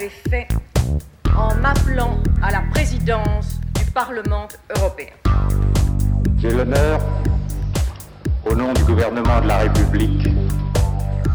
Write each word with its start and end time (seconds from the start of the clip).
fait 0.00 0.48
en 1.36 1.54
m'appelant 1.56 2.18
à 2.42 2.50
la 2.50 2.62
présidence 2.72 3.60
du 3.74 3.84
Parlement 3.92 4.48
européen. 4.76 5.12
J'ai 6.38 6.50
l'honneur, 6.50 7.00
au 8.44 8.54
nom 8.54 8.72
du 8.72 8.82
gouvernement 8.84 9.40
de 9.40 9.48
la 9.48 9.58
République, 9.58 10.28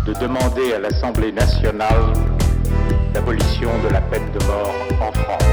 de 0.05 0.13
demander 0.19 0.73
à 0.73 0.79
l'Assemblée 0.79 1.31
nationale 1.31 2.13
l'abolition 3.13 3.69
de 3.83 3.89
la 3.93 4.01
peine 4.01 4.29
de 4.33 4.45
mort 4.45 4.75
en 5.01 5.11
France. 5.11 5.43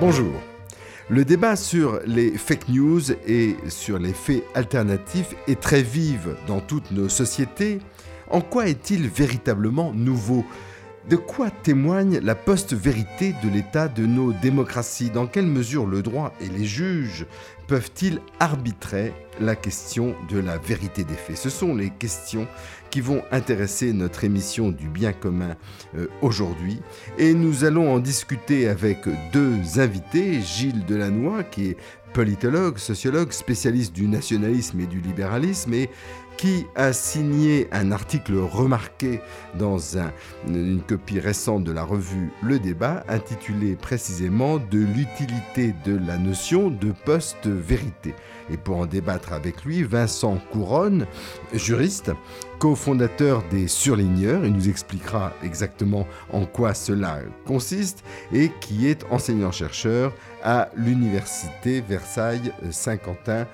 Bonjour. 0.00 0.47
Le 1.10 1.24
débat 1.24 1.56
sur 1.56 2.00
les 2.04 2.36
fake 2.36 2.68
news 2.68 3.00
et 3.26 3.56
sur 3.68 3.98
les 3.98 4.12
faits 4.12 4.44
alternatifs 4.54 5.34
est 5.46 5.58
très 5.58 5.80
vif 5.80 6.28
dans 6.46 6.60
toutes 6.60 6.90
nos 6.90 7.08
sociétés. 7.08 7.78
En 8.30 8.42
quoi 8.42 8.68
est-il 8.68 9.08
véritablement 9.08 9.94
nouveau? 9.94 10.44
De 11.08 11.16
quoi 11.16 11.48
témoigne 11.50 12.20
la 12.22 12.34
post-vérité 12.34 13.34
de 13.42 13.48
l'état 13.48 13.88
de 13.88 14.04
nos 14.04 14.34
démocraties? 14.34 15.08
Dans 15.08 15.26
quelle 15.26 15.46
mesure 15.46 15.86
le 15.86 16.02
droit 16.02 16.34
et 16.42 16.48
les 16.50 16.66
juges 16.66 17.24
peuvent-ils 17.68 18.20
arbitrer 18.38 19.14
la 19.40 19.56
question 19.56 20.14
de 20.30 20.38
la 20.38 20.58
vérité 20.58 21.04
des 21.04 21.14
faits? 21.14 21.38
Ce 21.38 21.48
sont 21.48 21.74
les 21.74 21.88
questions 21.88 22.46
qui 22.90 23.00
vont 23.00 23.22
intéresser 23.30 23.92
notre 23.92 24.24
émission 24.24 24.70
du 24.70 24.88
bien 24.88 25.12
commun 25.12 25.56
euh, 25.96 26.06
aujourd'hui. 26.22 26.80
Et 27.18 27.34
nous 27.34 27.64
allons 27.64 27.92
en 27.92 27.98
discuter 27.98 28.68
avec 28.68 29.00
deux 29.32 29.78
invités, 29.78 30.40
Gilles 30.40 30.84
Delannoy, 30.86 31.44
qui 31.50 31.70
est 31.70 31.76
politologue, 32.12 32.78
sociologue, 32.78 33.32
spécialiste 33.32 33.94
du 33.94 34.08
nationalisme 34.08 34.80
et 34.80 34.86
du 34.86 35.00
libéralisme, 35.00 35.74
et 35.74 35.90
qui 36.38 36.66
a 36.76 36.92
signé 36.92 37.66
un 37.72 37.90
article 37.90 38.36
remarqué 38.36 39.20
dans 39.58 39.78
une 40.46 40.80
copie 40.80 41.18
récente 41.18 41.64
de 41.64 41.72
la 41.72 41.82
revue 41.82 42.30
Le 42.42 42.60
Débat, 42.60 43.04
intitulé 43.08 43.74
précisément 43.74 44.58
De 44.58 44.78
l'utilité 44.78 45.74
de 45.84 45.98
la 46.06 46.16
notion 46.16 46.70
de 46.70 46.92
post-vérité. 47.04 48.14
Et 48.50 48.56
pour 48.56 48.76
en 48.76 48.86
débattre 48.86 49.32
avec 49.32 49.64
lui, 49.64 49.82
Vincent 49.82 50.38
Couronne, 50.52 51.06
juriste, 51.52 52.12
cofondateur 52.58 53.42
des 53.50 53.68
Surligneurs, 53.68 54.44
il 54.44 54.52
nous 54.52 54.68
expliquera 54.68 55.32
exactement 55.42 56.06
en 56.32 56.44
quoi 56.44 56.74
cela 56.74 57.20
consiste, 57.46 58.04
et 58.32 58.50
qui 58.60 58.88
est 58.88 59.04
enseignant-chercheur 59.10 60.12
à 60.42 60.68
l'Université 60.76 61.80
Versailles-Saint-Quentin 61.80 63.46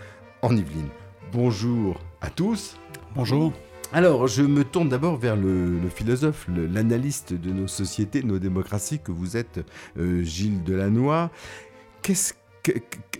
en 0.42 0.56
Yvelines. 0.56 0.88
Bonjour 1.32 2.00
à 2.20 2.30
tous. 2.30 2.76
Bonjour. 3.14 3.52
Alors, 3.92 4.26
je 4.26 4.42
me 4.42 4.64
tourne 4.64 4.88
d'abord 4.88 5.16
vers 5.16 5.36
le, 5.36 5.78
philosophe, 5.94 6.48
l'analyste 6.48 7.32
de 7.32 7.50
nos 7.50 7.68
sociétés, 7.68 8.22
de 8.22 8.26
nos 8.26 8.38
démocraties, 8.38 8.98
que 8.98 9.12
vous 9.12 9.36
êtes, 9.36 9.60
euh, 9.98 10.22
Gilles 10.22 10.64
Delannoy. 10.64 11.30
Qu'est-ce 12.02 12.34
que, 12.62 12.72
que, 12.72 13.18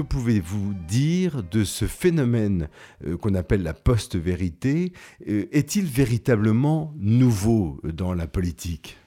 pouvez-vous 0.00 0.74
dire 0.86 1.42
de 1.42 1.64
ce 1.64 1.86
phénomène 1.86 2.68
euh, 3.06 3.16
qu'on 3.16 3.34
appelle 3.34 3.62
la 3.62 3.74
post-vérité 3.74 4.92
euh, 5.28 5.46
Est-il 5.52 5.86
véritablement 5.86 6.94
nouveau 6.96 7.80
dans 7.84 8.14
la 8.14 8.26
politique? 8.26 8.98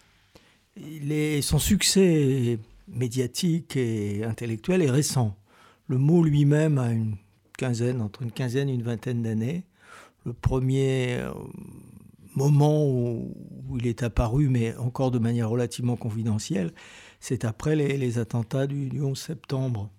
Son 1.41 1.59
succès 1.59 2.59
médiatique 2.87 3.75
et 3.75 4.23
intellectuel 4.23 4.81
est 4.81 4.89
récent. 4.89 5.37
Le 5.87 5.97
mot 5.97 6.23
lui-même 6.23 6.77
a 6.77 6.91
une 6.91 7.15
quinzaine, 7.57 8.01
entre 8.01 8.23
une 8.23 8.31
quinzaine 8.31 8.69
et 8.69 8.73
une 8.73 8.83
vingtaine 8.83 9.21
d'années. 9.21 9.63
Le 10.25 10.33
premier 10.33 11.17
euh, 11.17 11.31
moment 12.35 12.85
où, 12.85 13.33
il 13.77 13.87
est 13.87 14.03
apparu, 14.03 14.49
mais 14.49 14.75
encore 14.77 15.11
de 15.11 15.19
manière 15.19 15.49
relativement 15.49 15.95
confidentielle, 15.95 16.71
c'est 17.19 17.45
après 17.45 17.75
les, 17.75 18.17
attentats 18.19 18.67
du, 18.67 19.01
11 19.01 19.17
septembre 19.17 19.89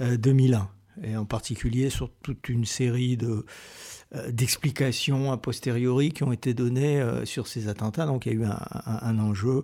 2001, 0.00 0.58
euh, 0.58 1.06
et 1.06 1.16
en 1.16 1.24
particulier 1.24 1.90
sur 1.90 2.10
toute 2.22 2.48
une 2.48 2.64
série 2.64 3.16
de, 3.16 3.44
euh, 4.14 4.30
d'explications 4.30 5.32
a 5.32 5.36
posteriori 5.36 6.10
qui 6.12 6.24
ont 6.24 6.32
été 6.32 6.54
données 6.54 7.02
sur 7.24 7.46
ces 7.46 7.68
attentats. 7.68 8.06
Donc 8.06 8.26
il 8.26 8.32
y 8.32 8.36
a 8.36 8.38
eu 8.38 8.44
un, 8.44 9.18
enjeu 9.18 9.62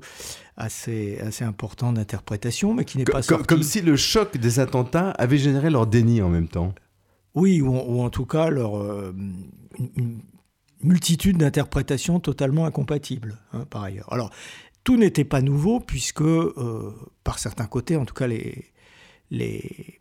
assez, 0.57 1.19
assez 1.21 1.45
important 1.45 1.93
d'interprétation, 1.93 2.75
mais 2.75 2.85
qui 2.85 2.99
n'est 2.99 3.05
pas 3.05 3.23
sorti. 3.23 3.47
Comme 3.47 3.63
si 3.63 3.81
le 3.81 3.97
choc 3.97 4.37
des 4.37 4.61
attentats 4.61 5.11
avait 5.11 5.39
généré 5.39 5.71
leur 5.71 5.87
déni 5.87 6.23
en 6.23 6.29
même 6.29 6.49
temps. 6.49 6.75
Oui, 7.35 7.61
ou, 7.61 8.01
en 8.01 8.11
tout 8.11 8.27
cas 8.27 8.49
leur, 8.49 8.77
euh, 8.77 9.15
une, 9.97 10.21
multitude 10.83 11.39
d'interprétations 11.39 12.21
totalement 12.21 12.67
incompatibles, 12.67 13.39
hein, 13.53 13.65
par 13.71 13.83
ailleurs. 13.85 14.13
Alors, 14.13 14.31
tout 14.85 14.97
n'était 14.99 15.25
pas 15.25 15.41
nouveau, 15.41 15.81
puisque, 15.81 16.21
euh, 16.21 16.93
par 17.25 17.39
certains 17.39 17.67
côtés, 17.67 17.97
en 17.97 18.05
tout 18.05 18.15
cas, 18.15 18.27
les, 18.27 18.67
les 19.35 19.99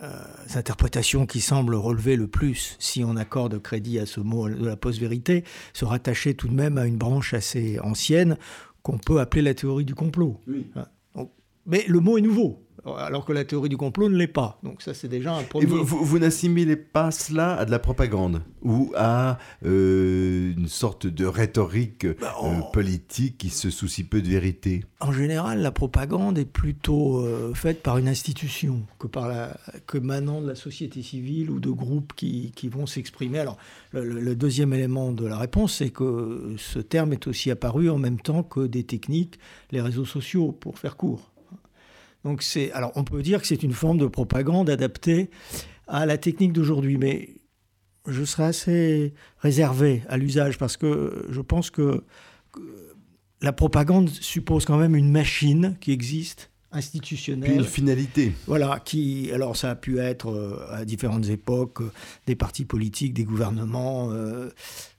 euh, 0.00 0.08
interprétations 0.54 1.26
qui 1.26 1.40
semblent 1.40 1.74
relever 1.74 2.16
le 2.16 2.26
plus, 2.26 2.76
si 2.78 3.04
on 3.04 3.16
accorde 3.16 3.60
crédit 3.60 3.98
à 3.98 4.06
ce 4.06 4.20
mot 4.20 4.48
de 4.48 4.66
la 4.66 4.76
post-vérité, 4.76 5.44
se 5.72 5.84
rattachaient 5.84 6.34
tout 6.34 6.48
de 6.48 6.54
même 6.54 6.78
à 6.78 6.86
une 6.86 6.96
branche 6.96 7.34
assez 7.34 7.78
ancienne 7.80 8.36
qu'on 8.82 8.98
peut 8.98 9.20
appeler 9.20 9.42
la 9.42 9.54
théorie 9.54 9.84
du 9.84 9.94
complot. 9.94 10.40
Hein. 10.74 11.26
mais 11.66 11.84
le 11.86 12.00
mot 12.00 12.18
est 12.18 12.22
nouveau 12.22 12.66
alors 12.84 13.24
que 13.24 13.32
la 13.32 13.44
théorie 13.44 13.68
du 13.68 13.76
complot 13.76 14.08
ne 14.08 14.16
l'est 14.16 14.26
pas. 14.26 14.58
Donc 14.62 14.82
ça, 14.82 14.92
c'est 14.92 15.08
déjà 15.08 15.34
un 15.34 15.42
premier... 15.44 15.66
vous, 15.66 15.84
vous, 15.84 16.18
n'assimilez 16.18 16.76
pas 16.76 17.10
cela 17.10 17.54
à 17.54 17.64
de 17.64 17.70
la 17.70 17.78
propagande 17.78 18.42
ou 18.62 18.92
à 18.96 19.38
euh, 19.64 20.52
une 20.56 20.68
sorte 20.68 21.06
de 21.06 21.24
rhétorique 21.24 22.06
bah, 22.20 22.34
euh, 22.42 22.60
politique 22.72 23.38
qui 23.38 23.50
se 23.50 23.70
soucie 23.70 24.04
peu 24.04 24.20
de 24.20 24.28
vérité? 24.28 24.84
En 25.00 25.12
général, 25.12 25.60
la 25.60 25.70
propagande 25.70 26.38
est 26.38 26.44
plutôt 26.44 27.18
euh, 27.18 27.54
faite 27.54 27.82
par 27.82 27.98
une 27.98 28.08
institution 28.08 28.82
que, 28.98 29.06
par 29.06 29.28
la, 29.28 29.56
que 29.86 29.98
manant 29.98 30.40
de 30.40 30.48
la 30.48 30.54
société 30.54 31.02
civile 31.02 31.50
ou 31.50 31.60
de 31.60 31.70
groupes 31.70 32.12
qui, 32.14 32.52
qui 32.54 32.68
vont 32.68 32.86
s'exprimer. 32.86 33.38
Alors, 33.38 33.58
le, 33.92 34.34
deuxième 34.34 34.72
élément 34.72 35.12
de 35.12 35.26
la 35.26 35.36
réponse, 35.36 35.76
c'est 35.76 35.90
que 35.90 36.54
ce 36.56 36.78
terme 36.78 37.12
est 37.12 37.26
aussi 37.26 37.50
apparu 37.50 37.90
en 37.90 37.98
même 37.98 38.20
temps 38.20 38.42
que 38.42 38.66
des 38.66 38.84
techniques, 38.84 39.38
les 39.70 39.80
réseaux 39.80 40.04
sociaux, 40.04 40.52
pour 40.52 40.78
faire 40.78 40.96
court. 40.96 41.31
Donc 42.24 42.42
c'est, 42.42 42.70
alors 42.72 42.92
on 42.94 43.04
peut 43.04 43.22
dire 43.22 43.40
que 43.40 43.46
c'est 43.46 43.62
une 43.62 43.72
forme 43.72 43.98
de 43.98 44.06
propagande 44.06 44.70
adaptée 44.70 45.30
à 45.88 46.06
la 46.06 46.18
technique 46.18 46.52
d'aujourd'hui, 46.52 46.98
mais 46.98 47.30
je 48.06 48.24
serais 48.24 48.44
assez 48.44 49.14
réservé 49.38 50.02
à 50.08 50.16
l'usage 50.16 50.58
parce 50.58 50.76
que 50.76 51.26
je 51.28 51.40
pense 51.40 51.70
que 51.70 52.04
la 53.40 53.52
propagande 53.52 54.08
suppose 54.08 54.64
quand 54.64 54.78
même 54.78 54.94
une 54.94 55.10
machine 55.10 55.76
qui 55.80 55.92
existe 55.92 56.50
institutionnelle. 56.70 57.50
Puis 57.50 57.58
une 57.58 57.64
finalité. 57.64 58.32
Voilà, 58.46 58.80
qui, 58.82 59.30
alors 59.32 59.56
ça 59.56 59.70
a 59.70 59.74
pu 59.74 59.98
être 59.98 60.30
euh, 60.30 60.58
à 60.70 60.84
différentes 60.84 61.28
époques, 61.28 61.82
euh, 61.82 61.92
des 62.26 62.34
partis 62.34 62.64
politiques, 62.64 63.12
des 63.12 63.24
gouvernements. 63.24 64.10
Euh, 64.10 64.48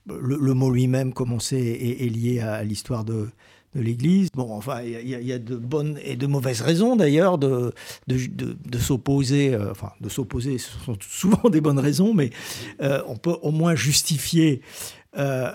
le, 0.06 0.54
mot 0.54 0.70
lui-même, 0.70 1.12
comme 1.12 1.32
on 1.32 1.40
sait, 1.40 1.58
est 1.58 2.08
lié 2.08 2.38
à 2.40 2.62
l'histoire 2.62 3.04
de, 3.04 3.28
de 3.74 3.80
l'Église. 3.80 4.28
Bon, 4.34 4.52
enfin, 4.52 4.82
il 4.82 5.08
y, 5.08 5.32
a 5.32 5.38
de 5.38 5.56
bonnes 5.56 5.98
et 6.04 6.16
de 6.16 6.26
mauvaises 6.26 6.60
raisons 6.60 6.96
d'ailleurs 6.96 7.38
de, 7.38 7.72
de, 8.06 8.78
s'opposer. 8.78 9.54
Euh, 9.54 9.70
enfin, 9.70 9.92
de 10.00 10.08
s'opposer, 10.08 10.58
ce 10.58 10.70
sont 10.84 10.96
souvent 11.00 11.48
des 11.50 11.60
bonnes 11.60 11.78
raisons, 11.78 12.14
mais 12.14 12.30
euh, 12.82 13.02
on 13.06 13.16
peut 13.16 13.36
au 13.42 13.50
moins 13.50 13.74
justifier 13.74 14.60
euh, 15.16 15.50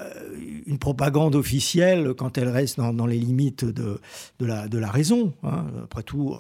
une 0.66 0.80
propagande 0.80 1.36
officielle 1.36 2.14
quand 2.18 2.38
elle 2.38 2.50
reste 2.50 2.78
dans, 2.78 3.06
les 3.06 3.18
limites 3.18 3.66
de, 3.66 4.00
de, 4.40 4.46
la, 4.46 4.68
de 4.68 4.78
la 4.78 4.90
raison. 4.90 5.34
Hein. 5.44 5.66
Après 5.84 6.04
tout, 6.04 6.38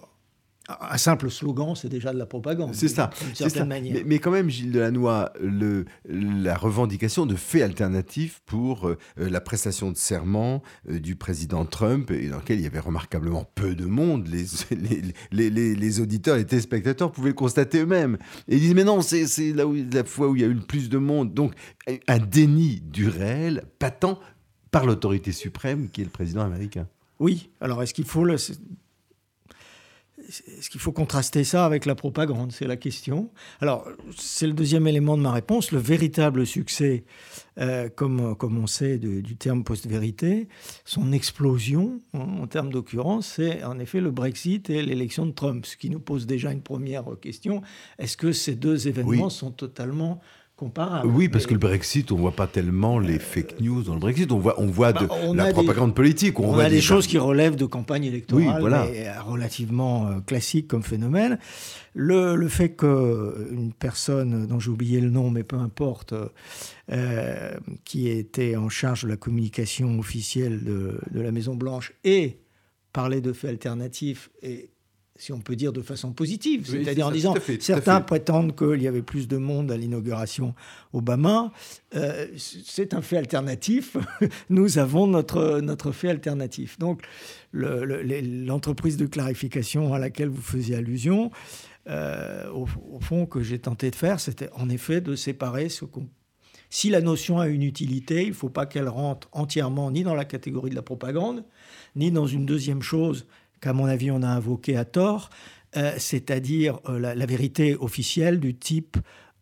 un 0.81 0.97
simple 0.97 1.29
slogan, 1.29 1.75
c'est 1.75 1.89
déjà 1.89 2.13
de 2.13 2.17
la 2.17 2.25
propagande. 2.25 2.75
C'est 2.75 2.87
ça. 2.87 3.09
Mais, 4.05 4.19
quand 4.19 4.31
même, 4.31 4.49
Gilles 4.49 4.71
Delannoy, 4.71 5.25
le, 5.41 5.85
la 6.07 6.55
revendication 6.55 7.25
de 7.25 7.35
faits 7.35 7.63
alternatifs 7.63 8.41
pour 8.45 8.87
euh, 8.87 8.97
la 9.17 9.41
prestation 9.41 9.91
de 9.91 9.97
serment 9.97 10.61
euh, 10.89 10.99
du 10.99 11.15
président 11.15 11.65
Trump, 11.65 12.11
et 12.11 12.29
dans 12.29 12.37
lequel 12.37 12.59
il 12.59 12.63
y 12.63 12.67
avait 12.67 12.79
remarquablement 12.79 13.49
peu 13.55 13.75
de 13.75 13.85
monde, 13.85 14.27
les, 14.27 14.45
les, 15.31 15.49
les, 15.49 15.75
les 15.75 15.99
auditeurs, 15.99 16.37
les 16.37 16.45
téléspectateurs 16.45 17.11
pouvaient 17.11 17.29
le 17.29 17.35
constater 17.35 17.79
eux-mêmes. 17.79 18.17
Et 18.47 18.57
ils 18.57 18.61
disent, 18.61 18.75
mais 18.75 18.83
non, 18.83 19.01
c'est 19.01 19.53
là 19.53 19.65
où, 19.65 19.75
la 19.75 20.03
fois 20.03 20.27
où 20.27 20.35
il 20.35 20.41
y 20.41 20.45
a 20.45 20.47
eu 20.47 20.53
le 20.53 20.61
plus 20.61 20.89
de 20.89 20.97
monde. 20.97 21.33
Donc, 21.33 21.53
un 22.07 22.19
déni 22.19 22.81
du 22.81 23.07
réel, 23.07 23.63
patent 23.79 24.19
par 24.71 24.85
l'autorité 24.85 25.31
suprême 25.31 25.89
qui 25.89 26.01
est 26.01 26.05
le 26.05 26.11
président 26.11 26.41
américain. 26.41 26.87
Oui, 27.19 27.49
alors 27.59 27.81
est-ce 27.81 27.93
qu'il 27.93 28.05
faut 28.05 28.23
le, 28.23 28.35
est-ce 30.29 30.69
qu'il 30.69 30.79
faut 30.79 30.91
contraster 30.91 31.43
ça 31.43 31.65
avec 31.65 31.85
la 31.85 31.95
propagande? 31.95 32.51
C'est 32.51 32.67
la 32.67 32.77
question. 32.77 33.31
Alors, 33.61 33.87
c'est 34.15 34.47
le 34.47 34.53
deuxième 34.53 34.87
élément 34.87 35.17
de 35.17 35.23
ma 35.23 35.31
réponse. 35.31 35.71
Le 35.71 35.79
véritable 35.79 36.45
succès, 36.45 37.03
euh, 37.59 37.89
comme, 37.89 38.35
comme 38.35 38.57
on 38.57 38.67
sait 38.67 38.97
du 38.99 39.35
terme 39.35 39.63
post-vérité, 39.63 40.47
son 40.85 41.11
explosion, 41.11 42.01
hein, 42.13 42.27
en 42.41 42.47
termes 42.47 42.71
d'occurrence, 42.71 43.33
c'est 43.35 43.63
en 43.63 43.79
effet 43.79 44.01
le 44.01 44.11
Brexit 44.11 44.69
et 44.69 44.81
l'élection 44.81 45.25
de 45.25 45.31
Trump, 45.31 45.65
ce 45.65 45.77
qui 45.77 45.89
nous 45.89 45.99
pose 45.99 46.27
déjà 46.27 46.51
une 46.51 46.61
première 46.61 47.05
question. 47.21 47.61
Est-ce 47.97 48.17
que 48.17 48.31
ces 48.31 48.55
deux 48.55 48.87
événements 48.87 49.29
sont 49.29 49.51
totalement 49.51 50.21
oui, 51.05 51.29
parce 51.29 51.45
que 51.45 51.53
le 51.53 51.59
Brexit, 51.59 52.11
on 52.11 52.17
voit 52.17 52.31
pas 52.31 52.47
tellement 52.47 52.99
les 52.99 53.19
fake 53.19 53.59
news 53.61 53.83
dans 53.83 53.93
le 53.93 53.99
Brexit. 53.99 54.31
On 54.31 54.39
voit, 54.39 54.59
on 54.59 54.67
voit 54.67 54.93
de 54.93 55.05
bah, 55.05 55.15
la 55.33 55.51
propagande 55.51 55.95
politique. 55.95 56.39
On, 56.39 56.53
voit 56.53 56.65
a 56.65 56.69
des, 56.69 56.81
choses 56.81 57.07
qui 57.07 57.17
relèvent 57.17 57.55
de 57.55 57.65
campagne 57.65 58.05
électorale, 58.05 58.63
euh, 58.63 59.21
relativement 59.21 60.07
euh, 60.07 60.19
classique 60.19 60.67
comme 60.67 60.83
phénomène. 60.83 61.39
Le, 61.93 62.35
le 62.35 62.47
fait 62.47 62.75
qu'une 62.75 63.73
personne, 63.77 64.47
dont 64.47 64.59
j'ai 64.59 64.69
oublié 64.69 65.01
le 65.01 65.09
nom, 65.09 65.29
mais 65.29 65.43
peu 65.43 65.57
importe, 65.57 66.13
euh, 66.91 67.51
qui 67.85 68.09
était 68.09 68.55
en 68.55 68.69
charge 68.69 69.03
de 69.03 69.09
la 69.09 69.17
communication 69.17 69.99
officielle 69.99 70.63
de, 70.63 70.99
de 71.11 71.21
la 71.21 71.31
Maison 71.31 71.55
Blanche 71.55 71.93
et 72.03 72.39
parlé 72.93 73.21
de 73.21 73.33
faits 73.33 73.51
alternatifs 73.51 74.29
et 74.41 74.71
si 75.19 75.33
on 75.33 75.39
peut 75.41 75.57
dire 75.57 75.73
de 75.73 75.81
façon 75.81 76.13
positive, 76.13 76.65
c'est-à-dire 76.65 77.07
en 77.07 77.11
disant 77.11 77.33
certains 77.59 77.99
prétendent 77.99 78.55
qu'il 78.55 78.81
y 78.81 78.87
avait 78.87 79.01
plus 79.01 79.27
de 79.27 79.35
monde 79.35 79.69
à 79.69 79.75
l'inauguration 79.75 80.55
Obama. 80.93 81.51
Euh, 81.93 82.27
c'est 82.37 82.93
un 82.93 83.01
fait 83.01 83.17
alternatif. 83.17 83.97
Nous 84.49 84.77
avons 84.77 85.07
notre, 85.07 85.59
notre 85.59 85.91
fait 85.91 86.09
alternatif. 86.09 86.79
Donc 86.79 87.01
l'entreprise 87.51 88.95
de 88.95 89.07
clarification 89.07 89.93
à 89.93 89.99
laquelle 89.99 90.29
vous 90.29 90.41
faisiez 90.41 90.77
allusion, 90.77 91.31
euh, 91.89 92.49
au, 92.51 92.65
fond, 93.01 93.25
que 93.25 93.41
j'ai 93.41 93.59
tenté 93.59 93.91
de 93.91 93.95
faire, 93.95 94.21
c'était 94.21 94.49
en 94.53 94.69
effet 94.69 95.01
de 95.01 95.15
séparer 95.15 95.67
ce 95.67 95.83
qu'on 95.83 96.07
si 96.71 96.91
la 96.91 97.01
notion 97.01 97.39
a 97.39 97.47
une 97.47 97.63
utilité, 97.63 98.21
il 98.21 98.29
ne 98.29 98.33
faut 98.33 98.49
pas 98.49 98.67
qu'elle 98.67 98.89
rentre 98.89 99.27
entièrement 99.31 99.89
ni 99.89 100.03
dans 100.03 100.13
la 100.13 100.23
catégorie 100.23 100.69
de 100.69 100.75
la 100.75 100.83
propagande, 100.83 101.43
ni 101.95 102.11
dans 102.11 102.27
une 102.27 102.45
deuxième 102.45 102.83
chose 102.83 103.25
qu'à 103.61 103.73
mon 103.73 103.85
avis 103.85 104.11
on 104.11 104.23
a 104.23 104.27
invoqué 104.27 104.77
à 104.77 104.85
tort, 104.85 105.29
euh, 105.77 105.93
c'est-à-dire 105.97 106.79
euh, 106.89 106.97
la, 106.97 107.25
vérité 107.27 107.75
officielle 107.75 108.39
du 108.39 108.55
type 108.55 108.97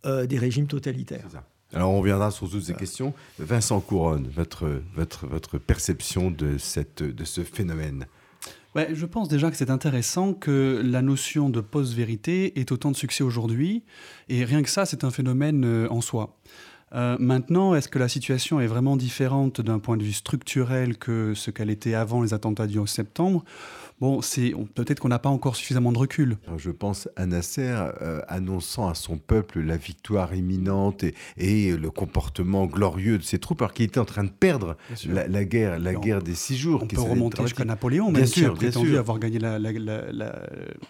euh, 0.05 0.25
des 0.25 0.37
régimes 0.37 0.67
totalitaires. 0.67 1.25
Alors 1.73 1.91
on 1.91 1.99
reviendra 1.99 2.31
sur 2.31 2.49
toutes 2.49 2.63
ces 2.63 2.73
questions. 2.73 3.13
Vincent 3.39 3.79
Couronne, 3.79 4.27
votre, 4.35 4.81
votre, 4.93 5.25
votre 5.25 5.57
perception 5.57 6.29
de, 6.29 6.57
cette, 6.57 7.01
de 7.01 7.23
ce 7.23 7.41
phénomène? 7.41 8.07
Ouais, 8.75 8.89
Je 8.93 9.05
pense 9.05 9.29
déjà 9.29 9.49
que 9.49 9.55
c'est 9.55 9.69
intéressant 9.69 10.33
que 10.33 10.81
la 10.83 11.01
notion 11.01 11.49
de 11.49 11.61
post-vérité 11.61 12.59
ait 12.59 12.71
autant 12.73 12.91
de 12.91 12.97
succès 12.97 13.23
aujourd'hui. 13.23 13.83
Et 14.27 14.43
rien 14.43 14.61
que 14.63 14.69
ça, 14.69 14.85
c'est 14.85 15.05
un 15.05 15.11
phénomène 15.11 15.87
en 15.89 16.01
soi. 16.01 16.37
maintenant, 16.91 17.73
est-ce 17.73 17.87
que 17.87 17.99
la 17.99 18.07
situation 18.09 18.59
est 18.59 18.67
vraiment 18.67 18.97
différente 18.97 19.61
d'un 19.61 19.79
point 19.79 19.97
de 19.97 20.03
vue 20.03 20.13
structurel 20.13 20.97
que 20.97 21.33
ce 21.35 21.51
qu'elle 21.51 21.69
était 21.69 21.95
avant 21.95 22.21
les 22.21 22.33
attentats 22.33 22.67
du 22.67 22.79
11 22.79 22.89
septembre? 22.89 23.43
Bon, 23.99 24.21
c'est 24.21 24.53
peut-être 24.75 24.99
qu'on 24.99 25.07
n'a 25.07 25.17
pas 25.17 25.29
encore 25.29 25.55
suffisamment 25.55 25.91
de 25.91 25.97
recul. 25.97 26.38
je 26.57 26.69
pense 26.69 27.09
à 27.15 27.25
Nasser 27.25 27.73
euh, 28.01 28.21
annonçant 28.27 28.88
à 28.88 28.94
son 28.94 29.17
peuple 29.17 29.59
la 29.59 29.75
victoire 29.75 30.35
imminente 30.35 31.03
et, 31.35 31.75
le 31.75 31.89
comportement 31.89 32.67
glorieux 32.67 33.17
de 33.17 33.23
ses 33.23 33.39
troupes, 33.39 33.61
alors 33.61 33.73
qu'il 33.73 33.85
était 33.85 33.99
en 33.99 34.05
train 34.05 34.23
de 34.23 34.29
perdre 34.29 34.77
la, 35.07 35.45
guerre, 35.45 35.79
la 35.79 35.95
guerre 35.95 36.21
des 36.21 36.35
six 36.35 36.57
jours. 36.57 36.81
On 36.83 36.88
peut 36.88 37.01
remonter 37.01 37.41
jusqu'à 37.41 37.65
Napoléon, 37.65 38.11
même 38.11 38.23
bien 38.23 38.31
qui 38.31 38.45
a 38.45 38.51
prétendu 38.51 38.97
avoir 38.97 39.17
gagné 39.17 39.39
la, 39.39 39.57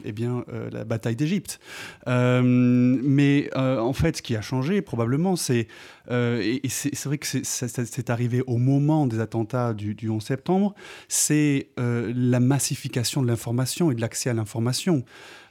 eh 0.04 0.12
bien, 0.12 0.44
euh, 0.52 0.70
la 0.70 0.84
bataille 0.84 1.16
d'Égypte. 1.16 1.62
Euh, 2.08 2.42
mais 2.44 3.50
en 3.56 3.94
fait, 3.94 4.18
ce 4.18 4.22
qui 4.22 4.36
a 4.36 4.42
changé 4.42 4.82
probablement, 4.82 5.38
c'est 5.38 5.68
et, 6.10 6.62
c'est 6.70 7.06
vrai 7.06 7.18
que 7.18 7.28
c'est 7.28 8.10
arrivé 8.10 8.44
au 8.48 8.58
moment 8.58 9.08
des 9.08 9.20
attentats 9.20 9.74
du, 9.74 9.96
du 9.96 10.10
11 10.10 10.22
septembre, 10.22 10.76
c'est 11.08 11.70
la 11.78 12.40
massification 12.42 12.97
de 13.22 13.28
l'information 13.28 13.92
et 13.92 13.96
de 13.96 14.02
l'accès 14.02 14.30
à 14.30 14.34
l'information. 14.34 15.04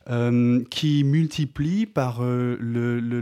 Euh, 0.08 0.62
qui 0.70 1.02
multiplie 1.02 1.84
par 1.84 2.18
euh, 2.20 2.56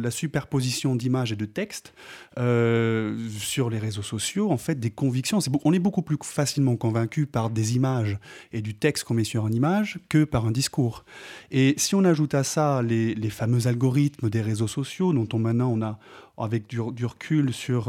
la 0.03 0.11
superposition 0.11 0.97
d'images 0.97 1.32
et 1.32 1.37
de 1.37 1.47
textes 1.47 1.94
euh, 2.37 3.17
sur 3.38 3.71
les 3.71 3.79
réseaux 3.79 4.03
sociaux, 4.03 4.50
en 4.50 4.59
fait, 4.59 4.79
des 4.79 4.91
convictions. 4.91 5.38
on 5.65 5.73
est 5.73 5.79
beaucoup 5.79 6.03
plus 6.03 6.19
facilement 6.23 6.76
convaincu 6.76 7.25
par 7.25 7.49
des 7.49 7.75
images 7.75 8.19
et 8.53 8.61
du 8.61 8.75
texte 8.75 9.05
qu'on 9.05 9.15
met 9.15 9.25
sur 9.25 9.47
une 9.47 9.55
image 9.55 9.99
que 10.11 10.25
par 10.25 10.44
un 10.44 10.50
discours. 10.50 11.06
Et 11.50 11.73
si 11.79 11.94
on 11.94 12.05
ajoute 12.05 12.35
à 12.35 12.44
ça 12.44 12.82
les, 12.82 13.31
fameux 13.31 13.67
algorithmes 13.67 14.29
des 14.29 14.43
réseaux 14.43 14.69
sociaux, 14.69 15.15
dont 15.15 15.29
on 15.32 15.38
maintenant 15.38 15.73
on 15.73 15.81
a 15.81 15.99
avec 16.37 16.67
du, 16.67 16.81
du 16.93 17.06
recul 17.06 17.55
sur 17.55 17.88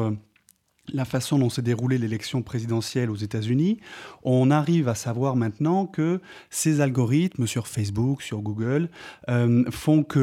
la 0.93 1.05
façon 1.05 1.39
dont 1.39 1.49
s'est 1.49 1.61
déroulée 1.61 1.97
l'élection 1.97 2.41
présidentielle 2.41 3.09
aux 3.09 3.15
États-Unis, 3.15 3.79
on 4.23 4.51
arrive 4.51 4.87
à 4.87 4.95
savoir 4.95 5.35
maintenant 5.35 5.85
que 5.85 6.21
ces 6.49 6.81
algorithmes 6.81 7.47
sur 7.47 7.67
Facebook, 7.67 8.21
sur 8.21 8.41
Google, 8.41 8.89
euh, 9.29 9.63
font 9.71 10.03
que 10.03 10.19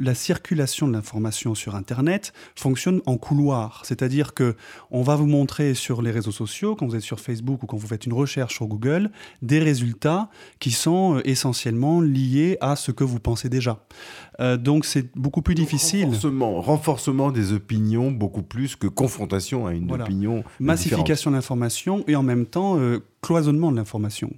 la 0.00 0.14
circulation 0.14 0.88
de 0.88 0.92
l'information 0.92 1.54
sur 1.54 1.74
Internet 1.74 2.32
fonctionne 2.54 3.00
en 3.06 3.16
couloir. 3.16 3.82
C'est-à-dire 3.84 4.34
que 4.34 4.56
on 4.90 5.02
va 5.02 5.16
vous 5.16 5.26
montrer 5.26 5.74
sur 5.74 6.02
les 6.02 6.10
réseaux 6.10 6.32
sociaux, 6.32 6.76
quand 6.76 6.86
vous 6.86 6.96
êtes 6.96 7.02
sur 7.02 7.20
Facebook 7.20 7.62
ou 7.62 7.66
quand 7.66 7.76
vous 7.76 7.86
faites 7.86 8.06
une 8.06 8.12
recherche 8.12 8.54
sur 8.54 8.66
Google, 8.66 9.10
des 9.42 9.58
résultats 9.58 10.28
qui 10.60 10.70
sont 10.70 11.16
euh, 11.16 11.20
essentiellement 11.24 12.00
liés 12.00 12.58
à 12.60 12.76
ce 12.76 12.90
que 12.92 13.04
vous 13.04 13.20
pensez 13.20 13.48
déjà. 13.48 13.84
Euh, 14.40 14.56
donc 14.56 14.84
c'est 14.84 15.16
beaucoup 15.16 15.42
plus 15.42 15.54
difficile. 15.54 16.06
Renforcement, 16.06 16.60
renforcement 16.60 17.30
des 17.30 17.52
opinions 17.52 18.10
beaucoup 18.10 18.42
plus 18.42 18.76
que 18.76 18.86
confrontation 18.86 19.66
à 19.66 19.72
une 19.72 19.90
opinion. 19.92 20.44
Massification 20.60 21.30
de 21.30 21.36
l'information 21.36 22.04
et 22.06 22.16
en 22.16 22.22
même 22.22 22.46
temps 22.46 22.78
euh, 22.78 23.00
cloisonnement 23.22 23.72
de 23.72 23.76
l'information. 23.76 24.30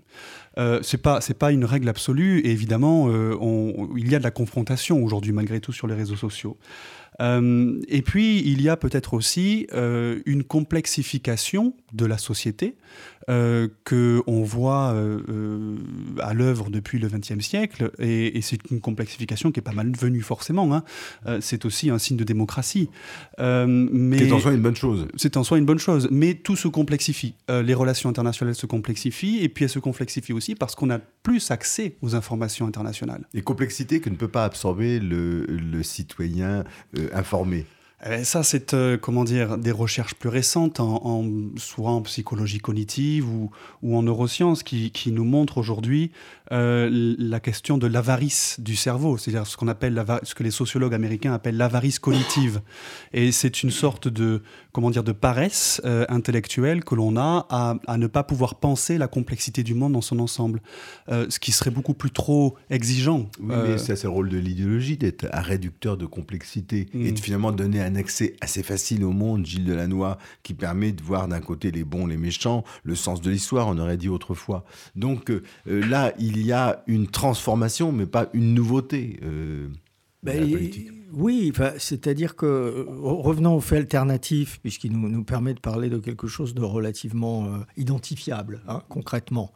Euh, 0.59 0.81
c'est 0.83 1.03
pas 1.03 1.21
c'est 1.21 1.39
pas 1.39 1.53
une 1.53 1.65
règle 1.65 1.89
absolue 1.89 2.41
et 2.41 2.51
évidemment 2.51 3.09
euh, 3.09 3.37
on, 3.41 3.91
il 3.97 4.11
y 4.11 4.15
a 4.15 4.19
de 4.19 4.25
la 4.25 4.31
confrontation 4.31 5.03
aujourd'hui 5.03 5.33
malgré 5.33 5.61
tout 5.61 5.73
sur 5.73 5.87
les 5.87 5.95
réseaux 5.95 6.17
sociaux. 6.17 6.57
et 7.21 8.03
puis 8.03 8.41
il 8.45 8.63
y 8.63 8.69
a 8.69 8.77
peut-être 8.77 9.15
aussi 9.15 9.67
une 9.73 10.45
complexification 10.45 11.75
de 11.93 12.07
la 12.07 12.17
société 12.17 12.77
euh, 13.29 13.69
qu'on 13.85 14.43
voit 14.43 14.93
euh, 14.95 15.21
euh, 15.29 15.77
à 16.23 16.33
l'œuvre 16.33 16.71
depuis 16.71 16.99
le 16.99 17.09
XXe 17.09 17.41
siècle, 17.41 17.91
et, 17.99 18.41
c'est 18.41 18.59
une 18.71 18.81
complexification 18.81 19.53
qui 19.53 19.61
est 19.61 19.63
pas 19.63 19.73
mal 19.73 19.93
venue 19.95 20.23
forcément. 20.23 20.75
Hein. 20.75 20.83
c'est 21.41 21.67
aussi 21.67 21.91
un 21.91 21.99
signe 21.99 22.17
de 22.17 22.25
démocratie. 22.25 22.89
mais 23.39 24.19
c'est 24.19 24.33
en 24.33 24.41
soi 24.41 24.55
une 24.55 24.63
bonne 24.63 24.77
chose. 24.77 25.09
C'est 25.17 25.37
en 25.37 25.45
soi 25.45 25.59
une 25.59 25.67
bonne 25.67 25.79
chose, 25.79 26.09
mais 26.11 26.35
tout 26.35 26.57
se 26.57 26.69
complexifie. 26.69 27.35
les 27.49 27.75
relations 27.75 28.09
internationales 28.09 28.55
se 28.55 28.67
complexifient, 28.67 29.41
et 29.43 29.51
puis 29.51 29.65
elles 29.65 29.71
se 29.71 29.79
complexifient 29.79 30.33
aussi 30.33 30.55
parce 30.55 30.75
qu'on 30.75 30.89
a 30.89 30.99
plus 30.99 31.51
accès 31.51 31.97
aux 32.01 32.15
informations 32.15 32.67
internationales. 32.67 33.27
Et 33.35 33.43
complexité 33.43 34.01
que 34.01 34.09
ne 34.09 34.17
peut 34.17 34.29
pas 34.29 34.45
absorber 34.45 35.01
le, 35.01 35.45
le 35.45 35.83
citoyen 35.83 36.65
informé. 37.13 37.67
Eh, 38.07 38.23
ça, 38.23 38.45
c'est 38.45 38.75
euh, 38.75 38.97
comment 38.97 39.25
dire 39.25 39.59
des 39.59 39.73
recherches 39.73 40.15
plus 40.15 40.29
récentes, 40.29 40.79
en, 40.79 41.25
soit 41.57 41.91
en 41.91 42.03
psychologie 42.03 42.59
cognitive 42.59 43.29
ou, 43.29 43.51
ou 43.83 43.97
en 43.97 44.03
neurosciences, 44.03 44.63
qui, 44.63 44.93
qui 44.93 45.11
nous 45.11 45.25
montrent 45.25 45.59
aujourd'hui 45.59 46.13
euh, 46.53 47.15
la 47.19 47.41
question 47.41 47.79
de 47.79 47.87
l'avarice 47.87 48.57
du 48.61 48.77
cerveau, 48.77 49.17
c'est-à-dire 49.17 49.47
ce 49.47 49.57
qu'on 49.57 49.69
appelle 49.69 50.05
ce 50.23 50.35
que 50.35 50.43
les 50.43 50.51
sociologues 50.51 50.95
américains 50.95 51.33
appellent 51.33 51.57
l'avarice 51.57 51.99
cognitive. 51.99 52.61
Et 53.13 53.33
c'est 53.33 53.63
une 53.63 53.71
sorte 53.71 54.09
de 54.09 54.43
comment 54.73 54.91
dire 54.91 55.05
de 55.05 55.13
paresse 55.13 55.81
euh, 55.85 56.05
intellectuelle 56.09 56.85
que 56.85 56.95
l'on 56.95 57.17
a 57.17 57.47
à, 57.51 57.77
à, 57.87 57.99
ne 57.99 58.07
pas 58.07 58.23
pouvoir 58.23 58.57
penser 58.57 58.99
la 58.99 59.09
complexité 59.09 59.63
du 59.63 59.75
monde 59.75 59.93
dans 59.93 60.01
son 60.01 60.19
ensemble, 60.21 60.61
ce 61.09 61.39
qui 61.39 61.53
serait 61.53 61.71
beaucoup 61.71 61.95
plus 61.95 62.11
trop 62.11 62.57
exigeant. 62.71 63.29
Oui, 63.41 63.55
mais 63.67 63.79
c'est 63.79 64.03
le 64.03 64.09
rôle 64.09 64.29
de 64.29 64.39
l'idéologie 64.39 64.97
d'être 64.97 65.27
un 65.33 65.41
réducteur 65.41 65.97
de 65.97 66.07
complexité 66.07 66.89
et 66.95 67.13
de 67.13 67.19
mm. 67.19 67.23
finalement 67.23 67.53
donner 67.53 67.81
un 67.81 67.97
accès 67.97 68.37
assez 68.41 68.63
facile 68.63 69.05
au 69.05 69.13
monde, 69.13 69.45
Gilles 69.45 69.65
Delannoy, 69.65 70.17
qui 70.43 70.55
permet 70.55 70.93
de 70.93 71.03
voir 71.03 71.29
d'un 71.29 71.41
côté 71.41 71.71
les 71.71 71.85
bons, 71.85 72.07
les 72.07 72.17
méchants, 72.17 72.65
le 72.83 72.95
sens 72.95 73.21
de 73.21 73.31
l'histoire, 73.31 73.69
on 73.69 73.79
aurait 73.79 73.97
dit 73.97 74.09
autrefois. 74.09 74.65
Donc 74.97 75.31
euh, 75.31 75.43
euh, 75.69 75.87
là, 75.87 76.13
il 76.19 76.38
y 76.47 76.53
a 76.53 76.83
une 76.87 77.07
transformation, 77.07 77.93
mais 77.93 78.07
pas 78.07 78.29
une 78.33 78.55
nouveauté. 78.55 79.21
Euh, 79.23 79.69
ben, 80.23 80.71
oui, 81.13 81.53
c'est-à-dire 81.79 82.37
que, 82.37 82.85
revenons 82.89 83.57
au 83.57 83.61
fait 83.61 83.77
alternatif, 83.77 84.59
puisqu'il 84.61 84.93
nous, 84.93 85.09
nous, 85.09 85.25
permet 85.25 85.55
de 85.55 85.61
parler 85.61 85.89
de 85.89 85.99
quelque 85.99 86.27
chose 86.27 86.55
de 86.55 86.63
relativement 86.63 87.49
identifiable, 87.77 88.61
hein, 88.69 88.83
concrètement. 88.89 89.53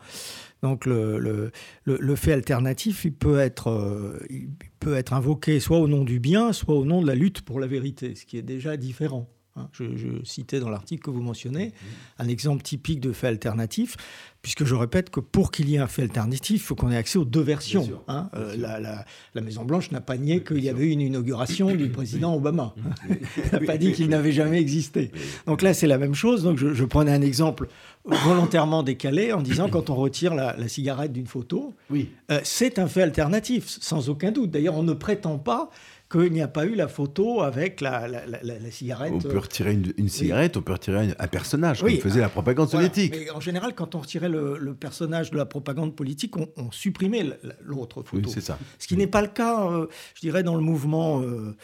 Donc 0.62 0.86
le, 0.86 1.18
le, 1.18 1.50
le, 1.84 2.16
fait 2.16 2.32
alternatif, 2.32 3.04
il 3.04 3.12
peut, 3.12 3.38
être, 3.40 4.18
il 4.30 4.48
peut 4.78 4.94
être 4.94 5.12
invoqué 5.12 5.60
soit 5.60 5.78
au 5.78 5.88
nom 5.88 6.04
du 6.04 6.20
bien, 6.20 6.52
soit 6.52 6.76
au 6.76 6.84
nom 6.84 7.02
de 7.02 7.06
la 7.06 7.16
lutte 7.16 7.42
pour 7.42 7.60
la 7.60 7.66
vérité, 7.66 8.14
ce 8.14 8.24
qui 8.24 8.38
est 8.38 8.42
déjà 8.42 8.76
différent. 8.76 9.28
Hein. 9.56 9.68
Je, 9.72 9.84
citais 10.24 10.60
dans 10.60 10.70
l'article 10.70 11.02
que 11.02 11.10
vous 11.10 11.20
mentionnez 11.20 11.72
un 12.18 12.28
exemple 12.28 12.62
typique 12.62 13.00
de 13.00 13.12
fait 13.12 13.26
alternatif, 13.26 13.96
puisque 14.40 14.64
je 14.64 14.74
répète 14.74 15.10
que 15.10 15.20
pour 15.20 15.50
qu'il 15.52 15.68
y 15.68 15.76
ait 15.76 15.78
un 15.78 15.86
fait 15.86 16.02
alternatif, 16.02 16.56
il 16.56 16.64
faut 16.64 16.74
qu'on 16.74 16.90
ait 16.90 16.96
accès 16.96 17.18
aux 17.18 17.24
deux 17.24 17.42
versions. 17.42 18.00
Hein. 18.08 18.30
Euh, 18.34 18.56
la, 18.56 19.42
Maison-Blanche 19.42 19.90
n'a 19.90 20.00
pas 20.00 20.16
nié 20.16 20.42
qu'il 20.42 20.64
y 20.64 20.68
avait 20.68 20.86
eu 20.86 20.90
une 20.90 21.02
inauguration 21.02 21.74
du 21.74 21.90
président 21.90 22.34
Obama. 22.34 22.74
Elle 23.08 23.20
n'a 23.52 23.66
pas 23.66 23.76
dit 23.76 23.92
qu'il 23.92 24.08
n'avait 24.08 24.32
jamais 24.32 24.60
existé. 24.60 25.10
Donc 25.46 25.60
là, 25.60 25.74
c'est 25.74 25.86
la 25.86 25.98
même 25.98 26.14
chose. 26.14 26.42
Donc 26.44 26.58
je, 26.58 26.84
prenais 26.84 27.12
un 27.12 27.22
exemple 27.22 27.68
volontairement 28.04 28.82
décalé 28.82 29.32
en 29.32 29.42
disant 29.42 29.68
quand 29.68 29.90
on 29.90 29.94
retire 29.94 30.34
la, 30.34 30.56
cigarette 30.68 31.12
d'une 31.12 31.26
photo, 31.26 31.74
oui. 31.90 32.10
Euh, 32.30 32.40
c'est 32.44 32.78
un 32.78 32.86
fait 32.86 33.02
alternatif, 33.02 33.66
sans 33.68 34.08
aucun 34.08 34.30
doute. 34.30 34.50
D'ailleurs, 34.50 34.76
on 34.76 34.82
ne 34.82 34.94
prétend 34.94 35.38
pas 35.38 35.70
qu'il 36.12 36.32
n'y 36.32 36.42
a 36.42 36.48
pas 36.48 36.66
eu 36.66 36.74
la 36.74 36.88
photo 36.88 37.40
avec 37.40 37.80
la, 37.80 38.10
cigarette. 38.70 39.12
On 39.14 39.18
peut 39.18 39.38
retirer 39.38 39.72
une, 39.72 40.08
cigarette, 40.08 40.56
on 40.56 40.62
peut 40.62 40.74
retirer 40.74 41.14
un, 41.18 41.26
personnage, 41.28 41.80
comme 41.80 41.90
faisait 41.90 42.20
la 42.20 42.28
propagande 42.28 42.68
soviétique. 42.68 43.14
Mais 43.18 43.30
en 43.30 43.40
général, 43.40 43.74
quand 43.74 43.94
on 43.94 44.00
retirait 44.00 44.28
le, 44.28 44.74
personnage 44.74 45.30
de 45.30 45.36
la 45.36 45.46
propagande 45.46 45.96
politique, 45.96 46.34
on, 46.36 46.70
supprimait 46.70 47.24
l'autre 47.62 48.02
photo. 48.02 48.28
c'est 48.30 48.40
ça. 48.40 48.58
Ce 48.78 48.86
qui 48.86 48.96
n'est 48.96 49.06
pas 49.06 49.22
le 49.22 49.28
cas, 49.28 49.66
euh, 49.70 49.86
je 50.14 50.20
dirais, 50.20 50.42
dans 50.42 50.54
le 50.54 50.62
mouvement. 50.62 51.22
Euh, 51.22 51.56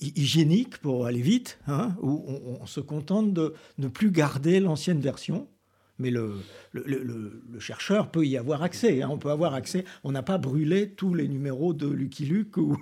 hygiénique 0.00 0.78
pour 0.78 1.06
aller 1.06 1.20
vite, 1.22 1.58
hein, 1.66 1.96
où 2.00 2.24
on, 2.60 2.66
se 2.66 2.78
contente 2.78 3.32
de 3.32 3.52
ne 3.78 3.88
plus 3.88 4.12
garder 4.12 4.60
l'ancienne 4.60 5.00
version 5.00 5.48
mais 5.98 6.10
le, 6.10 6.34
le, 6.72 7.42
chercheur 7.58 8.10
peut 8.10 8.26
y 8.26 8.36
avoir 8.36 8.62
accès. 8.62 9.02
Hein. 9.02 9.08
On 9.10 9.18
peut 9.18 9.30
avoir 9.30 9.54
accès. 9.54 9.84
On 10.04 10.12
n'a 10.12 10.22
pas 10.22 10.38
brûlé 10.38 10.90
tous 10.90 11.14
les 11.14 11.28
numéros 11.28 11.74
de 11.74 11.86
Lucky 11.86 12.24
Luke 12.24 12.56
où, 12.56 12.76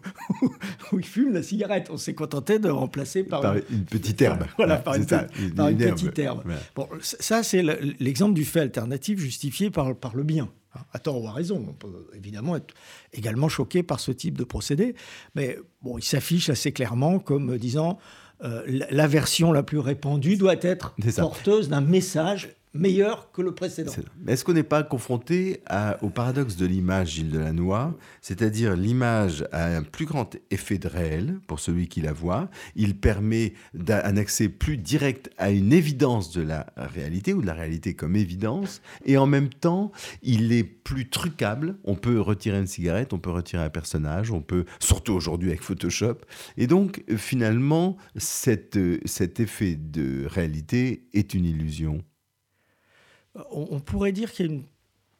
il 0.92 1.04
fume 1.04 1.32
la 1.32 1.42
cigarette. 1.42 1.88
On 1.90 1.96
s'est 1.96 2.14
contenté 2.14 2.58
de 2.58 2.68
remplacer 2.68 3.24
par, 3.24 3.56
une, 3.56 3.84
petite 3.84 4.22
herbe. 4.22 4.44
Voilà, 4.56 4.76
par, 4.76 4.94
une, 4.94 5.06
petite 5.06 6.18
herbe. 6.18 6.44
Bon, 6.74 6.88
ça, 7.00 7.42
c'est 7.42 7.62
l'exemple 7.98 8.34
du 8.34 8.44
fait 8.44 8.60
alternatif 8.60 9.18
justifié 9.18 9.70
par, 9.70 9.94
par 9.96 10.16
le 10.16 10.22
bien. 10.22 10.48
Hein. 10.74 10.80
À 10.92 10.98
tort 10.98 11.22
ou 11.22 11.28
à 11.28 11.32
raison. 11.32 11.64
On 11.68 11.72
peut 11.72 12.06
évidemment 12.14 12.56
être 12.56 12.74
également 13.12 13.48
choqué 13.48 13.82
par 13.82 14.00
ce 14.00 14.12
type 14.12 14.38
de 14.38 14.44
procédé. 14.44 14.94
Mais 15.34 15.58
bon, 15.82 15.98
il 15.98 16.04
s'affiche 16.04 16.48
assez 16.48 16.72
clairement 16.72 17.18
comme 17.18 17.58
disant 17.58 17.98
euh, 18.42 18.62
la 18.90 19.06
version 19.06 19.52
la 19.52 19.62
plus 19.62 19.78
répandue 19.78 20.36
doit 20.36 20.56
être 20.62 20.94
porteuse 21.16 21.68
d'un 21.68 21.82
message 21.82 22.54
meilleur 22.72 23.32
que 23.32 23.42
le 23.42 23.52
précédent. 23.52 23.92
Est-ce 24.26 24.44
qu'on 24.44 24.52
n'est 24.52 24.62
pas 24.62 24.82
confronté 24.82 25.62
au 26.02 26.10
paradoxe 26.10 26.56
de 26.56 26.66
l'image, 26.66 27.12
Gilles 27.12 27.30
Delannoy 27.30 27.92
C'est-à-dire 28.20 28.76
l'image 28.76 29.44
a 29.52 29.76
un 29.76 29.82
plus 29.82 30.06
grand 30.06 30.36
effet 30.50 30.78
de 30.78 30.88
réel 30.88 31.40
pour 31.46 31.60
celui 31.60 31.88
qui 31.88 32.00
la 32.00 32.12
voit. 32.12 32.48
Il 32.76 32.96
permet 32.96 33.54
un 33.88 34.16
accès 34.16 34.48
plus 34.48 34.76
direct 34.76 35.30
à 35.38 35.50
une 35.50 35.72
évidence 35.72 36.32
de 36.32 36.42
la 36.42 36.66
réalité 36.76 37.32
ou 37.32 37.42
de 37.42 37.46
la 37.46 37.54
réalité 37.54 37.94
comme 37.94 38.14
évidence. 38.16 38.82
Et 39.04 39.16
en 39.16 39.26
même 39.26 39.48
temps, 39.48 39.90
il 40.22 40.52
est 40.52 40.64
plus 40.64 41.08
trucable. 41.08 41.76
On 41.84 41.96
peut 41.96 42.20
retirer 42.20 42.58
une 42.58 42.66
cigarette, 42.66 43.12
on 43.12 43.18
peut 43.18 43.30
retirer 43.30 43.62
un 43.62 43.70
personnage, 43.70 44.30
on 44.30 44.42
peut, 44.42 44.64
surtout 44.78 45.12
aujourd'hui 45.12 45.48
avec 45.48 45.62
Photoshop. 45.62 46.18
Et 46.56 46.66
donc, 46.66 47.02
finalement, 47.16 47.96
cet 48.16 48.76
effet 48.76 49.74
de 49.74 50.26
réalité 50.26 51.08
est 51.12 51.34
une 51.34 51.44
illusion 51.44 52.04
on, 53.50 53.80
pourrait 53.80 54.12
dire 54.12 54.32
qu'il 54.32 54.46
y 54.46 54.49
a 54.49 54.52
une 54.52 54.64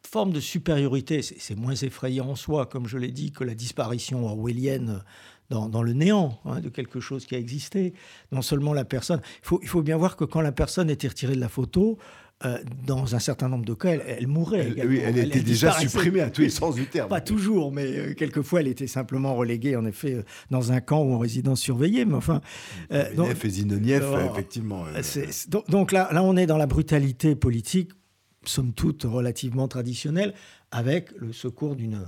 forme 0.07 0.31
de 0.31 0.39
supériorité. 0.39 1.21
C'est 1.21 1.55
moins 1.55 1.75
effrayant 1.75 2.29
en 2.29 2.35
soi, 2.35 2.65
comme 2.65 2.87
je 2.87 2.97
l'ai 2.97 3.11
dit, 3.11 3.31
que 3.31 3.43
la 3.43 3.55
disparition 3.55 4.25
orwellienne 4.25 5.03
dans, 5.49 5.83
le 5.83 5.93
néant 5.93 6.39
hein, 6.45 6.61
de 6.61 6.69
quelque 6.69 6.99
chose 6.99 7.25
qui 7.25 7.35
a 7.35 7.37
existé. 7.37 7.93
Non 8.31 8.41
seulement 8.41 8.73
la 8.73 8.85
personne. 8.85 9.21
Il 9.61 9.67
faut, 9.67 9.81
bien 9.81 9.97
voir 9.97 10.15
que 10.15 10.23
quand 10.23 10.41
la 10.41 10.51
personne 10.51 10.89
était 10.89 11.07
retirée 11.07 11.35
de 11.35 11.41
la 11.41 11.49
photo, 11.49 11.97
euh, 12.45 12.57
dans 12.87 13.13
un 13.15 13.19
certain 13.19 13.49
nombre 13.49 13.65
de 13.65 13.73
cas, 13.73 13.89
elle, 13.89 14.27
mourait. 14.27 14.73
Elle, 14.77 14.87
oui, 14.87 15.01
elle, 15.03 15.17
était 15.17 15.41
déjà 15.41 15.73
supprimée 15.73 16.21
à 16.21 16.29
tous 16.29 16.41
les 16.41 16.49
sens 16.49 16.75
du 16.75 16.87
terme. 16.87 17.09
Pas 17.09 17.21
toujours, 17.21 17.71
mais 17.71 17.85
euh, 17.85 18.13
quelquefois, 18.13 18.61
elle 18.61 18.67
était 18.67 18.87
simplement 18.87 19.35
reléguée, 19.35 19.75
en 19.75 19.85
effet, 19.85 20.13
euh, 20.15 20.23
dans 20.49 20.71
un 20.71 20.81
camp 20.81 21.03
ou 21.03 21.13
en 21.13 21.19
résidence 21.19 21.59
surveillée. 21.59 22.05
Mais 22.05 22.15
enfin. 22.15 22.41
donc, 23.15 23.35
et 23.43 23.49
Zinoniev, 23.49 24.03
effectivement. 24.31 24.85
donc 25.67 25.91
là, 25.91 26.09
là, 26.11 26.23
on 26.23 26.35
est 26.37 26.47
dans 26.47 26.57
la 26.57 26.67
brutalité 26.67 27.35
politique 27.35 27.91
somme 28.45 28.73
toute 28.73 29.03
relativement 29.03 29.67
traditionnelle, 29.67 30.33
avec 30.71 31.11
le 31.17 31.33
secours 31.33 31.75
d'une 31.75 32.05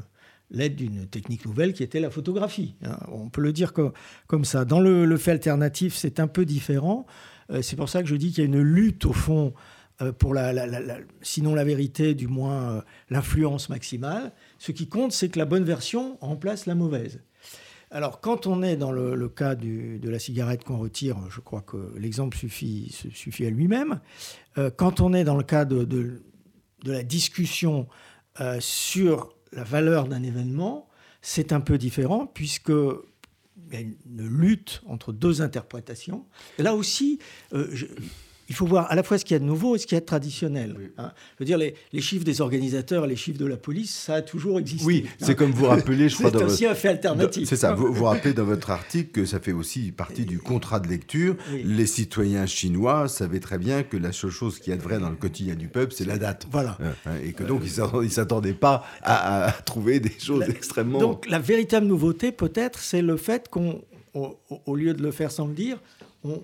l'aide 0.53 0.75
d'une 0.75 1.07
technique 1.07 1.45
nouvelle 1.45 1.73
qui 1.73 1.83
était 1.83 1.99
la 1.99 2.09
photographie. 2.09 2.75
Hein. 2.85 2.97
On 3.11 3.29
peut 3.29 3.41
le 3.41 3.51
dire 3.51 3.73
comme, 3.73 4.45
ça. 4.45 4.65
Dans 4.65 4.79
le, 4.79 5.17
fait 5.17 5.31
alternatif, 5.31 5.95
c'est 5.95 6.19
un 6.19 6.27
peu 6.27 6.45
différent. 6.45 7.05
Euh, 7.51 7.61
c'est 7.61 7.75
pour 7.75 7.89
ça 7.89 8.01
que 8.01 8.07
je 8.07 8.15
dis 8.15 8.31
qu'il 8.31 8.43
y 8.43 8.45
a 8.45 8.45
une 8.45 8.61
lutte, 8.61 9.05
au 9.05 9.13
fond, 9.13 9.53
euh, 10.01 10.11
pour 10.11 10.33
la, 10.33 10.53
sinon 11.21 11.55
la 11.55 11.63
vérité, 11.63 12.13
du 12.13 12.27
moins 12.27 12.71
euh, 12.71 12.81
l'influence 13.09 13.69
maximale. 13.69 14.31
Ce 14.59 14.71
qui 14.71 14.87
compte, 14.87 15.11
c'est 15.11 15.29
que 15.29 15.39
la 15.39 15.45
bonne 15.45 15.63
version 15.63 16.17
remplace 16.21 16.65
la 16.65 16.75
mauvaise. 16.75 17.21
Alors, 17.93 18.21
quand 18.21 18.47
on 18.47 18.63
est 18.63 18.75
dans 18.75 18.91
le, 18.91 19.29
cas 19.29 19.53
de 19.53 20.09
la 20.09 20.17
cigarette 20.17 20.63
qu'on 20.63 20.79
retire, 20.79 21.15
je 21.29 21.39
crois 21.41 21.62
que 21.62 21.93
l'exemple 21.95 22.35
suffit, 22.35 22.91
à 23.45 23.50
lui-même. 23.51 24.00
Euh, 24.57 24.71
quand 24.75 25.00
on 25.00 25.13
est 25.13 25.23
dans 25.23 25.38
le 25.38 25.43
cas 25.43 25.63
de, 25.63 26.23
la 26.83 27.03
discussion 27.03 27.88
euh, 28.41 28.57
sur 28.59 29.35
la 29.51 29.63
valeur 29.63 30.07
d'un 30.07 30.23
événement, 30.23 30.89
c'est 31.21 31.53
un 31.53 31.62
peu 31.62 31.77
différent, 31.77 32.25
puisque 32.25 32.69
il 32.69 33.73
y 33.73 33.75
a 33.75 33.81
une 33.81 34.27
lutte 34.27 34.81
entre 34.88 35.13
deux 35.13 35.43
interprétations. 35.43 36.25
Là 36.57 36.73
aussi, 36.73 37.19
euh, 37.53 37.75
il 38.53 38.55
faut 38.55 38.67
voir 38.67 38.91
à 38.91 38.95
la 38.95 39.01
fois 39.01 39.17
ce 39.17 39.25
qu'il 39.25 39.33
y 39.33 39.36
a 39.36 39.39
de 39.39 39.45
nouveau 39.45 39.75
et 39.75 39.79
ce 39.79 39.88
qu'il 39.88 39.95
y 39.95 39.98
a 39.98 40.01
de 40.01 40.05
traditionnel. 40.05 40.75
Hein. 41.00 41.12
Je 41.33 41.39
veux 41.39 41.45
dire, 41.45 41.57
les, 41.57 41.74
chiffres 42.01 42.24
des 42.24 42.39
organisateurs, 42.39 43.07
les 43.07 43.15
chiffres 43.15 43.39
de 43.39 43.48
la 43.48 43.57
police, 43.57 43.91
ça 43.91 44.15
a 44.15 44.22
toujours 44.22 44.60
existé. 44.60 44.86
Oui, 44.86 45.07
c'est 45.17 45.31
hein. 45.31 45.33
comme 45.33 45.50
vous 45.50 45.65
rappelez, 45.65 46.07
je 46.07 46.17
crois. 46.17 46.29
c'est 46.31 46.43
aussi 46.43 46.67
un 46.67 46.75
fait 46.75 46.89
alternatif. 46.89 47.50
C'est 47.50 47.55
ça. 47.55 47.74
Vous, 47.74 47.91
vous 47.91 48.03
rappelez 48.03 48.36
dans 48.36 48.43
votre 48.43 48.69
article 48.69 49.10
que 49.10 49.25
ça 49.25 49.39
fait 49.39 49.53
aussi 49.53 49.91
partie 49.91 50.25
du 50.25 50.38
contrat 50.38 50.79
de 50.79 50.88
lecture. 50.88 51.36
Les 51.63 51.88
citoyens 51.88 52.45
chinois 52.45 53.07
savaient 53.07 53.39
très 53.39 53.57
bien 53.57 53.81
que 53.81 53.98
la 53.98 54.12
seule 54.12 54.29
chose 54.29 54.60
qui 54.60 54.69
est 54.69 54.75
vraie 54.75 55.00
dans 55.00 55.10
le 55.10 55.15
quotidien 55.15 55.55
du 55.55 55.67
peuple, 55.67 55.91
c'est 55.95 56.05
la 56.05 56.19
date. 56.19 56.45
Voilà. 56.51 56.77
Hein, 57.07 57.13
et 57.24 57.33
que 57.33 57.41
donc, 57.41 57.63
ils 57.65 58.03
ne 58.03 58.07
s'attendaient 58.07 58.53
pas 58.53 58.86
à, 59.01 59.51
trouver 59.65 60.00
des 60.00 60.13
choses 60.19 60.43
extrêmement. 60.48 61.00
Donc, 61.00 61.27
la 61.27 61.39
véritable 61.39 61.88
nouveauté, 61.88 62.31
peut-être, 62.31 62.77
c'est 62.77 63.01
le 63.01 63.17
fait 63.17 63.50
qu'on, 63.50 63.81
au, 64.13 64.75
lieu 64.75 64.93
de 64.93 65.01
le 65.01 65.10
faire 65.10 65.31
sans 65.31 65.48
le 65.48 65.55
dire, 65.55 65.79
on, 66.24 66.43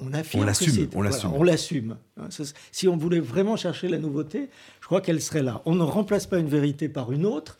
on 0.00 0.12
affirme 0.12 0.42
on 0.42 0.46
l'assume, 0.46 0.88
on 0.94 1.42
l'assume. 1.42 1.96
Hein, 2.18 2.28
si 2.72 2.88
on 2.88 2.96
voulait 2.96 3.20
vraiment 3.20 3.56
chercher 3.56 3.88
la 3.88 3.98
nouveauté, 3.98 4.50
je 4.80 4.86
crois 4.86 5.00
qu'elle 5.00 5.20
serait 5.20 5.42
là. 5.42 5.62
On 5.64 5.74
ne 5.74 5.82
remplace 5.82 6.26
pas 6.26 6.38
une 6.38 6.48
vérité 6.48 6.88
par 6.88 7.12
une 7.12 7.24
autre, 7.24 7.58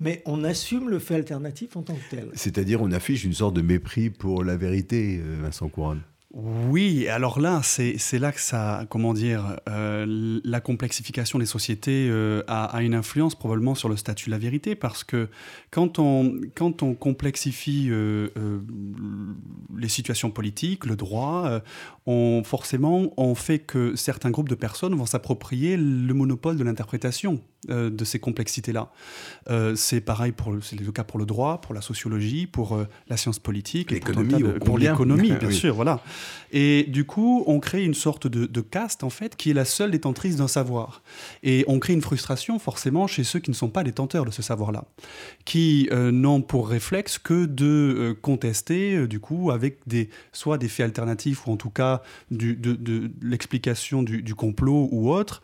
mais 0.00 0.22
on 0.26 0.44
assume 0.44 0.88
le 0.88 0.98
fait 0.98 1.14
alternatif 1.14 1.76
en 1.76 1.82
tant 1.82 1.94
que 1.94 2.10
tel. 2.10 2.28
C'est-à-dire 2.34 2.82
on 2.82 2.90
affiche 2.92 3.24
une 3.24 3.34
sorte 3.34 3.54
de 3.54 3.62
mépris 3.62 4.10
pour 4.10 4.44
la 4.44 4.56
vérité, 4.56 5.20
euh, 5.22 5.42
Vincent 5.42 5.68
Couronne. 5.68 6.02
Oui, 6.38 7.08
alors 7.08 7.40
là, 7.40 7.62
c'est 7.62 8.18
là 8.18 8.30
que 8.30 8.42
ça, 8.42 8.84
comment 8.90 9.14
dire, 9.14 9.58
euh, 9.70 10.40
la 10.44 10.60
complexification 10.60 11.38
des 11.38 11.46
sociétés 11.46 12.08
euh, 12.10 12.42
a, 12.46 12.82
une 12.82 12.94
influence 12.94 13.34
probablement 13.34 13.74
sur 13.74 13.88
le 13.88 13.96
statut 13.96 14.26
de 14.26 14.32
la 14.32 14.38
vérité, 14.38 14.74
parce 14.74 15.02
que 15.02 15.30
quand 15.70 15.98
on, 15.98 16.38
quand 16.54 16.82
on 16.82 16.92
complexifie 16.92 17.86
euh, 17.88 18.28
les 19.78 19.88
situations 19.88 20.30
politiques, 20.30 20.84
le 20.84 20.94
droit, 20.94 21.62
on, 22.04 22.42
forcément, 22.44 23.14
on 23.16 23.34
fait 23.34 23.60
que 23.60 23.96
certains 23.96 24.30
groupes 24.30 24.50
de 24.50 24.54
personnes 24.54 24.94
vont 24.94 25.06
s'approprier 25.06 25.78
le 25.78 26.12
monopole 26.12 26.58
de 26.58 26.64
l'interprétation 26.64 27.40
de 27.68 28.04
ces 28.04 28.18
complexités-là. 28.18 28.90
c'est 29.74 30.00
pareil 30.00 30.32
pour 30.32 30.54
c'est 30.62 30.78
le 30.78 30.92
cas 30.92 31.04
pour 31.04 31.18
le 31.18 31.26
droit, 31.26 31.60
pour 31.60 31.74
la 31.74 31.80
sociologie, 31.80 32.46
pour 32.46 32.78
la 33.08 33.16
science 33.16 33.38
politique, 33.38 33.88
pour 34.64 34.78
l'économie, 34.78 35.32
bien 35.40 35.50
sûr, 35.50 35.74
voilà. 35.74 36.00
Et 36.52 36.84
du 36.84 37.04
coup, 37.04 37.44
on 37.46 37.60
crée 37.60 37.84
une 37.84 37.94
sorte 37.94 38.26
de, 38.26 38.60
caste, 38.60 39.04
en 39.04 39.10
fait, 39.10 39.36
qui 39.36 39.50
est 39.50 39.54
la 39.54 39.64
seule 39.64 39.90
détentrice 39.90 40.36
d'un 40.36 40.48
savoir. 40.48 41.02
Et 41.42 41.64
on 41.68 41.78
crée 41.78 41.92
une 41.92 42.02
frustration, 42.02 42.58
forcément, 42.58 43.06
chez 43.06 43.24
ceux 43.24 43.38
qui 43.38 43.50
ne 43.50 43.54
sont 43.54 43.68
pas 43.68 43.84
détenteurs 43.84 44.24
de 44.24 44.30
ce 44.30 44.42
savoir-là, 44.42 44.84
qui 45.44 45.88
euh, 45.92 46.10
n'ont 46.10 46.42
pour 46.42 46.68
réflexe 46.68 47.18
que 47.18 47.46
de 47.46 47.64
euh, 47.66 48.14
contester, 48.14 48.94
euh, 48.94 49.08
du 49.08 49.20
coup, 49.20 49.50
avec 49.50 49.78
des, 49.86 50.08
soit 50.32 50.58
des 50.58 50.68
faits 50.68 50.84
alternatifs, 50.84 51.46
ou 51.46 51.52
en 51.52 51.56
tout 51.56 51.70
cas 51.70 52.02
du, 52.30 52.56
de, 52.56 53.10
l'explication 53.22 54.02
du, 54.02 54.22
du, 54.22 54.34
complot 54.34 54.88
ou 54.90 55.12
autre, 55.12 55.42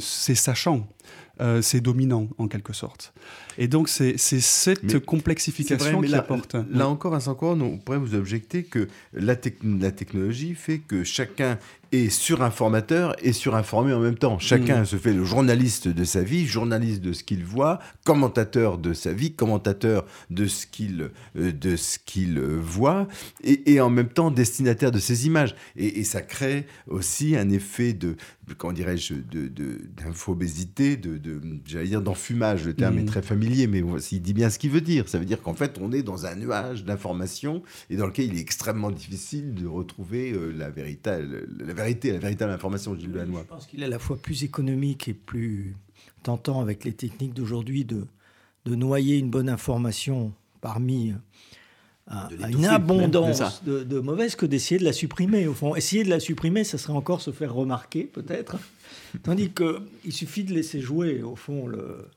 c'est 0.00 0.34
sachant. 0.34 0.86
Euh, 1.40 1.62
c'est 1.62 1.80
dominant 1.80 2.28
en 2.38 2.46
quelque 2.46 2.72
sorte. 2.72 3.14
Et 3.56 3.66
donc 3.66 3.88
c'est 3.88 4.18
cette 4.18 5.04
complexification 5.04 6.00
qui 6.02 6.14
apporte. 6.14 6.56
Là 6.70 6.88
encore, 6.88 7.12
Vincent 7.12 7.34
Coron, 7.34 7.60
on 7.60 7.78
pourrait 7.78 7.98
vous 7.98 8.14
objecter 8.14 8.64
que 8.64 8.88
la, 9.14 9.34
la 9.64 9.90
technologie 9.92 10.54
fait 10.54 10.78
que 10.78 11.04
chacun 11.04 11.58
est 11.92 12.08
surinformateur 12.08 13.14
et 13.22 13.32
surinformé 13.32 13.92
en 13.92 14.00
même 14.00 14.16
temps. 14.16 14.38
Chacun 14.38 14.82
mm. 14.82 14.86
se 14.86 14.96
fait 14.96 15.12
le 15.12 15.24
journaliste 15.24 15.88
de 15.88 16.04
sa 16.04 16.22
vie, 16.22 16.46
journaliste 16.46 17.02
de 17.02 17.12
ce 17.12 17.22
qu'il 17.22 17.44
voit, 17.44 17.78
commentateur 18.04 18.78
de 18.78 18.94
sa 18.94 19.12
vie, 19.12 19.32
commentateur 19.32 20.06
de 20.30 20.46
ce 20.46 20.66
qu'il 20.66 21.10
euh, 21.36 21.52
de 21.52 21.76
ce 21.76 21.98
qu'il 22.04 22.38
euh, 22.38 22.58
voit, 22.60 23.06
et, 23.44 23.80
en 23.80 23.90
même 23.90 24.08
temps 24.08 24.30
destinataire 24.30 24.90
de 24.90 24.98
ses 24.98 25.26
images. 25.26 25.54
Et, 25.76 26.02
ça 26.04 26.20
crée 26.20 26.66
aussi 26.88 27.36
un 27.36 27.48
effet 27.50 27.92
de, 27.92 28.16
comment 28.58 28.72
dirais-je, 28.72 29.14
d'infobésité, 29.14 30.96
de, 30.96 31.16
de, 31.16 31.40
j'allais 31.64 31.88
dire 31.88 32.02
d'enfumage. 32.02 32.66
Le 32.66 32.74
terme 32.74 32.98
est 32.98 33.02
mm. 33.02 33.06
très 33.06 33.22
familier, 33.22 33.66
mais 33.66 33.82
il 34.10 34.22
dit 34.22 34.34
bien 34.34 34.50
ce 34.50 34.58
qu'il 34.58 34.70
veut 34.70 34.80
dire. 34.80 35.08
Ça 35.08 35.18
veut 35.18 35.24
dire 35.24 35.42
qu'en 35.42 35.54
fait, 35.54 35.78
on 35.80 35.92
est 35.92 36.02
dans 36.02 36.26
un 36.26 36.34
nuage 36.34 36.84
d'informations 36.84 37.62
et 37.90 37.96
dans 37.96 38.06
lequel 38.06 38.26
il 38.26 38.36
est 38.36 38.40
extrêmement 38.40 38.90
difficile 38.90 39.54
de 39.54 39.66
retrouver 39.66 40.32
euh, 40.32 40.52
la, 40.56 40.70
véritable, 40.70 41.46
la 41.58 41.72
vérité, 41.82 42.12
la 42.12 42.18
véritable 42.18 42.52
information, 42.52 42.94
Gilles 42.94 43.12
Je 43.14 43.42
pense 43.42 43.66
qu'il 43.66 43.82
est 43.82 43.86
à 43.86 43.88
la 43.88 43.98
fois 43.98 44.16
plus 44.16 44.44
économique 44.44 45.08
et 45.08 45.14
plus 45.14 45.74
tentant 46.22 46.60
avec 46.60 46.84
les 46.84 46.92
techniques 46.92 47.34
d'aujourd'hui 47.34 47.84
de, 47.84 48.06
de 48.64 48.74
noyer 48.74 49.18
une 49.18 49.30
bonne 49.30 49.48
information 49.48 50.32
parmi 50.60 51.14
une 52.40 52.64
abondance 52.66 53.62
de, 53.64 53.84
de 53.84 54.00
mauvaises 54.00 54.36
que 54.36 54.46
d'essayer 54.46 54.78
de 54.78 54.84
la 54.84 54.92
supprimer. 54.92 55.46
Au 55.46 55.54
fond, 55.54 55.74
essayer 55.76 56.04
de 56.04 56.10
la 56.10 56.20
supprimer, 56.20 56.64
ça 56.64 56.78
serait 56.78 56.92
encore 56.92 57.20
se 57.20 57.30
faire 57.30 57.54
remarquer, 57.54 58.04
peut-être. 58.04 58.56
Tandis 59.22 59.50
qu'il 59.50 60.12
suffit 60.12 60.44
de 60.44 60.52
laisser 60.52 60.80
jouer, 60.80 61.22
au 61.22 61.36
fond, 61.36 61.66
le, 61.66 62.08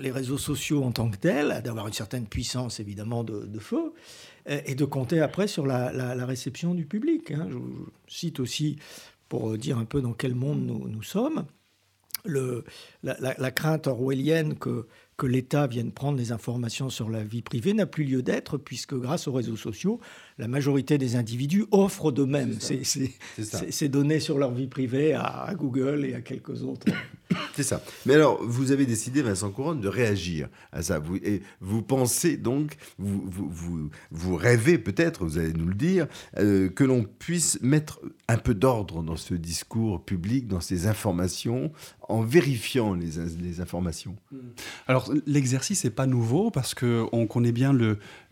les 0.00 0.10
réseaux 0.10 0.38
sociaux 0.38 0.82
en 0.84 0.92
tant 0.92 1.10
que 1.10 1.16
tels, 1.16 1.60
d'avoir 1.64 1.86
une 1.86 1.92
certaine 1.92 2.26
puissance, 2.26 2.80
évidemment, 2.80 3.24
de, 3.24 3.58
feu, 3.58 3.92
et 4.46 4.74
de 4.74 4.84
compter 4.84 5.20
après 5.20 5.46
sur 5.48 5.66
la, 5.66 6.26
réception 6.26 6.74
du 6.74 6.86
public. 6.86 7.30
Hein. 7.30 7.48
Je, 7.50 7.56
cite 8.06 8.40
aussi, 8.40 8.78
pour 9.28 9.56
dire 9.56 9.78
un 9.78 9.84
peu 9.84 10.00
dans 10.00 10.12
quel 10.12 10.34
monde 10.34 10.64
nous, 10.64 10.88
nous 10.88 11.02
sommes, 11.02 11.46
le, 12.24 12.64
la, 13.02 13.50
crainte 13.50 13.86
orwellienne 13.86 14.56
que 14.56 14.86
que 15.16 15.26
l'État 15.26 15.66
vienne 15.66 15.92
prendre 15.92 16.18
des 16.18 16.32
informations 16.32 16.90
sur 16.90 17.08
la 17.08 17.22
vie 17.22 17.42
privée 17.42 17.72
n'a 17.72 17.86
plus 17.86 18.04
lieu 18.04 18.22
d'être, 18.22 18.58
puisque 18.58 18.94
grâce 18.94 19.28
aux 19.28 19.32
réseaux 19.32 19.56
sociaux, 19.56 20.00
la 20.38 20.48
majorité 20.48 20.98
des 20.98 21.16
individus 21.16 21.66
offrent 21.70 22.10
d'eux-mêmes 22.10 22.56
ces, 22.60 23.88
données 23.88 24.20
sur 24.20 24.38
leur 24.38 24.52
vie 24.52 24.66
privée 24.66 25.14
à, 25.14 25.52
Google 25.56 26.04
et 26.04 26.14
à 26.14 26.20
quelques 26.20 26.62
autres. 26.62 26.86
C'est 27.54 27.62
ça. 27.62 27.82
Mais 28.06 28.14
alors, 28.14 28.42
vous 28.42 28.72
avez 28.72 28.86
décidé, 28.86 29.22
Vincent 29.22 29.50
Couronne, 29.50 29.80
de 29.80 29.88
réagir 29.88 30.48
à 30.72 30.82
ça. 30.82 30.98
Vous, 30.98 31.16
et 31.16 31.42
vous 31.60 31.82
pensez 31.82 32.36
donc, 32.36 32.76
vous, 32.98 33.24
vous, 33.26 33.90
vous, 34.10 34.36
rêvez 34.36 34.78
peut-être, 34.78 35.24
vous 35.24 35.38
allez 35.38 35.52
nous 35.52 35.66
le 35.66 35.74
dire, 35.74 36.06
euh, 36.38 36.68
que 36.68 36.84
l'on 36.84 37.04
puisse 37.04 37.60
mettre 37.62 38.00
un 38.28 38.36
peu 38.36 38.54
d'ordre 38.54 39.02
dans 39.02 39.16
ce 39.16 39.34
discours 39.34 40.04
public, 40.04 40.46
dans 40.46 40.60
ces 40.60 40.86
informations, 40.86 41.72
en 42.08 42.22
vérifiant 42.22 42.94
les, 42.94 43.10
les 43.40 43.60
informations? 43.60 44.16
Alors, 44.86 45.03
l'exercice 45.26 45.84
n'est 45.84 45.90
pas 45.90 46.06
nouveau 46.06 46.50
parce 46.50 46.74
qu'on 46.74 47.26
connaît 47.26 47.52
bien 47.52 47.76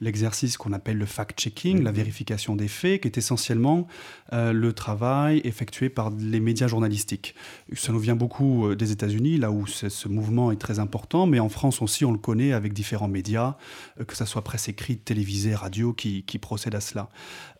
l'exercice 0.00 0.57
qu'on 0.57 0.73
appelle 0.73 0.99
le 0.99 1.07
fact-checking, 1.07 1.83
la 1.83 1.93
vérification 1.93 2.57
des 2.57 2.69
faits, 2.69 3.02
qui 3.02 3.09
est 3.09 3.19
essentiellement 3.19 3.87
euh, 4.33 4.52
le 4.52 4.73
travail 4.73 5.41
effectué 5.45 5.88
par 5.88 6.11
les 6.11 6.41
médias 6.41 6.67
journalistiques. 6.67 7.35
Ça 7.75 7.93
nous 7.93 7.99
vient 7.99 8.17
beaucoup 8.17 8.67
euh, 8.67 8.76
des 8.76 8.93
États-Unis, 8.93 9.38
là 9.38 9.50
où 9.50 9.67
ce 9.67 10.09
mouvement 10.09 10.52
est 10.52 10.57
très 10.57 10.79
important, 10.79 11.26
mais 11.26 11.41
en 11.41 11.49
France 11.49 11.83
aussi, 11.83 12.05
on 12.05 12.12
le 12.12 12.19
connaît 12.19 12.52
avec 12.52 12.73
différents 12.73 13.09
médias, 13.09 13.57
euh, 14.00 14.05
que 14.05 14.17
ce 14.17 14.25
soit 14.25 14.43
presse 14.43 14.69
écrite, 14.69 15.05
télévisée, 15.05 15.55
radio, 15.55 15.93
qui, 15.93 16.23
qui 16.25 16.38
procèdent 16.38 16.75
à 16.75 16.81
cela. 16.81 17.09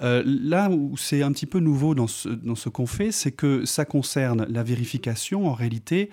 là 0.01 0.71
où 0.71 0.97
c'est 0.97 1.23
un 1.23 1.33
petit 1.33 1.47
peu 1.47 1.59
nouveau 1.59 1.95
dans 1.95 2.07
ce, 2.07 2.29
dans 2.29 2.55
ce 2.55 2.69
qu'on 2.69 2.87
fait, 2.87 3.13
c'est 3.13 3.33
que 3.33 3.65
ça 3.65 3.85
concerne 3.85 4.47
la 4.49 4.63
vérification, 4.63 5.47
en 5.47 5.55
réalité, 5.55 6.11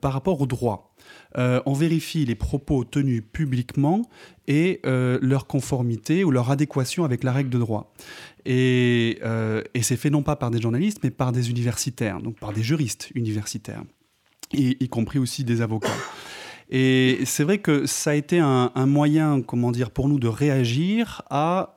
par 0.00 0.12
rapport 0.12 0.40
au 0.40 0.46
droit. 0.46 0.85
Euh, 1.36 1.60
on 1.66 1.74
vérifie 1.74 2.24
les 2.24 2.34
propos 2.34 2.84
tenus 2.84 3.22
publiquement 3.32 4.08
et 4.48 4.80
euh, 4.86 5.18
leur 5.20 5.46
conformité 5.46 6.24
ou 6.24 6.30
leur 6.30 6.50
adéquation 6.50 7.04
avec 7.04 7.24
la 7.24 7.32
règle 7.32 7.50
de 7.50 7.58
droit. 7.58 7.92
Euh, 8.48 9.62
et, 9.74 9.82
c'est 9.82 9.96
fait 9.96 10.10
non 10.10 10.22
pas 10.22 10.36
par 10.36 10.50
des 10.50 10.60
journalistes, 10.60 11.00
mais 11.02 11.10
par 11.10 11.32
des 11.32 11.50
universitaires, 11.50 12.20
donc 12.20 12.38
par 12.38 12.52
des 12.52 12.62
juristes 12.62 13.10
universitaires, 13.14 13.82
y 14.52 14.88
compris 14.88 15.18
aussi 15.18 15.44
des 15.44 15.60
avocats. 15.60 15.88
Et 16.68 17.20
c'est 17.26 17.44
vrai 17.44 17.58
que 17.58 17.86
ça 17.86 18.10
a 18.10 18.14
été 18.14 18.40
un, 18.40 18.70
moyen, 18.86 19.40
comment 19.40 19.70
dire, 19.70 19.90
pour 19.90 20.08
nous 20.08 20.18
de 20.18 20.26
réagir 20.26 21.22
à 21.30 21.72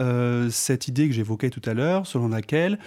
cette 0.49 0.87
idée 0.87 1.07
que 1.07 1.13
j'évoquais 1.13 1.49
tout 1.49 1.61
à 1.65 1.73
l'heure, 1.73 2.07
selon 2.07 2.29
laquelle 2.29 2.79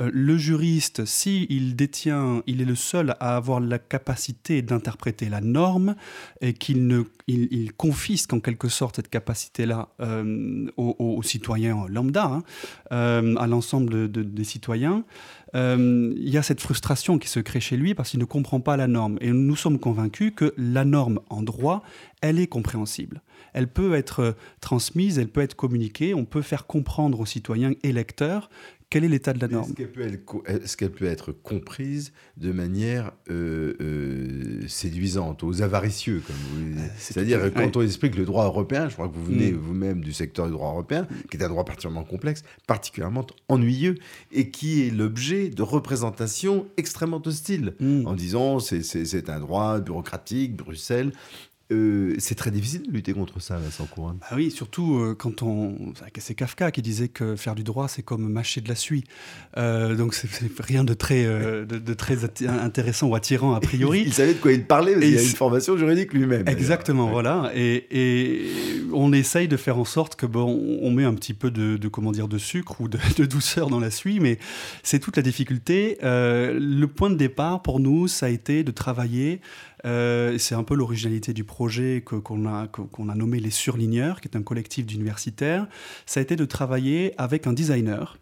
le 0.00 0.38
juriste, 0.38 1.04
s'il 1.04 1.76
détient, 1.76 2.42
il 2.46 2.62
est 2.62 2.64
le 2.64 2.74
seul 2.74 3.16
à 3.20 3.36
avoir 3.36 3.60
la 3.60 3.78
capacité 3.78 4.62
d'interpréter 4.62 5.28
la 5.28 5.40
norme 5.40 5.94
et 6.40 6.54
qu'il 6.54 7.04
il, 7.26 7.72
confisque 7.74 8.32
en 8.32 8.40
quelque 8.40 8.68
sorte 8.68 8.96
cette 8.96 9.08
capacité-là 9.08 9.88
euh, 10.00 10.66
aux, 10.76 11.22
citoyens 11.22 11.86
lambda, 11.88 12.24
hein, 12.24 12.42
à 12.90 13.46
l'ensemble 13.46 14.10
des 14.10 14.44
citoyens. 14.44 15.04
Euh, 15.54 16.12
il 16.16 16.28
y 16.28 16.38
a 16.38 16.42
cette 16.42 16.60
frustration 16.60 17.18
qui 17.18 17.28
se 17.28 17.40
crée 17.40 17.60
chez 17.60 17.76
lui 17.76 17.94
parce 17.94 18.10
qu'il 18.10 18.20
ne 18.20 18.24
comprend 18.24 18.60
pas 18.60 18.76
la 18.76 18.86
norme. 18.86 19.18
Et 19.20 19.30
nous 19.30 19.56
sommes 19.56 19.78
convaincus 19.78 20.32
que 20.34 20.54
la 20.56 20.84
norme 20.84 21.20
en 21.28 21.42
droit, 21.42 21.82
elle 22.20 22.38
est 22.38 22.46
compréhensible. 22.46 23.22
Elle 23.52 23.66
peut 23.66 23.94
être 23.94 24.36
transmise, 24.60 25.18
elle 25.18 25.28
peut 25.28 25.40
être 25.40 25.56
communiquée, 25.56 26.14
on 26.14 26.24
peut 26.24 26.42
faire 26.42 26.66
comprendre 26.66 27.18
aux 27.20 27.26
citoyens 27.26 27.72
et 27.82 27.92
lecteurs 27.92 28.48
quel 28.90 29.04
est 29.04 29.08
l'état 29.08 29.32
de 29.32 29.40
la 29.40 29.46
norme 29.46 29.72
Est-ce 30.46 30.76
qu'elle 30.76 30.90
peut, 30.90 31.06
être 31.06 31.30
comprise 31.30 32.12
de 32.36 32.50
manière 32.50 33.12
euh, 33.30 33.74
euh, 33.80 34.66
séduisante, 34.66 35.44
aux 35.44 35.62
avaricieux, 35.62 36.22
euh, 36.28 36.86
C'est-à-dire, 36.98 37.54
quand 37.54 37.76
on 37.76 37.82
explique 37.82 38.16
le 38.16 38.24
droit 38.24 38.46
européen, 38.46 38.88
je 38.88 38.94
crois 38.94 39.08
que 39.08 39.14
vous 39.14 39.24
venez 39.24 39.52
mm. 39.52 39.56
vous-même 39.56 40.00
du 40.00 40.12
secteur 40.12 40.46
du 40.46 40.52
droit 40.52 40.70
européen, 40.70 41.06
qui 41.30 41.36
est 41.36 41.44
un 41.44 41.48
droit 41.48 41.64
particulièrement 41.64 42.02
complexe, 42.02 42.42
particulièrement 42.66 43.24
ennuyeux, 43.48 43.94
et 44.32 44.50
qui 44.50 44.82
est 44.84 44.90
l'objet 44.90 45.50
de 45.50 45.62
représentations 45.62 46.66
extrêmement 46.76 47.22
hostiles, 47.24 47.74
mm. 47.78 48.08
en 48.08 48.14
disant 48.14 48.58
c'est 48.58 49.30
un 49.30 49.38
droit 49.38 49.78
bureaucratique, 49.78 50.56
Bruxelles, 50.56 51.12
euh, 51.72 52.14
c'est 52.18 52.34
très 52.34 52.50
difficile 52.50 52.82
de 52.82 52.92
lutter 52.92 53.12
contre 53.12 53.40
ça, 53.40 53.56
Vincent 53.56 53.86
Couronne. 53.86 54.18
Bah 54.20 54.36
oui, 54.36 54.50
surtout 54.50 54.98
euh, 54.98 55.14
quand 55.16 55.42
on. 55.42 55.92
C'est 56.18 56.34
Kafka 56.34 56.70
qui 56.70 56.82
disait 56.82 57.08
que 57.08 57.36
faire 57.36 57.54
du 57.54 57.62
droit, 57.62 57.86
c'est 57.86 58.02
comme 58.02 58.28
mâcher 58.28 58.60
de 58.60 58.68
la 58.68 58.74
suie. 58.74 59.04
Euh, 59.56 59.94
donc, 59.94 60.14
c'est 60.14 60.28
rien 60.60 60.82
de 60.82 60.94
très, 60.94 61.24
de, 61.24 61.94
très 61.94 62.24
intéressant 62.48 63.08
ou 63.08 63.14
attirant 63.14 63.54
a 63.54 63.60
priori. 63.60 64.02
il 64.06 64.12
savait 64.12 64.34
de 64.34 64.38
quoi 64.38 64.52
il 64.52 64.64
parlait, 64.64 64.94
parce 64.94 65.06
il 65.06 65.18
a 65.18 65.22
une 65.22 65.28
formation 65.28 65.76
juridique 65.76 66.12
lui-même. 66.12 66.48
Exactement, 66.48 67.08
voilà. 67.08 67.52
Et, 67.54 68.48
on 68.92 69.12
essaye 69.12 69.46
de 69.46 69.56
faire 69.56 69.78
en 69.78 69.84
sorte 69.84 70.16
que, 70.16 70.26
bon, 70.26 70.78
on 70.82 70.90
met 70.90 71.04
un 71.04 71.14
petit 71.14 71.34
peu 71.34 71.50
de, 71.50 71.88
comment 71.88 72.10
dire, 72.10 72.26
de 72.26 72.38
sucre 72.38 72.80
ou 72.80 72.88
de, 72.88 73.24
douceur 73.24 73.70
dans 73.70 73.80
la 73.80 73.90
suie, 73.90 74.18
mais 74.18 74.38
c'est 74.82 74.98
toute 74.98 75.16
la 75.16 75.22
difficulté. 75.22 75.98
le 76.02 76.86
point 76.86 77.10
de 77.10 77.16
départ 77.16 77.62
pour 77.62 77.78
nous, 77.78 78.08
ça 78.08 78.26
a 78.26 78.28
été 78.28 78.64
de 78.64 78.70
travailler 78.72 79.40
euh, 79.86 80.38
c'est 80.38 80.54
un 80.54 80.62
peu 80.62 80.74
l'originalité 80.74 81.32
du 81.32 81.44
projet 81.44 82.02
qu'on 82.02 82.46
a, 82.46 82.66
qu'on 82.68 83.08
a 83.08 83.14
nommé 83.14 83.40
les 83.40 83.50
Surligneurs, 83.50 84.20
qui 84.20 84.28
est 84.28 84.36
un 84.36 84.42
collectif 84.42 84.86
d'universitaires. 84.86 85.66
Ça 86.06 86.20
a 86.20 86.22
été 86.22 86.36
de 86.36 86.44
travailler 86.44 87.14
avec 87.18 87.46
un 87.46 87.52
designer 87.52 88.18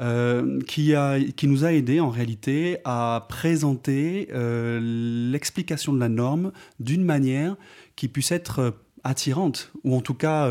euh, 0.00 0.60
qui, 0.62 0.94
a, 0.94 1.18
qui 1.20 1.46
nous 1.46 1.64
a 1.64 1.72
aidé 1.72 2.00
en 2.00 2.10
réalité 2.10 2.78
à 2.84 3.26
présenter 3.28 4.28
euh, 4.32 4.80
l'explication 5.30 5.92
de 5.92 6.00
la 6.00 6.08
norme 6.08 6.52
d'une 6.78 7.04
manière 7.04 7.56
qui 7.96 8.08
puisse 8.08 8.32
être 8.32 8.74
attirante, 9.04 9.72
ou 9.84 9.96
en 9.96 10.00
tout 10.00 10.14
cas 10.14 10.50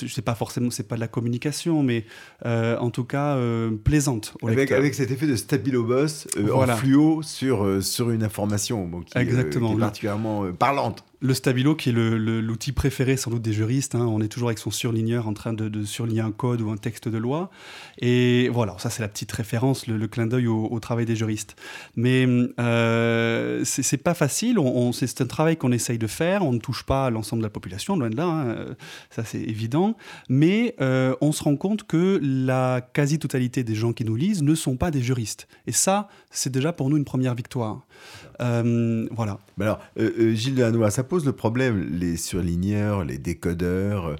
je 0.00 0.06
sais 0.06 0.22
pas 0.22 0.34
forcément, 0.34 0.70
c'est 0.70 0.88
pas 0.88 0.96
de 0.96 1.00
la 1.00 1.08
communication, 1.08 1.82
mais 1.82 2.04
euh, 2.46 2.76
en 2.78 2.90
tout 2.90 3.04
cas 3.04 3.36
euh, 3.36 3.70
plaisante. 3.70 4.34
avec, 4.46 4.72
avec, 4.72 4.94
cet 4.94 5.10
effet 5.10 5.26
de 5.26 5.36
stabilo 5.36 5.84
boss 5.84 6.26
euh, 6.36 6.52
en 6.52 6.66
fluo 6.76 7.22
sur, 7.22 7.82
sur 7.82 8.10
une 8.10 8.22
information 8.22 8.90
qui, 9.02 9.18
Exactement. 9.18 9.70
qui 9.70 9.76
est 9.76 9.80
particulièrement 9.80 10.52
parlante 10.52 11.04
le 11.20 11.34
stabilo, 11.34 11.74
qui 11.74 11.90
est 11.90 11.92
l'outil 11.92 12.72
préféré 12.72 13.16
sans 13.16 13.30
doute 13.30 13.42
des 13.42 13.52
juristes, 13.52 13.94
hein. 13.94 14.06
on 14.06 14.20
est 14.20 14.28
toujours 14.28 14.48
avec 14.48 14.58
son 14.58 14.70
surligneur 14.70 15.28
en 15.28 15.34
train 15.34 15.52
de, 15.52 15.84
surligner 15.84 16.20
un 16.20 16.32
code 16.32 16.60
ou 16.60 16.70
un 16.70 16.76
texte 16.76 17.08
de 17.08 17.18
loi. 17.18 17.50
Et 17.98 18.48
voilà, 18.48 18.76
ça 18.78 18.90
c'est 18.90 19.02
la 19.02 19.08
petite 19.08 19.32
référence, 19.32 19.86
le, 19.86 20.08
clin 20.08 20.26
d'œil 20.26 20.46
au, 20.46 20.80
travail 20.80 21.04
des 21.04 21.16
juristes. 21.16 21.56
Mais 21.96 22.26
euh, 22.58 23.62
c'est 23.64 24.02
pas 24.02 24.14
facile, 24.14 24.58
c'est 24.92 25.20
un 25.20 25.26
travail 25.26 25.56
qu'on 25.56 25.72
essaye 25.72 25.98
de 25.98 26.06
faire, 26.06 26.44
on 26.44 26.52
ne 26.52 26.58
touche 26.58 26.84
pas 26.84 27.10
l'ensemble 27.10 27.42
de 27.42 27.46
la 27.46 27.50
population, 27.50 27.96
loin 27.96 28.10
de 28.10 28.16
là, 28.16 28.26
hein. 28.26 28.66
ça 29.10 29.24
c'est 29.24 29.40
évident 29.40 29.96
mais 30.28 30.74
on 31.20 31.32
se 31.32 31.42
rend 31.42 31.56
compte 31.56 31.84
que 31.86 32.18
la 32.22 32.80
quasi-totalité 32.80 33.64
des 33.64 33.74
gens 33.74 33.92
qui 33.92 34.04
nous 34.04 34.16
lisent 34.16 34.42
ne 34.42 34.54
sont 34.54 34.76
pas 34.76 34.90
des 34.90 35.02
juristes. 35.02 35.48
Et 35.66 35.72
ça, 35.72 36.08
c'est 36.30 36.50
déjà 36.50 36.72
pour 36.72 36.90
nous 36.90 36.96
une 36.96 37.04
première 37.04 37.34
victoire. 37.34 37.86
Euh, 38.40 39.06
voilà. 39.10 39.38
alors, 39.60 39.80
euh, 39.98 40.10
euh, 40.18 40.34
Gilles 40.34 40.64
ça 40.90 41.04
pose 41.10 41.26
le 41.26 41.32
problème, 41.32 41.98
les 41.98 42.16
surligneurs, 42.16 43.04
les 43.04 43.18
décodeurs, 43.18 44.14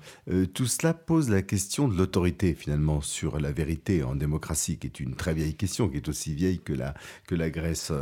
tout 0.55 0.67
cela 0.67 0.93
pose 0.93 1.31
la 1.31 1.41
question 1.41 1.87
de 1.87 1.97
l'autorité 1.97 2.53
finalement 2.53 3.01
sur 3.01 3.39
la 3.39 3.53
vérité 3.53 4.03
en 4.03 4.17
démocratie, 4.17 4.77
qui 4.77 4.89
est 4.89 4.99
une 4.99 5.15
très 5.15 5.33
vieille 5.33 5.55
question, 5.55 5.89
qui 5.89 5.99
est 5.99 6.09
aussi 6.09 6.35
vieille 6.35 6.59
que 6.59 6.73
la, 6.73 6.95
que 7.29 7.37
la 7.37 7.49
Grèce 7.49 7.93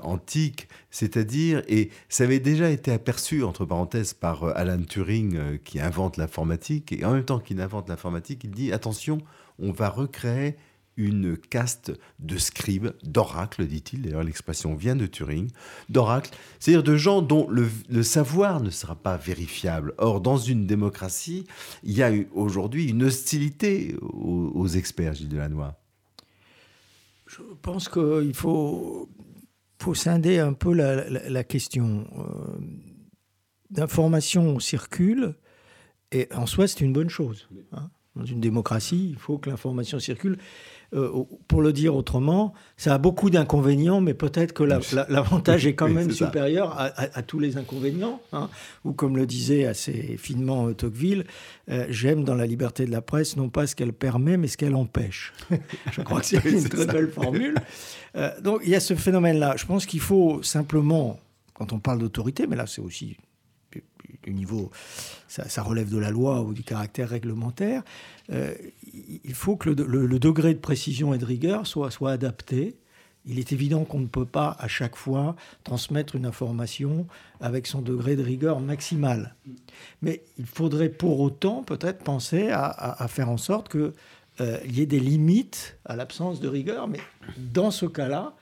antique. 0.00 0.68
C'est-à-dire, 0.90 1.62
et 1.68 1.90
ça 2.08 2.24
avait 2.24 2.40
déjà 2.40 2.70
été 2.70 2.92
aperçu, 2.92 3.44
entre 3.44 3.66
parenthèses, 3.66 4.14
par 4.14 4.44
Alan 4.56 4.82
Turing, 4.82 5.58
qui 5.58 5.78
invente 5.78 6.16
l'informatique, 6.16 6.92
et 6.92 7.04
en 7.04 7.12
même 7.12 7.26
temps 7.26 7.40
qu'il 7.40 7.60
invente 7.60 7.90
l'informatique, 7.90 8.44
il 8.44 8.52
dit, 8.52 8.72
attention, 8.72 9.18
on 9.58 9.70
va 9.70 9.90
recréer 9.90 10.56
une 10.96 11.36
caste 11.36 11.92
de 12.18 12.38
scribes, 12.38 12.90
d'oracles, 13.02 13.66
dit-il, 13.66 14.02
d'ailleurs 14.02 14.22
l'expression 14.22 14.74
vient 14.74 14.96
de 14.96 15.06
Turing, 15.06 15.50
d'oracles, 15.88 16.30
c'est-à-dire 16.60 16.82
de 16.82 16.96
gens 16.96 17.22
dont 17.22 17.48
le, 17.48 18.02
savoir 18.02 18.60
ne 18.60 18.70
sera 18.70 18.94
pas 18.94 19.16
vérifiable. 19.16 19.94
Or, 19.98 20.20
dans 20.20 20.36
une 20.36 20.66
démocratie, 20.66 21.46
il 21.82 21.92
y 21.92 22.02
a 22.02 22.12
aujourd'hui 22.34 22.88
une 22.88 23.04
hostilité 23.04 23.96
aux, 24.00 24.68
experts, 24.68 25.14
Gilles 25.14 25.28
Delannoy. 25.28 25.72
Je 27.26 27.42
pense 27.62 27.88
qu'il 27.88 28.34
faut, 28.34 29.08
faut 29.80 29.94
scinder 29.94 30.38
un 30.38 30.52
peu 30.52 30.72
la, 30.72 31.44
question. 31.44 32.06
Euh, 32.18 32.58
circulent, 34.60 35.34
et 36.12 36.28
en 36.32 36.46
soi, 36.46 36.68
c'est 36.68 36.80
une 36.80 36.92
bonne 36.92 37.10
chose. 37.10 37.48
Hein. 37.72 37.90
Dans 38.14 38.24
une 38.24 38.40
démocratie, 38.40 39.08
il 39.10 39.16
faut 39.16 39.38
que 39.38 39.50
l'information 39.50 39.98
circule. 39.98 40.38
Euh, 40.94 41.24
pour 41.48 41.60
le 41.60 41.72
dire 41.72 41.96
autrement, 41.96 42.52
ça 42.76 42.94
a 42.94 42.98
beaucoup 42.98 43.28
d'inconvénients, 43.28 44.00
mais 44.00 44.14
peut-être 44.14 44.52
que 44.52 44.62
l'avantage 44.62 45.66
est 45.66 45.74
quand 45.74 45.88
même 45.88 46.10
supérieur 46.12 46.76
à, 46.78 47.22
tous 47.22 47.40
les 47.40 47.56
inconvénients. 47.56 48.20
Hein. 48.32 48.48
Ou 48.84 48.92
comme 48.92 49.16
le 49.16 49.26
disait 49.26 49.66
assez 49.66 50.16
finement 50.18 50.68
euh, 50.68 50.74
Tocqueville, 50.74 51.24
euh, 51.68 51.86
j'aime 51.88 52.22
dans 52.22 52.36
la 52.36 52.46
liberté 52.46 52.86
de 52.86 52.92
la 52.92 53.02
presse 53.02 53.36
non 53.36 53.48
pas 53.48 53.66
ce 53.66 53.74
qu'elle 53.74 53.92
permet, 53.92 54.36
mais 54.36 54.46
ce 54.46 54.56
qu'elle 54.56 54.76
empêche. 54.76 55.32
Je 55.92 56.00
crois 56.02 56.20
que 56.20 56.26
c'est 56.26 56.44
une 56.44 56.68
très 56.68 56.86
belle 56.86 57.10
formule. 57.10 57.56
donc 58.42 58.60
il 58.62 58.70
y 58.70 58.76
a 58.76 58.80
ce 58.80 58.94
phénomène-là. 58.94 59.54
Je 59.56 59.66
pense 59.66 59.86
qu'il 59.86 60.00
faut 60.00 60.42
simplement, 60.42 61.18
quand 61.54 61.72
on 61.72 61.80
parle 61.80 61.98
d'autorité, 61.98 62.46
mais 62.46 62.56
là 62.56 62.66
c'est 62.68 62.82
aussi 62.82 63.16
du 64.24 64.34
niveau, 64.34 64.70
ça, 65.28 65.62
relève 65.62 65.90
de 65.90 65.98
la 65.98 66.10
loi 66.10 66.42
ou 66.42 66.52
du 66.52 66.62
caractère 66.62 67.08
réglementaire, 67.08 67.82
euh, 68.32 68.54
il 69.24 69.34
faut 69.34 69.56
que 69.56 69.70
le, 69.70 70.18
degré 70.18 70.54
de 70.54 70.58
précision 70.58 71.14
et 71.14 71.18
de 71.18 71.24
rigueur 71.24 71.66
soit, 71.66 71.90
soit 71.90 72.12
adapté. 72.12 72.76
Il 73.26 73.38
est 73.38 73.52
évident 73.52 73.84
qu'on 73.84 74.00
ne 74.00 74.06
peut 74.06 74.26
pas 74.26 74.54
à 74.58 74.68
chaque 74.68 74.96
fois 74.96 75.34
transmettre 75.62 76.14
une 76.14 76.26
information 76.26 77.06
avec 77.40 77.66
son 77.66 77.80
degré 77.80 78.16
de 78.16 78.22
rigueur 78.22 78.60
maximal. 78.60 79.34
Mais 80.02 80.22
il 80.38 80.46
faudrait 80.46 80.90
pour 80.90 81.20
autant 81.20 81.62
peut-être 81.62 82.04
penser 82.04 82.50
à, 82.50 83.06
faire 83.08 83.30
en 83.30 83.38
sorte 83.38 83.70
qu'il 83.70 83.92
euh, 84.40 84.58
y 84.66 84.82
ait 84.82 84.86
des 84.86 85.00
limites 85.00 85.78
à 85.86 85.96
l'absence 85.96 86.40
de 86.40 86.48
rigueur. 86.48 86.86
Mais 86.86 87.00
dans 87.38 87.70
ce 87.70 87.86
cas-là, 87.86 88.34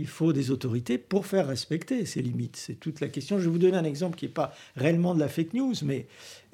il 0.00 0.06
faut 0.06 0.32
des 0.32 0.50
autorités 0.50 0.96
pour 0.96 1.26
faire 1.26 1.46
respecter 1.46 2.06
ces 2.06 2.22
limites. 2.22 2.56
C'est 2.56 2.74
toute 2.74 3.00
la 3.00 3.08
question. 3.08 3.38
Je 3.38 3.44
vais 3.44 3.50
vous 3.50 3.58
donner 3.58 3.76
un 3.76 3.84
exemple 3.84 4.16
qui 4.16 4.24
n'est 4.24 4.32
pas 4.32 4.52
réellement 4.74 5.14
de 5.14 5.20
la 5.20 5.28
fake 5.28 5.52
news, 5.52 5.74
mais 5.82 6.06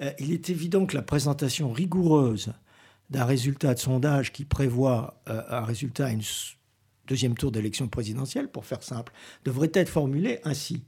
euh, 0.02 0.10
il 0.18 0.32
est 0.32 0.50
évident 0.50 0.84
que 0.84 0.96
la 0.96 1.02
présentation 1.02 1.70
rigoureuse 1.70 2.52
d'un 3.08 3.24
résultat 3.24 3.74
de 3.74 3.78
sondage 3.78 4.32
qui 4.32 4.44
prévoit 4.44 5.22
euh, 5.28 5.42
un 5.48 5.64
résultat 5.64 6.06
à 6.06 6.10
une 6.10 6.22
deuxième 7.06 7.36
tour 7.36 7.52
d'élection 7.52 7.86
présidentielle, 7.86 8.48
pour 8.48 8.66
faire 8.66 8.82
simple, 8.82 9.12
devrait 9.44 9.70
être 9.74 9.88
formulée 9.88 10.40
ainsi. 10.42 10.82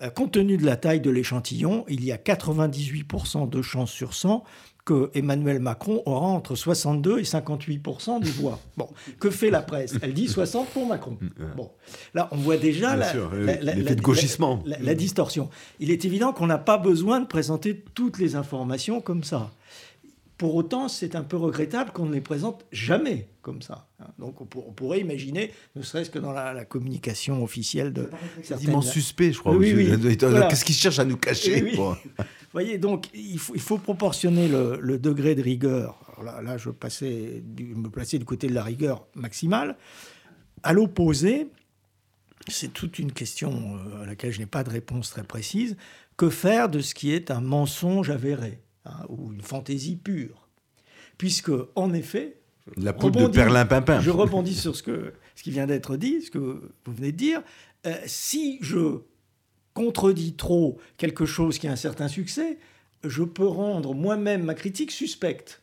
Euh, 0.00 0.08
compte 0.08 0.32
tenu 0.32 0.56
de 0.56 0.64
la 0.64 0.76
taille 0.76 1.02
de 1.02 1.10
l'échantillon, 1.10 1.84
il 1.88 2.02
y 2.04 2.10
a 2.10 2.16
98% 2.16 3.50
de 3.50 3.60
chances 3.60 3.92
sur 3.92 4.14
100 4.14 4.44
que 4.84 5.10
Emmanuel 5.14 5.60
Macron 5.60 6.02
aura 6.06 6.26
entre 6.26 6.56
62 6.56 7.20
et 7.20 7.22
58% 7.22 8.20
des 8.20 8.30
voix. 8.30 8.58
Bon, 8.76 8.88
que 9.20 9.30
fait 9.30 9.50
la 9.50 9.62
presse? 9.62 9.94
Elle 10.02 10.12
dit 10.12 10.26
60 10.26 10.68
pour 10.70 10.86
Macron. 10.86 11.16
Bon, 11.56 11.70
là, 12.14 12.28
on 12.32 12.36
voit 12.36 12.56
déjà 12.56 12.96
la, 12.96 13.12
de 13.12 14.00
gauchissement. 14.00 14.62
la, 14.66 14.94
distorsion. 14.94 15.50
Il 15.78 15.90
est 15.90 16.04
évident 16.04 16.32
qu'on 16.32 16.46
n'a 16.46 16.58
pas 16.58 16.78
besoin 16.78 17.20
de 17.20 17.26
présenter 17.26 17.84
toutes 17.94 18.18
les 18.18 18.34
informations 18.34 19.00
comme 19.00 19.22
ça. 19.22 19.52
Pour 20.38 20.54
autant, 20.54 20.88
c'est 20.88 21.14
un 21.14 21.22
peu 21.22 21.36
regrettable 21.36 21.92
qu'on 21.92 22.06
ne 22.06 22.14
les 22.14 22.20
présente 22.20 22.64
jamais 22.72 23.28
comme 23.42 23.62
ça. 23.62 23.88
Hein. 24.00 24.06
Donc 24.18 24.40
on, 24.40 24.46
pourrait 24.46 25.00
imaginer, 25.00 25.52
ne 25.76 25.82
serait-ce 25.82 26.10
que 26.10 26.18
dans 26.18 26.32
la, 26.32 26.64
communication 26.64 27.42
officielle 27.42 27.92
de 27.92 28.08
certaines... 28.42 28.68
immense 28.68 28.90
suspect, 28.90 29.32
je 29.32 29.38
crois. 29.38 29.54
Oui, 29.54 29.72
oui, 29.74 30.16
Qu'est-ce 30.18 30.64
qu'ils 30.64 30.74
cherchent 30.74 30.98
à 30.98 31.04
nous 31.04 31.16
cacher 31.16 31.60
Vous 31.76 31.96
voyez, 32.52 32.78
donc 32.78 33.08
il 33.14 33.38
faut, 33.38 33.54
il 33.54 33.60
faut 33.60 33.78
proportionner 33.78 34.48
le, 34.48 34.98
degré 34.98 35.34
de 35.34 35.42
rigueur. 35.42 35.98
là, 36.24 36.42
là, 36.42 36.56
je 36.56 36.70
passais 36.70 37.42
me 37.58 37.88
plaçais 37.88 38.18
du 38.18 38.24
côté 38.24 38.46
de 38.46 38.54
la 38.54 38.62
rigueur 38.62 39.06
maximale. 39.14 39.76
À 40.62 40.72
l'opposé, 40.72 41.48
c'est 42.48 42.72
toute 42.72 42.98
une 42.98 43.12
question 43.12 43.76
euh, 43.76 44.02
à 44.02 44.06
laquelle 44.06 44.32
je 44.32 44.38
n'ai 44.38 44.46
pas 44.46 44.64
de 44.64 44.70
réponse 44.70 45.10
très 45.10 45.24
précise. 45.24 45.76
Que 46.16 46.30
faire 46.30 46.68
de 46.68 46.80
ce 46.80 46.94
qui 46.94 47.12
est 47.12 47.30
un 47.30 47.40
mensonge 47.40 48.10
avéré? 48.10 48.60
Hein, 48.84 49.04
ou 49.08 49.32
une 49.32 49.42
fantaisie 49.42 49.96
pure. 49.96 50.48
Puisque, 51.16 51.52
en 51.76 51.92
effet, 51.92 52.40
la 52.76 52.92
poudre 52.92 53.28
de 53.28 53.34
perlimpinpin. 53.34 54.00
Je 54.00 54.10
rebondis 54.10 54.54
sur 54.54 54.74
ce, 54.74 54.82
que, 54.82 55.12
ce 55.36 55.42
qui 55.42 55.50
vient 55.50 55.66
d'être 55.66 55.96
dit, 55.96 56.22
ce 56.22 56.30
que 56.30 56.38
vous 56.38 56.92
venez 56.92 57.12
de 57.12 57.16
dire. 57.16 57.42
Euh, 57.86 57.94
si 58.06 58.58
je 58.60 59.00
contredis 59.74 60.34
trop 60.34 60.78
quelque 60.96 61.26
chose 61.26 61.58
qui 61.58 61.68
a 61.68 61.72
un 61.72 61.76
certain 61.76 62.08
succès, 62.08 62.58
je 63.04 63.22
peux 63.22 63.46
rendre 63.46 63.94
moi-même 63.94 64.44
ma 64.44 64.54
critique 64.54 64.90
suspecte. 64.90 65.62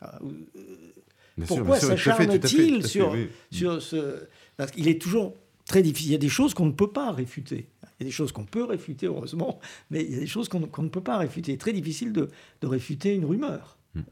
Ah, 0.00 0.18
euh, 0.24 1.44
pourquoi 1.46 1.78
s'acharne-t-il 1.78 2.86
sur, 2.86 3.14
sur 3.50 3.80
ce... 3.80 4.26
Parce 4.56 4.72
qu'il 4.72 4.88
est 4.88 5.00
toujours 5.00 5.34
très 5.66 5.82
difficile. 5.82 6.10
Il 6.10 6.12
y 6.12 6.16
a 6.16 6.18
des 6.18 6.28
choses 6.28 6.54
qu'on 6.54 6.66
ne 6.66 6.72
peut 6.72 6.90
pas 6.90 7.12
réfuter. 7.12 7.68
Il 7.98 8.04
y 8.04 8.06
a 8.06 8.08
des 8.08 8.12
choses 8.12 8.32
qu'on 8.32 8.44
peut 8.44 8.64
réfuter, 8.64 9.06
heureusement, 9.06 9.58
mais 9.90 10.04
il 10.04 10.12
y 10.12 10.16
a 10.16 10.20
des 10.20 10.26
choses 10.26 10.48
qu'on 10.48 10.60
ne 10.60 10.88
peut 10.88 11.00
pas 11.00 11.18
réfuter. 11.18 11.52
C'est 11.52 11.58
très 11.58 11.72
difficile 11.72 12.12
de, 12.12 12.28
réfuter 12.62 13.14
une 13.14 13.24
rumeur. 13.24 13.78
Hmm. 13.94 14.02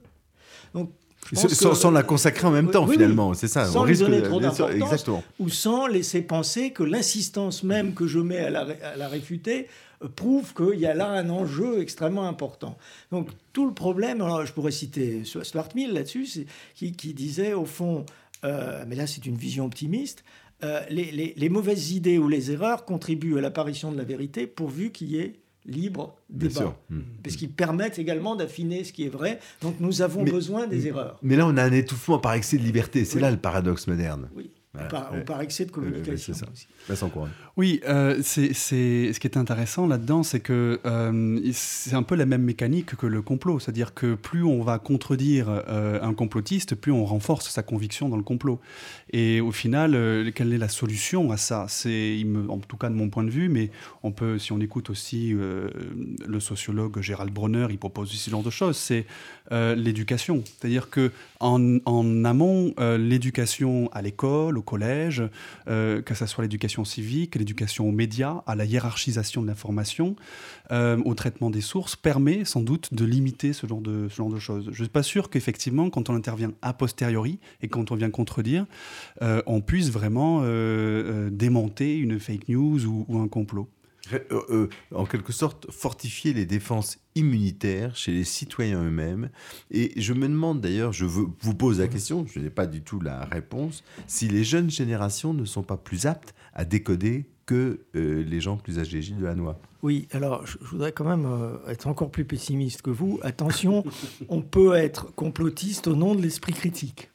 Donc, 0.75 0.91
sans, 1.33 1.91
la 1.91 2.03
consacrer 2.03 2.47
en 2.47 2.51
même 2.51 2.71
temps, 2.71 2.87
finalement, 2.87 3.35
c'est 3.35 3.49
ça. 3.49 3.65
Sans 3.67 3.85
lui 3.85 3.97
donner 3.97 4.23
trop 4.23 4.41
d'importance, 4.41 5.07
ou 5.39 5.49
sans 5.49 5.87
laisser 5.87 6.23
penser 6.23 6.71
que 6.71 6.83
l'insistance 6.83 7.63
même 7.63 7.95
que 7.95 8.07
je 8.07 8.19
mets 8.19 8.41
à 8.41 8.51
la, 8.51 9.09
réfuter 9.09 9.69
euh, 10.03 10.09
prouve 10.09 10.55
qu'il 10.55 10.79
y 10.81 10.87
a 10.87 10.95
là 10.95 11.09
un 11.11 11.31
enjeu 11.31 11.81
extrêmement 11.81 12.29
important. 12.29 12.77
Donc 13.11 13.31
tout 13.53 13.67
le 13.67 13.75
problème, 13.75 14.21
alors 14.21 14.45
je 14.45 14.53
pourrais 14.53 14.71
citer 14.71 15.23
Stuart 15.25 15.69
Mill 15.75 15.93
là-dessus, 15.93 16.47
qui, 16.75 16.93
qui, 16.93 17.15
disait 17.15 17.55
au 17.55 17.65
fond, 17.65 18.05
euh, 18.45 18.85
mais 18.87 18.97
là 18.97 19.07
c'est 19.07 19.25
une 19.27 19.37
vision 19.37 19.65
optimiste, 19.65 20.25
euh, 20.63 20.81
les, 20.89 21.49
mauvaises 21.49 21.93
idées 21.93 22.19
ou 22.19 22.29
les 22.29 22.51
erreurs 22.51 22.85
contribuent 22.85 23.39
à 23.39 23.41
l'apparition 23.41 23.93
de 23.93 23.97
la 23.97 24.05
vérité 24.05 24.47
pourvu 24.47 24.91
qu'il 24.91 25.11
y 25.11 25.19
ait 25.19 25.41
libre 25.67 26.17
débat. 26.29 26.79
Mmh. 26.91 27.01
Parce 27.23 27.37
qu'ils 27.37 27.51
permettent 27.51 27.99
également 27.99 28.37
d'affiner 28.37 28.85
ce 28.85 28.93
qui 28.93 29.05
est 29.05 29.09
vrai. 29.09 29.41
Donc 29.63 29.77
nous 29.81 30.03
avons 30.03 30.23
besoin 30.23 30.67
des 30.67 30.87
erreurs. 30.87 31.19
Mais 31.23 31.37
là, 31.37 31.47
on 31.47 31.57
a 31.57 31.63
un 31.63 31.73
étouffement 31.73 32.19
par 32.19 32.35
excès 32.35 32.59
de 32.59 32.63
liberté. 32.63 33.05
C'est 33.05 33.21
là 33.21 33.31
le 33.31 33.39
paradoxe 33.39 33.87
moderne. 33.87 34.29
Oui 34.37 34.51
par, 35.27 35.41
excès 35.41 35.65
de 35.65 35.71
communication. 35.71 36.35
Oui, 37.57 37.81
euh, 37.87 38.19
c'est, 38.23 38.53
ce 38.53 39.21
qui 39.21 39.27
est 39.27 39.37
intéressant 39.37 39.87
là-dedans, 39.87 40.23
c'est 40.23 40.41
que 40.41 40.81
euh, 40.85 41.41
c'est 41.53 41.95
un 41.95 42.03
peu 42.03 42.17
la 42.17 42.27
même 42.27 42.43
mécanique 42.43 42.97
que 42.97 43.07
le 43.07 43.23
complot. 43.23 43.61
C'est-à-dire 43.61 43.95
que 43.95 44.15
plus 44.15 44.43
on 44.43 44.63
va 44.63 44.79
contredire 44.79 45.47
euh, 45.49 46.03
un 46.03 46.15
complotiste, 46.15 46.75
plus 46.75 46.91
on 46.91 47.05
renforce 47.05 47.49
sa 47.49 47.63
conviction 47.63 48.09
dans 48.09 48.17
le 48.17 48.25
complot. 48.25 48.61
Et 49.13 49.41
au 49.41 49.53
final, 49.53 50.33
quelle 50.35 50.53
est 50.53 50.59
la 50.59 50.69
solution 50.69 51.31
à 51.31 51.37
ça? 51.37 51.67
C'est, 51.69 52.25
en 52.49 52.59
tout 52.59 52.77
cas 52.77 52.89
de 52.89 52.95
mon 52.95 53.09
point 53.09 53.23
de 53.23 53.31
vue, 53.31 53.49
mais 53.49 53.71
on 54.03 54.11
peut, 54.11 54.39
si 54.39 54.51
on 54.51 54.61
écoute 54.61 54.91
aussi 54.91 55.33
le 55.33 56.41
sociologue 56.41 57.01
Gérald 57.01 57.33
Bronner, 57.33 57.69
il 57.71 57.79
propose 57.79 58.09
aussi 58.09 58.19
ce 58.19 58.31
genre 58.31 58.43
de 58.43 58.51
choses, 58.51 58.77
c'est 58.77 59.07
l'éducation. 59.53 60.43
C'est-à-dire 60.45 60.91
que 60.91 61.13
en, 61.39 61.79
en 61.85 62.25
amont, 62.25 62.75
l'éducation 62.99 63.89
à 63.93 64.03
l'école, 64.03 64.59
collège, 64.65 65.23
euh, 65.69 66.03
que 66.03 66.15
ce 66.15 66.27
soit 66.27 66.43
l'éducation 66.43 66.85
civique, 66.85 67.37
l'éducation 67.37 67.89
aux 67.89 67.93
médias, 67.93 68.43
à 68.47 68.55
la 68.55 68.65
hiérarchisation 68.65 69.43
de 69.43 69.47
l'information, 69.47 70.17
euh, 70.73 71.01
au 71.05 71.15
traitement 71.15 71.51
des 71.51 71.61
sources, 71.61 71.97
permet 71.97 72.45
sans 72.45 72.61
doute 72.61 72.93
de 72.93 73.05
limiter 73.05 73.53
ce 73.53 73.67
genre 73.67 73.81
de, 73.81 74.09
ce 74.09 74.17
genre 74.17 74.31
de 74.31 74.39
choses. 74.39 74.65
Je 74.65 74.71
ne 74.71 74.75
suis 74.75 74.89
pas 74.89 75.03
sûr 75.03 75.31
qu'effectivement, 75.31 75.91
quand 75.91 76.11
on 76.11 76.17
intervient 76.17 76.53
a 76.63 76.73
posteriori 76.73 77.39
et 77.63 77.69
quand 77.69 77.93
on 77.93 77.95
vient 77.95 78.11
contredire, 78.11 78.67
euh, 79.23 79.43
on 79.47 79.61
puisse 79.61 79.91
vraiment 79.91 80.43
démonter 81.31 81.97
une 81.97 82.19
fake 82.19 82.49
news 82.49 82.87
ou, 82.87 83.19
un 83.19 83.29
complot. 83.29 83.69
En 84.93 85.07
quelque 85.07 85.33
sorte, 85.33 85.71
fortifier 85.71 86.33
les 86.33 86.47
défenses 86.47 86.99
immunitaires 87.15 87.95
chez 87.97 88.13
les 88.13 88.25
citoyens 88.25 88.83
eux-mêmes. 88.83 89.31
Et 89.71 89.93
je 90.01 90.13
me 90.13 90.29
demande 90.29 90.61
d'ailleurs, 90.61 90.93
je 90.93 91.05
vous 91.05 91.55
pose 91.57 91.81
la 91.81 91.89
question, 91.89 92.27
je 92.27 92.41
n'ai 92.41 92.51
pas 92.51 92.67
du 92.67 92.83
tout 92.83 93.01
la 93.01 93.25
réponse, 93.25 93.85
si 94.07 94.29
les 94.29 94.45
jeunes 94.45 94.71
générations 94.71 95.35
ne 95.35 95.45
sont 95.45 95.63
pas 95.63 95.77
plus 95.77 96.07
aptes 96.07 96.35
à 96.55 96.65
décoder 96.65 97.27
que 97.47 97.81
les 97.95 98.41
gens 98.41 98.57
plus 98.57 98.79
âgés. 98.79 99.01
De 99.19 99.25
la 99.25 99.35
Noix. 99.35 99.61
Oui, 99.83 100.09
alors 100.13 100.47
je, 100.47 100.57
voudrais 100.61 100.93
quand 100.93 101.05
même 101.05 101.29
être 101.69 101.89
encore 101.89 102.11
plus 102.11 102.25
pessimiste 102.25 102.83
que 102.83 102.91
vous. 102.91 103.19
Attention, 103.23 103.85
on 104.29 104.41
peut 104.41 104.75
être 104.75 105.15
complotiste 105.15 105.89
au 105.89 105.97
nom 105.97 106.15
de 106.15 106.23
l'esprit 106.23 106.53
critique. 106.53 107.11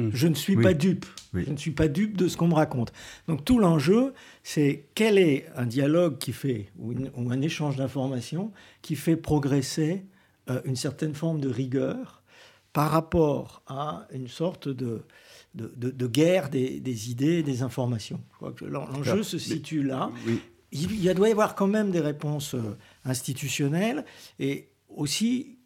Hmm. 0.00 0.10
Je 0.12 0.28
ne 0.28 0.34
suis 0.34 0.56
pas 0.56 0.74
dupe. 0.74 1.06
Je 1.34 1.50
ne 1.50 1.56
suis 1.56 1.70
pas 1.70 1.88
dupe 1.88 2.16
de 2.16 2.28
ce 2.28 2.36
qu'on 2.36 2.48
me 2.48 2.54
raconte. 2.54 2.92
Donc 3.28 3.44
tout 3.44 3.58
l'enjeu, 3.58 4.14
c'est 4.42 4.86
quel 4.94 5.18
est 5.18 5.46
un 5.56 5.66
dialogue 5.66 6.18
qui 6.18 6.32
fait, 6.32 6.70
ou, 6.78 6.92
un 7.30 7.40
échange 7.40 7.76
d'informations 7.76 8.52
qui 8.82 8.96
fait 8.96 9.16
progresser 9.16 10.04
euh, 10.48 10.60
une 10.64 10.76
certaine 10.76 11.14
forme 11.14 11.40
de 11.40 11.48
rigueur 11.48 12.22
par 12.72 12.90
rapport 12.90 13.62
à 13.66 14.06
une 14.12 14.28
sorte 14.28 14.68
de, 14.68 15.02
de, 15.54 16.06
guerre 16.06 16.50
des, 16.50 17.10
idées 17.10 17.38
et 17.38 17.42
des 17.42 17.62
informations. 17.62 18.20
l'enjeu 18.62 19.22
se 19.22 19.38
situe 19.38 19.82
là. 19.82 20.10
Il, 20.72 21.04
y 21.04 21.12
doit 21.14 21.28
y 21.28 21.32
avoir 21.32 21.56
quand 21.56 21.66
même 21.66 21.90
des 21.90 22.00
réponses 22.00 22.54
euh, 22.54 22.76
institutionnelles 23.04 24.04
et 24.38 24.68
aussi, 24.88 25.58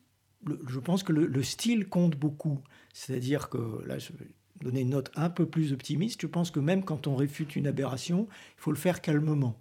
je 0.66 0.78
pense 0.78 1.02
que 1.02 1.12
le 1.12 1.42
style 1.42 1.88
compte 1.88 2.16
beaucoup. 2.16 2.60
C'est-à-dire 2.94 3.48
que, 3.50 3.84
là, 3.86 3.98
je 3.98 4.12
vais 4.12 4.30
donner 4.62 4.82
une 4.82 4.90
note 4.90 5.10
un 5.16 5.28
peu 5.28 5.46
plus 5.46 5.72
optimiste, 5.72 6.22
je 6.22 6.28
pense 6.28 6.52
que 6.52 6.60
même 6.60 6.84
quand 6.84 7.08
on 7.08 7.16
réfute 7.16 7.56
une 7.56 7.66
aberration, 7.66 8.28
il 8.30 8.60
faut 8.60 8.70
le 8.70 8.78
faire 8.78 9.02
calmement. 9.02 9.58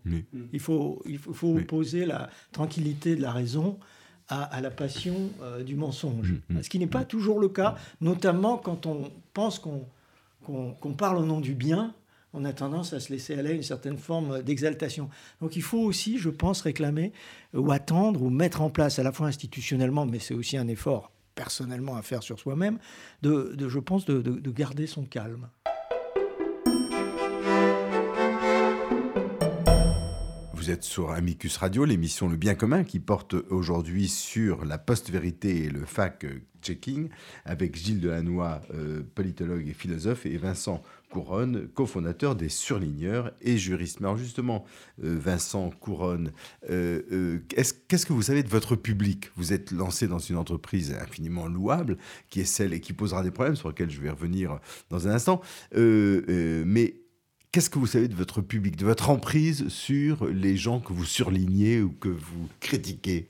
Il 0.54 0.60
faut, 0.60 1.02
il 1.06 1.18
faut, 1.18 1.58
opposer 1.58 2.06
la 2.06 2.30
tranquillité 2.52 3.16
de 3.16 3.22
la 3.22 3.32
raison 3.32 3.80
à, 4.30 4.62
la 4.62 4.70
passion 4.70 5.32
euh, 5.42 5.64
du 5.64 5.76
mensonge. 5.76 6.34
Mm, 6.50 6.58
mm. 6.58 6.64
Ce 6.64 6.70
qui 6.70 6.80
n'est 6.80 6.88
pas 6.88 7.04
toujours 7.04 7.40
le 7.40 7.50
cas, 7.50 7.76
notamment 8.02 8.58
quand 8.58 8.86
on 8.86 9.12
pense 9.34 9.60
qu'on 9.60 10.94
parle 10.94 11.18
au 11.18 11.26
nom 11.26 11.42
du 11.42 11.56
bien, 11.56 11.94
on 12.34 12.46
a 12.46 12.54
tendance 12.54 12.94
à 12.94 13.00
se 13.00 13.12
laisser 13.12 13.34
aller 13.36 13.50
à 13.50 13.54
une 13.54 13.64
certaine 13.64 13.98
forme 13.98 14.44
d'exaltation. 14.44 15.10
Donc 15.42 15.56
il 15.56 15.62
faut 15.64 15.82
aussi, 15.82 16.18
je 16.20 16.30
pense, 16.30 16.62
réclamer 16.62 17.14
ou 17.54 17.72
attendre 17.72 18.22
ou 18.22 18.30
mettre 18.30 18.62
en 18.62 18.70
place 18.70 19.00
à 19.00 19.04
la 19.04 19.12
fois 19.12 19.28
institutionnellement, 19.28 20.06
mais 20.06 20.20
c'est 20.20 20.34
aussi 20.34 20.56
un 20.56 20.68
effort 20.68 21.13
personnellement 21.36 21.96
à 21.96 22.02
faire 22.02 22.24
sur 22.24 22.40
soi-même, 22.40 22.80
de, 23.22 23.56
je 23.68 23.80
pense, 23.80 24.06
de, 24.06 24.22
de 24.22 24.52
garder 24.52 24.88
son 24.88 25.06
calme. 25.06 25.50
Vous 30.64 30.72
êtes 30.72 30.84
sur 30.84 31.12
Amicus 31.12 31.58
Radio, 31.58 31.84
l'émission 31.84 32.30
Le 32.30 32.38
Bien 32.38 32.56
commun 32.56 32.86
qui 32.86 33.02
porte 33.02 33.34
aujourd'hui 33.50 34.08
sur 34.08 34.64
la 34.64 34.78
post-vérité 34.78 35.66
et 35.66 35.70
le 35.70 35.84
fact-checking 35.84 37.10
avec 37.44 37.76
Gilles 37.76 38.00
Delannoy, 38.00 38.62
euh, 38.74 39.04
politologue 39.14 39.68
et 39.68 39.74
philosophe, 39.74 40.26
et 40.26 40.38
Vincent 40.38 40.82
Couronne, 41.14 41.68
cofondateur 41.76 42.36
des 42.36 42.50
Surligneurs 42.50 43.32
et 43.40 43.56
juriste. 43.56 44.00
Mais 44.00 44.08
alors 44.08 44.18
justement, 44.18 44.66
euh, 45.04 45.16
Vincent 45.20 45.70
Couronne, 45.80 46.32
euh, 46.72 47.38
qu'est-ce 47.50 48.06
que 48.08 48.14
vous 48.14 48.24
savez 48.24 48.42
de 48.42 48.50
votre 48.50 48.76
public? 48.76 49.30
Vous 49.38 49.54
êtes 49.54 49.70
lancé 49.70 50.08
dans 50.08 50.18
une 50.18 50.38
entreprise 50.38 50.92
infiniment 51.00 51.48
louable, 51.48 51.98
qui 52.32 52.40
est 52.40 52.46
celle 52.46 52.74
et 52.74 52.80
qui 52.80 52.94
posera 52.94 53.22
des 53.22 53.30
problèmes 53.30 53.56
sur 53.56 53.70
lesquels 53.70 53.92
je 53.92 54.02
vais 54.02 54.10
revenir 54.10 54.58
dans 54.90 55.08
un 55.08 55.12
instant. 55.12 55.40
mais 55.76 56.96
Qu'est-ce 57.52 57.70
que 57.70 57.78
vous 57.78 57.86
savez 57.86 58.08
de 58.08 58.16
votre 58.16 58.42
public, 58.42 58.78
de 58.78 58.86
votre 58.86 59.12
emprise 59.12 59.68
sur 59.68 60.26
les 60.26 60.58
gens 60.58 60.80
que 60.80 60.92
vous 60.92 61.06
surlignez 61.06 61.84
ou 61.84 61.92
que 61.92 62.10
vous 62.10 62.50
critiquez? 62.60 63.30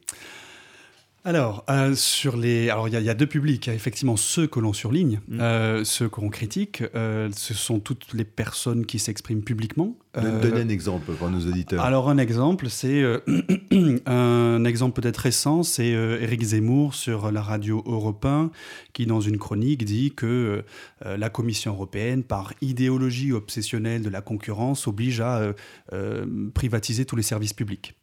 Alors, 1.25 1.63
euh, 1.69 1.95
sur 1.95 2.35
les, 2.35 2.69
alors 2.69 2.89
il 2.89 3.01
y, 3.01 3.09
a 3.09 3.13
deux 3.13 3.27
publics. 3.27 3.69
effectivement 3.69 4.17
ceux 4.17 4.45
que 4.45 4.59
l'on 4.59 4.73
surligne, 4.73 5.21
mm. 5.29 5.39
euh, 5.39 5.83
ceux 5.85 6.09
qu'on 6.09 6.29
critique. 6.29 6.83
Euh, 6.95 7.29
ce 7.33 7.53
sont 7.53 7.79
toutes 7.79 8.13
les 8.13 8.25
personnes 8.25 8.85
qui 8.85 8.99
s'expriment 8.99 9.41
publiquement. 9.41 9.95
Donnez 10.15 10.61
un 10.61 10.69
exemple 10.69 11.13
pour 11.13 11.29
nos 11.29 11.39
auditeurs. 11.39 11.81
Alors 11.81 12.09
un 12.09 12.17
exemple, 12.17 12.69
c'est 12.69 13.03
un 14.05 14.65
exemple 14.65 15.01
peut-être 15.01 15.17
récent, 15.17 15.63
c'est 15.63 15.87
Éric 15.87 16.43
Zemmour 16.43 16.93
sur 16.93 17.31
la 17.31 17.41
radio 17.41 17.81
Europe 17.87 18.25
1, 18.25 18.51
qui 18.91 19.05
dans 19.05 19.21
une 19.21 19.37
chronique 19.37 19.85
dit 19.85 20.13
que 20.13 20.63
la 21.03 21.29
Commission 21.29 21.73
européenne, 21.73 22.23
par 22.23 22.53
idéologie 22.61 23.31
obsessionnelle 23.31 24.03
de 24.03 24.09
la 24.09 24.21
concurrence, 24.21 24.87
oblige 24.87 25.19
à 25.21 25.53
privatiser 26.53 27.05
tous 27.05 27.15
les 27.15 27.23
services 27.23 27.53
publics. 27.53 27.95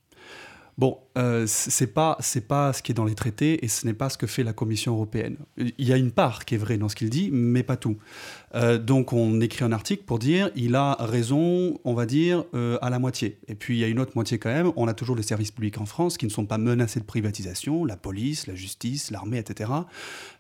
Bon, 0.81 0.97
euh, 1.19 1.45
c'est 1.47 1.89
pas 1.89 2.17
c'est 2.21 2.47
pas 2.49 2.73
ce 2.73 2.83
qui 2.83 2.93
est 2.93 2.95
dans 2.95 3.05
les 3.05 3.15
traités 3.15 3.63
et 3.63 3.69
ce 3.69 3.85
n'est 3.85 3.93
pas 3.93 4.09
ce 4.09 4.17
que 4.17 4.27
fait 4.27 4.43
la 4.43 4.55
Commission 4.55 4.95
européenne. 4.95 5.37
Il 5.59 5.87
y 5.87 5.93
a 5.93 5.99
une 5.99 6.11
part 6.11 6.47
qui 6.47 6.55
est 6.55 6.59
vraie 6.59 6.79
dans 6.79 6.89
ce 6.89 6.97
qu'il 6.97 7.11
dit, 7.11 7.29
mais 7.31 7.63
pas 7.63 7.77
tout. 7.77 7.99
Euh, 8.55 8.79
donc 8.79 9.13
on 9.13 9.43
écrit 9.43 9.63
un 9.63 9.73
article 9.73 10.05
pour 10.05 10.19
dire 10.19 10.51
il 10.57 10.75
a 10.77 10.97
raison, 10.99 11.79
on 11.85 11.93
va 11.93 12.07
dire 12.07 12.45
euh, 12.55 12.79
à 12.81 12.89
la 12.89 12.99
moitié. 12.99 13.39
Et 13.47 13.57
puis 13.57 13.77
il 13.77 13.81
y 13.81 13.85
a 13.85 13.89
une 13.89 14.01
autre 14.01 14.13
moitié 14.15 14.39
quand 14.39 14.49
même. 14.49 14.73
On 14.77 14.89
a 14.89 14.95
toujours 14.95 15.17
les 15.17 15.23
services 15.23 15.51
publics 15.51 15.79
en 15.79 15.85
France 15.85 16.17
qui 16.17 16.25
ne 16.25 16.31
sont 16.31 16.47
pas 16.47 16.57
menacés 16.57 17.01
de 17.01 17.05
privatisation, 17.05 17.85
la 17.85 17.99
police, 17.99 18.47
la 18.47 18.55
justice, 18.55 19.11
l'armée, 19.11 19.37
etc. 19.37 19.71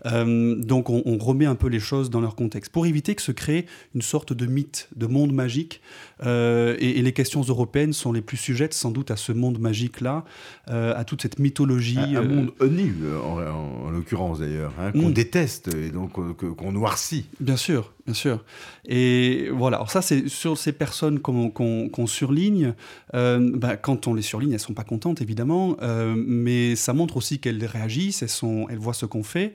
donc 0.07 0.88
on, 0.88 1.18
remet 1.18 1.44
un 1.44 1.55
peu 1.55 1.68
les 1.68 1.81
choses 1.81 2.09
dans 2.09 2.22
leur 2.22 2.35
contexte 2.35 2.72
pour 2.72 2.87
éviter 2.87 3.14
que 3.14 3.20
se 3.20 3.33
crée 3.33 3.66
une 3.94 4.00
sorte 4.00 4.33
de 4.33 4.46
mythe, 4.46 4.88
de 4.96 5.07
monde 5.07 5.35
magique. 5.35 5.83
Et, 6.22 7.03
les 7.03 7.12
questions 7.12 7.42
européennes 7.42 7.92
sont 7.92 8.12
les 8.12 8.22
plus 8.22 8.37
sujettes 8.38 8.72
sans 8.72 8.90
doute 8.90 9.11
à 9.11 9.16
ce 9.16 9.33
monde 9.33 9.59
magique 9.59 10.00
là 10.00 10.24
euh, 10.69 10.95
à 10.97 11.05
toute 11.05 11.23
cette 11.23 11.38
mythologie. 11.38 11.99
Un, 11.99 12.23
euh, 12.23 12.29
monde 12.29 12.53
euh, 12.61 13.19
en, 13.21 13.90
l'occurrence 13.90 14.40
d'ailleurs, 14.40 14.73
hein, 14.81 14.93
qu'on 14.93 15.09
mm. 15.09 15.12
déteste 15.12 15.75
et 15.75 15.90
donc 15.90 16.12
qu'on 16.12 16.73
noircit. 16.73 17.27
Bien 17.40 17.57
sûr, 17.57 17.93
bien 18.11 18.14
sûr. 18.14 18.44
Et 18.87 19.51
voilà, 19.53 19.77
alors 19.77 19.90
ça 19.90 20.03
c'est 20.03 20.29
sur 20.29 20.59
ces 20.59 20.73
personnes 20.73 21.20
qu'on 21.20 22.07
surligne. 22.07 22.75
Bah, 23.12 23.77
quand 23.77 24.09
on 24.09 24.14
les 24.14 24.23
surligne, 24.23 24.53
elles 24.53 24.61
sont 24.61 24.75
pas 24.75 24.85
contentes 24.85 25.23
évidemment, 25.23 25.77
mais 26.16 26.75
ça 26.75 26.92
montre 26.92 27.16
aussi 27.16 27.38
qu'elles 27.38 27.64
réagissent, 27.64 28.23
elles, 28.23 28.79
voient 28.79 28.94
ce 28.94 29.07
qu'on 29.07 29.23
fait. 29.23 29.55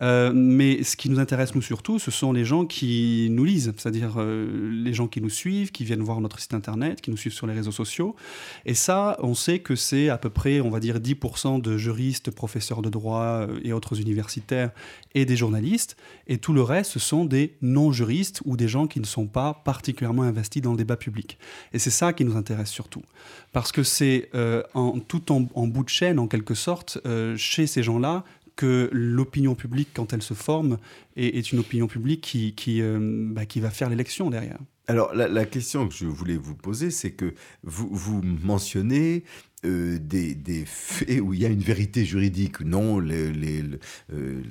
mais 0.00 0.82
ce 0.82 0.96
qui 0.96 1.08
nous 1.08 1.18
intéresse 1.18 1.54
nous 1.54 1.62
surtout, 1.62 1.98
ce 1.98 2.10
sont 2.10 2.32
les 2.32 2.44
gens 2.44 2.66
qui 2.66 3.28
nous 3.30 3.44
lisent, 3.44 3.72
c'est-à-dire 3.76 4.20
les 4.20 4.92
gens 4.92 5.06
qui 5.06 5.22
nous 5.22 5.30
suivent, 5.30 5.72
qui 5.72 5.84
viennent 5.84 6.02
voir 6.02 6.20
notre 6.20 6.38
site 6.38 6.52
internet, 6.52 7.00
qui 7.00 7.10
nous 7.10 7.16
suivent 7.16 7.32
sur 7.32 7.46
les 7.46 7.54
réseaux 7.54 7.72
sociaux. 7.72 8.14
Et 8.66 8.74
ça, 8.74 9.16
on 9.20 9.34
sait 9.34 9.60
que 9.60 9.76
c'est 9.76 10.10
à 10.10 10.18
peu 10.18 10.30
près, 10.30 10.60
on 10.60 10.70
va 10.70 10.80
dire, 10.80 10.98
10% 10.98 11.62
de 11.62 11.78
juristes, 11.78 12.30
professeurs 12.30 12.82
de 12.82 12.90
droit 12.90 13.46
euh, 13.48 13.60
et 13.62 13.72
autres 13.72 14.00
universitaires 14.00 14.70
et 15.14 15.24
des 15.24 15.36
journalistes. 15.36 15.96
Et 16.26 16.38
tout 16.38 16.52
le 16.52 16.62
reste, 16.62 16.92
ce 16.92 16.98
sont 16.98 17.24
des 17.24 17.56
non-juristes 17.94 18.42
ou 18.44 18.56
des 18.56 18.68
gens 18.68 18.86
qui 18.86 19.00
ne 19.00 19.04
sont 19.04 19.26
pas 19.26 19.62
particulièrement 19.64 20.22
investis 20.22 20.60
dans 20.60 20.72
le 20.72 20.76
débat 20.76 20.96
public. 20.96 21.38
Et 21.72 21.78
c'est 21.78 21.90
ça 21.90 22.12
qui 22.12 22.24
nous 22.24 22.36
intéresse 22.36 22.70
surtout. 22.70 23.02
Parce 23.52 23.72
que 23.72 23.82
c'est 23.82 24.28
euh, 24.34 24.62
en, 24.74 24.98
tout 24.98 25.32
en, 25.32 25.40
bout 25.40 25.84
de 25.84 25.88
chaîne, 25.88 26.18
en 26.18 26.26
quelque 26.26 26.54
sorte, 26.54 26.98
euh, 27.06 27.36
chez 27.36 27.66
ces 27.66 27.82
gens-là, 27.82 28.24
que 28.56 28.88
l'opinion 28.92 29.54
publique, 29.54 29.88
quand 29.94 30.12
elle 30.12 30.22
se 30.22 30.34
forme, 30.34 30.78
est, 31.16 31.52
une 31.52 31.58
opinion 31.58 31.88
publique 31.88 32.20
qui, 32.20 32.54
qui, 32.54 32.80
bah, 32.82 33.46
qui 33.46 33.58
va 33.58 33.70
faire 33.70 33.88
l'élection 33.90 34.30
derrière. 34.30 34.58
Alors, 34.86 35.14
la, 35.14 35.28
la, 35.28 35.46
question 35.46 35.88
que 35.88 35.94
je 35.94 36.04
voulais 36.04 36.36
vous 36.36 36.54
poser, 36.54 36.90
c'est 36.90 37.12
que 37.12 37.34
vous, 37.62 37.88
vous 37.90 38.20
mentionnez 38.22 39.24
euh, 39.64 39.98
des, 39.98 40.64
faits 40.66 41.20
où 41.20 41.32
il 41.32 41.40
y 41.40 41.46
a 41.46 41.48
une 41.48 41.60
vérité 41.60 42.04
juridique. 42.04 42.60
Non, 42.60 43.00
euh, 43.00 43.72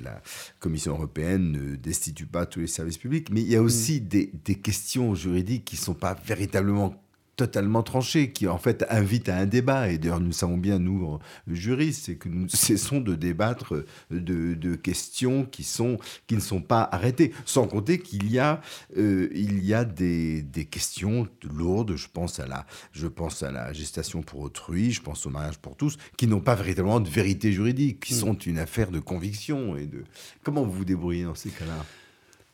la 0.03 0.21
Commission 0.59 0.93
européenne 0.93 1.51
ne 1.51 1.75
destitue 1.75 2.25
pas 2.25 2.47
tous 2.47 2.61
les 2.61 2.67
services 2.67 2.97
publics, 2.97 3.29
mais 3.29 3.41
il 3.41 3.47
y 3.47 3.55
a 3.55 3.61
aussi 3.61 4.01
mm. 4.01 4.07
des, 4.07 4.31
des, 4.43 4.55
questions 4.55 5.13
juridiques 5.13 5.65
qui 5.65 5.75
ne 5.75 5.81
sont 5.81 5.93
pas 5.93 6.15
véritablement 6.25 7.02
totalement 7.35 7.83
tranché, 7.83 8.31
qui 8.31 8.47
en 8.47 8.57
fait 8.57 8.85
invite 8.89 9.29
à 9.29 9.37
un 9.37 9.45
débat. 9.45 9.89
Et 9.89 9.97
d'ailleurs, 9.97 10.19
nous 10.19 10.31
savons 10.31 10.57
bien, 10.57 10.79
nous, 10.79 11.19
juristes, 11.47 12.05
c'est 12.05 12.15
que 12.15 12.29
nous 12.29 12.47
cessons 12.49 12.99
de 13.01 13.15
débattre 13.15 13.83
de, 14.11 14.75
questions 14.75 15.45
qui, 15.45 15.63
sont, 15.63 15.97
qui 16.27 16.35
ne 16.35 16.39
sont 16.39 16.61
pas 16.61 16.87
arrêtées. 16.91 17.33
Sans 17.45 17.67
compter 17.67 17.99
qu'il 17.99 18.29
y 18.31 18.39
a, 18.39 18.61
euh, 18.97 19.29
il 19.33 19.63
y 19.63 19.73
a 19.73 19.85
des, 19.85 20.41
des, 20.41 20.65
questions 20.65 21.27
lourdes, 21.43 21.95
je 21.95 22.07
pense, 22.11 22.39
à 22.39 22.47
la, 22.47 22.65
je 22.91 23.07
pense 23.07 23.43
à 23.43 23.51
la 23.51 23.73
gestation 23.73 24.21
pour 24.21 24.41
autrui, 24.41 24.91
je 24.91 25.01
pense 25.01 25.25
au 25.25 25.29
mariage 25.29 25.57
pour 25.57 25.75
tous, 25.75 25.97
qui 26.17 26.27
n'ont 26.27 26.39
pas 26.39 26.55
véritablement 26.55 26.99
de 26.99 27.09
vérité 27.09 27.51
juridique, 27.51 27.99
qui 27.99 28.13
mm. 28.13 28.17
sont 28.17 28.33
une 28.33 28.59
affaire 28.59 28.91
de 28.91 28.99
conviction. 28.99 29.77
Et 29.77 29.85
de... 29.85 30.03
Comment 30.43 30.63
vous 30.63 30.71
vous 30.71 30.85
débrouillez 30.85 31.23
dans 31.23 31.35
ces 31.35 31.49
cas-là? 31.49 31.85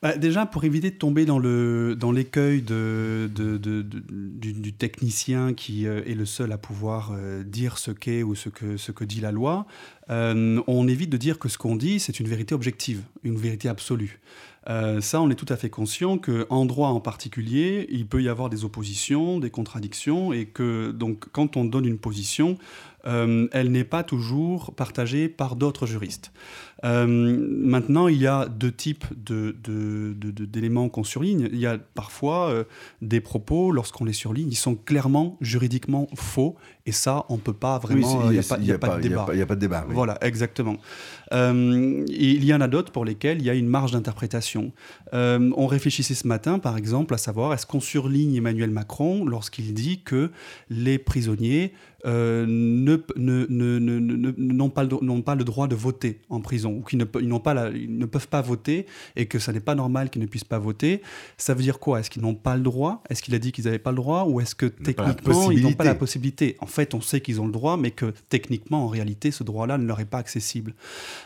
Bah, 0.02 0.16
déjà, 0.16 0.46
pour 0.46 0.64
éviter 0.64 0.92
de 0.92 0.96
tomber 0.96 1.26
dans 1.26 1.40
l'écueil 1.40 2.62
du, 2.62 3.30
technicien 4.78 5.54
qui 5.54 5.88
euh, 5.88 6.02
est 6.06 6.16
le 6.16 6.26
seul 6.26 6.54
à 6.54 6.58
pouvoir 6.58 7.12
euh, 7.12 7.44
dire 7.44 7.78
ce 7.78 7.92
qu'est 7.92 8.24
ou 8.24 8.34
ce 8.34 8.48
que, 8.48 8.78
ce 8.78 8.94
que 8.94 9.04
dit 9.04 9.20
la 9.20 9.34
loi, 9.34 9.66
euh, 10.10 10.62
on 10.68 10.88
évite 10.88 11.10
de 11.10 11.18
dire 11.18 11.38
que 11.38 11.50
ce 11.50 11.58
qu'on 11.58 11.76
dit, 11.76 12.00
c'est 12.00 12.22
une 12.22 12.30
vérité 12.30 12.56
objective, 12.56 13.02
une 13.24 13.36
vérité 13.36 13.68
absolue. 13.68 14.22
ça, 15.02 15.22
on 15.22 15.30
est 15.30 15.36
tout 15.36 15.52
à 15.52 15.58
fait 15.58 15.70
conscient 15.70 16.18
qu'en 16.18 16.66
droit 16.66 16.90
en 16.90 17.02
particulier, 17.02 17.86
il 17.90 18.08
peut 18.08 18.22
y 18.22 18.30
avoir 18.30 18.50
des 18.50 18.64
oppositions, 18.64 19.40
des 19.40 19.50
contradictions, 19.50 20.32
et 20.32 20.46
que 20.46 20.92
donc 20.92 21.26
quand 21.34 21.58
on 21.58 21.66
donne 21.66 21.86
une 21.86 21.98
position, 21.98 22.58
elle 23.04 23.72
n'est 23.72 23.84
pas 23.84 24.04
toujours 24.04 24.74
partagée 24.76 25.28
par 25.28 25.56
d'autres 25.56 25.88
juristes. 25.88 26.32
Euh, 26.86 27.06
maintenant, 27.08 28.08
il 28.08 28.18
y 28.18 28.28
a 28.28 28.48
deux 28.48 28.72
types 28.72 29.06
d'éléments 29.18 30.86
de, 30.86 30.90
qu'on 30.90 31.04
surligne. 31.04 31.50
Il 31.52 31.60
y 31.60 31.66
a 31.66 31.78
parfois 31.78 32.50
euh, 32.50 32.64
des 33.02 33.22
propos, 33.22 33.72
lorsqu'on 33.72 34.06
les 34.06 34.14
surligne, 34.14 34.50
ils 34.50 34.56
sont 34.56 34.76
clairement 34.76 35.38
juridiquement 35.42 36.08
faux. 36.16 36.56
Et 36.86 36.92
ça, 36.92 37.26
on 37.30 37.36
ne 37.36 37.42
peut 37.42 37.54
pas 37.54 37.78
vraiment. 37.78 38.24
il 38.26 38.32
n'y 38.32 38.40
a, 38.40 38.44
pas 38.44 38.58
de 38.98 39.02
débat. 39.02 39.28
Il 39.32 39.36
n'y 39.36 39.42
a, 39.42 39.46
pas 39.46 39.56
de 39.56 39.60
débat. 39.60 39.86
Voilà, 39.90 40.18
exactement. 40.22 40.78
Euh, 41.34 42.04
il 42.08 42.44
y 42.44 42.54
en 42.54 42.62
a 42.62 42.68
d'autres 42.68 42.92
pour 42.92 43.06
lesquels 43.06 43.40
il 43.40 43.46
y 43.46 43.50
a 43.50 43.54
une 43.54 43.68
marge 43.68 43.92
d'interprétation. 43.92 44.72
on 45.14 45.68
réfléchissait 45.68 46.16
ce 46.16 46.28
matin, 46.28 46.60
par 46.60 46.78
exemple, 46.78 47.14
à 47.14 47.18
savoir 47.18 47.54
est-ce 47.54 47.66
qu'on 47.66 47.82
surligne 47.82 48.36
Emmanuel 48.36 48.72
Macron 48.72 49.26
lorsqu'il 49.26 49.74
dit 49.74 50.02
que 50.02 50.32
les 50.70 50.98
prisonniers 50.98 51.74
euh, 52.06 52.46
ne, 52.48 52.98
n'ont 54.38 54.70
pas, 54.70 54.86
pas, 54.86 55.36
le 55.36 55.44
droit 55.44 55.68
de 55.68 55.76
voter 55.76 56.22
en 56.30 56.40
prison, 56.40 56.69
ou 56.70 56.82
qu'ils 56.82 57.00
ne, 57.00 57.06
n'ont 57.22 57.40
pas 57.40 57.70
ils 57.70 57.98
ne 57.98 58.06
peuvent 58.06 58.28
pas 58.28 58.42
voter, 58.42 58.86
et 59.16 59.26
que 59.26 59.40
ça 59.40 59.52
n'est 59.52 59.60
pas 59.60 59.76
normal 59.76 60.10
qu'ils 60.10 60.22
ne 60.22 60.28
puissent 60.28 60.44
pas 60.44 60.60
voter, 60.60 61.02
ça 61.38 61.54
veut 61.54 61.64
dire 61.64 61.80
quoi? 61.80 62.00
Est-ce 62.00 62.10
qu'ils 62.10 62.22
n'ont 62.22 62.36
pas 62.36 62.56
le 62.56 62.62
droit? 62.62 63.04
Est-ce 63.10 63.22
qu'il 63.22 63.36
a 63.36 63.40
dit 63.40 63.52
qu'ils 63.52 63.66
n'avaient 63.66 63.80
pas 63.80 63.92
le 63.92 63.98
droit? 63.98 64.26
Ou 64.26 64.42
est-ce 64.42 64.56
que 64.56 64.66
techniquement, 64.66 65.52
ils 65.52 65.64
n'ont 65.64 65.74
pas 65.74 65.84
la 65.84 65.96
possibilité 65.96 66.58
En 66.60 66.68
fait, 66.68 66.94
on 66.94 67.02
sait 67.02 67.22
qu'ils 67.22 67.42
ont 67.42 67.46
le 67.46 67.52
droit, 67.52 67.78
mais 67.78 67.92
que 67.92 68.14
techniquement, 68.30 68.86
en 68.86 68.88
réalité, 68.88 69.32
ce 69.32 69.44
droit-là 69.44 69.78
ne 69.78 69.86
leur 69.86 70.00
est 70.00 70.06
pas 70.06 70.18
accessible. 70.18 70.74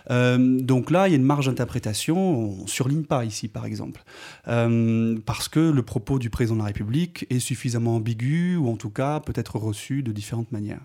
Euh, 0.09 0.59
donc 0.59 0.91
là, 0.91 1.07
il 1.07 1.11
y 1.11 1.13
a 1.13 1.17
une 1.17 1.23
marge 1.23 1.47
d'interprétation, 1.47 2.17
on 2.17 2.63
ne 2.63 2.67
surligne 2.67 3.03
pas 3.03 3.25
ici, 3.25 3.47
par 3.47 3.65
exemple. 3.65 4.03
Euh, 4.47 5.17
parce 5.25 5.47
que 5.47 5.59
le 5.59 5.83
propos 5.83 6.19
du 6.19 6.29
président 6.29 6.55
de 6.55 6.59
la 6.61 6.67
République 6.67 7.25
est 7.29 7.39
suffisamment 7.39 7.95
ambigu, 7.95 8.55
ou 8.55 8.69
en 8.69 8.75
tout 8.75 8.89
cas 8.89 9.19
peut 9.19 9.33
être 9.35 9.57
reçu 9.57 10.03
de 10.03 10.11
différentes 10.11 10.51
manières. 10.51 10.81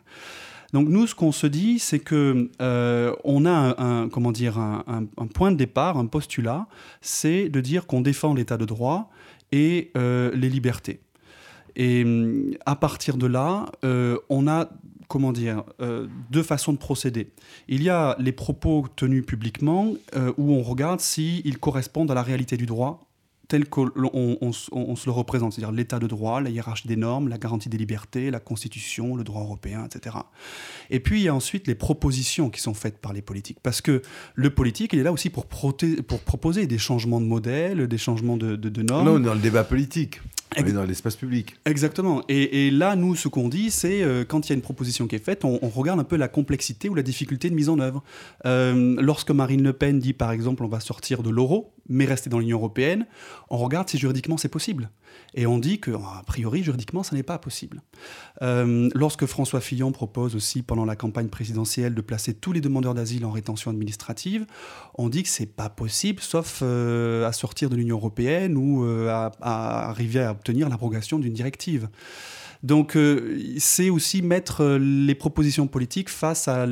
Donc 0.72 0.88
nous, 0.88 1.06
ce 1.06 1.14
qu'on 1.14 1.32
se 1.32 1.46
dit, 1.46 1.78
c'est 1.78 1.98
que 1.98 2.50
euh, 2.60 3.14
on 3.24 3.46
a 3.46 3.82
un, 3.82 4.08
comment 4.08 4.32
dire 4.32 4.58
un, 4.58 5.06
point 5.32 5.50
de 5.50 5.56
départ, 5.56 5.96
un 5.96 6.06
postulat, 6.06 6.66
c'est 7.00 7.48
de 7.48 7.60
dire 7.60 7.86
qu'on 7.86 8.02
défend 8.02 8.34
l'État 8.34 8.58
de 8.58 8.66
droit 8.66 9.10
et 9.50 9.90
euh, 9.96 10.30
les 10.34 10.50
libertés. 10.50 11.00
Et 11.74 12.04
à 12.66 12.76
partir 12.76 13.16
de 13.16 13.26
là, 13.26 13.66
euh, 13.84 14.18
on 14.28 14.46
a 14.46 14.68
comment 15.06 15.32
dire 15.32 15.62
deux 16.28 16.42
façons 16.42 16.74
de 16.74 16.78
procéder. 16.78 17.30
Il 17.66 17.82
y 17.82 17.88
a 17.88 18.14
les 18.18 18.32
propos 18.32 18.84
tenus 18.94 19.24
publiquement 19.24 19.94
où 20.36 20.52
on 20.52 20.62
regarde 20.62 21.00
s'ils 21.00 21.58
correspondent 21.58 22.10
à 22.10 22.14
la 22.14 22.22
réalité 22.22 22.58
du 22.58 22.66
droit 22.66 23.07
tel 23.48 23.68
qu'on 23.68 23.90
on, 24.00 24.52
se 24.52 25.06
le 25.06 25.10
représente, 25.10 25.54
c'est-à-dire 25.54 25.72
l'état 25.72 25.98
de 25.98 26.06
droit, 26.06 26.40
la 26.40 26.50
hiérarchie 26.50 26.86
des 26.86 26.96
normes, 26.96 27.28
la 27.28 27.38
garantie 27.38 27.70
des 27.70 27.78
libertés, 27.78 28.30
la 28.30 28.40
constitution, 28.40 29.16
le 29.16 29.24
droit 29.24 29.42
européen, 29.42 29.86
etc. 29.86 30.16
Et 30.90 31.00
puis 31.00 31.20
il 31.20 31.24
y 31.24 31.28
a 31.28 31.34
ensuite 31.34 31.66
les 31.66 31.74
propositions 31.74 32.50
qui 32.50 32.60
sont 32.60 32.74
faites 32.74 32.98
par 32.98 33.14
les 33.14 33.22
politiques, 33.22 33.58
parce 33.62 33.80
que 33.80 34.02
le 34.34 34.50
politique, 34.50 34.92
il 34.92 34.98
est 34.98 35.02
là 35.02 35.12
aussi 35.12 35.30
pour, 35.30 35.46
pour 35.46 36.20
proposer 36.20 36.66
des 36.66 36.78
changements 36.78 37.20
de 37.20 37.26
modèle, 37.26 37.88
des 37.88 37.98
changements 37.98 38.36
de, 38.36 38.54
de, 38.56 38.82
normes. 38.82 39.06
Non, 39.06 39.18
dans 39.18 39.34
le 39.34 39.40
débat 39.40 39.64
politique. 39.64 40.20
On 40.56 40.64
est 40.64 40.72
dans 40.72 40.84
l'espace 40.84 41.16
public. 41.16 41.56
Exactement. 41.66 42.22
Et, 42.28 42.70
là, 42.70 42.96
nous, 42.96 43.14
ce 43.14 43.28
qu'on 43.28 43.48
dit, 43.48 43.70
c'est 43.70 44.02
euh, 44.02 44.24
quand 44.24 44.46
il 44.46 44.50
y 44.50 44.52
a 44.52 44.56
une 44.56 44.62
proposition 44.62 45.06
qui 45.06 45.14
est 45.16 45.24
faite, 45.24 45.44
on, 45.44 45.58
regarde 45.68 46.00
un 46.00 46.04
peu 46.04 46.16
la 46.16 46.28
complexité 46.28 46.88
ou 46.88 46.94
la 46.94 47.02
difficulté 47.02 47.50
de 47.50 47.54
mise 47.54 47.68
en 47.68 47.78
œuvre. 47.78 48.02
Euh, 48.46 48.96
lorsque 48.98 49.30
Marine 49.30 49.62
Le 49.62 49.72
Pen 49.72 49.98
dit, 49.98 50.14
par 50.14 50.32
exemple, 50.32 50.64
on 50.64 50.68
va 50.68 50.80
sortir 50.80 51.22
de 51.22 51.30
l'euro, 51.30 51.72
mais 51.88 52.04
rester 52.04 52.30
dans 52.30 52.38
l'Union 52.38 52.58
européenne, 52.58 53.06
on 53.50 53.56
regarde 53.56 53.88
si 53.88 53.98
juridiquement 53.98 54.36
c'est 54.36 54.48
possible. 54.48 54.90
Et 55.34 55.46
on 55.46 55.58
dit 55.58 55.80
que, 55.80 55.90
a 55.90 56.22
priori, 56.26 56.62
juridiquement, 56.62 57.02
ça 57.02 57.14
n'est 57.14 57.22
pas 57.22 57.38
possible. 57.38 57.82
Euh, 58.42 58.88
lorsque 58.94 59.26
François 59.26 59.60
Fillon 59.60 59.92
propose 59.92 60.34
aussi, 60.34 60.62
pendant 60.62 60.84
la 60.84 60.96
campagne 60.96 61.28
présidentielle, 61.28 61.94
de 61.94 62.00
placer 62.00 62.34
tous 62.34 62.52
les 62.52 62.60
demandeurs 62.60 62.94
d'asile 62.94 63.24
en 63.24 63.30
rétention 63.30 63.70
administrative, 63.70 64.46
on 64.96 65.08
dit 65.08 65.22
que 65.22 65.28
c'est 65.28 65.46
pas 65.46 65.68
possible, 65.68 66.20
sauf 66.22 66.60
euh, 66.62 67.26
à 67.26 67.32
sortir 67.32 67.70
de 67.70 67.76
l'Union 67.76 67.96
européenne 67.96 68.56
ou 68.56 68.84
euh, 68.84 69.08
à, 69.08 69.88
arriver 69.88 70.20
à 70.20 70.32
obtenir 70.32 70.68
l'abrogation 70.68 71.18
d'une 71.18 71.34
directive. 71.34 71.88
Donc 72.62 72.96
euh, 72.96 73.38
c'est 73.58 73.88
aussi 73.90 74.22
mettre 74.22 74.62
euh, 74.62 74.78
les 74.78 75.14
propositions 75.14 75.66
politiques 75.66 76.08
face 76.08 76.48
à 76.48 76.66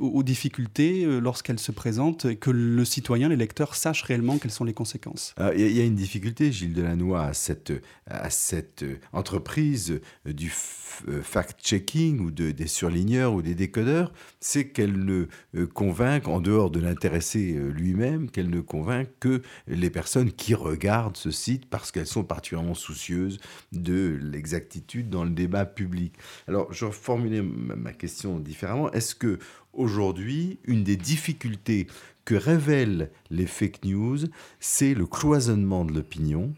aux 0.00 0.22
difficultés 0.22 1.04
euh, 1.04 1.20
lorsqu'elles 1.20 1.58
se 1.58 1.72
présentent 1.72 2.34
que 2.38 2.50
le 2.50 2.84
citoyen, 2.84 3.28
l'électeur, 3.28 3.74
sache 3.74 4.02
réellement 4.02 4.38
quelles 4.38 4.50
sont 4.50 4.64
les 4.64 4.74
conséquences. 4.74 5.34
Il 5.56 5.72
y, 5.72 5.80
a 5.80 5.84
une 5.84 5.94
difficulté, 5.94 6.52
Gilles 6.52 6.74
Delannoy, 6.74 7.16
à 7.16 7.32
cette, 7.32 7.72
à 8.06 8.30
cette 8.30 8.84
entreprise 9.12 10.00
du 10.26 10.50
fact-checking 10.50 12.20
ou 12.20 12.30
de, 12.30 12.50
des 12.50 12.66
surligneurs 12.66 13.32
ou 13.32 13.42
des 13.42 13.54
décodeurs, 13.54 14.12
c'est 14.40 14.68
qu'elle 14.68 15.04
ne 15.04 15.26
convainc, 15.64 16.28
en 16.28 16.40
dehors 16.40 16.70
de 16.70 16.80
l'intéressé 16.80 17.58
lui-même, 17.74 18.30
qu'elle 18.30 18.50
ne 18.50 18.60
convainc 18.60 19.08
que 19.20 19.42
les 19.66 19.90
personnes 19.90 20.32
qui 20.32 20.54
regardent 20.54 21.16
ce 21.16 21.30
site 21.30 21.68
parce 21.68 21.90
qu'elles 21.90 22.06
sont 22.06 22.24
particulièrement 22.24 22.74
soucieuses 22.74 23.38
de 23.72 24.18
l'exactitude 24.20 25.08
dans 25.08 25.21
le 25.24 25.30
débat 25.30 25.64
public. 25.64 26.14
Alors, 26.48 26.72
je 26.72 26.84
reformulais 26.84 27.42
ma 27.42 27.92
question 27.92 28.38
différemment. 28.38 28.90
Est-ce 28.92 29.14
que 29.14 29.38
aujourd'hui, 29.72 30.58
une 30.64 30.84
des 30.84 30.96
difficultés 30.96 31.86
que 32.24 32.34
révèlent 32.34 33.10
les 33.30 33.46
fake 33.46 33.84
news, 33.84 34.18
c'est 34.60 34.94
le 34.94 35.06
cloisonnement 35.06 35.84
de 35.84 35.92
l'opinion, 35.92 36.54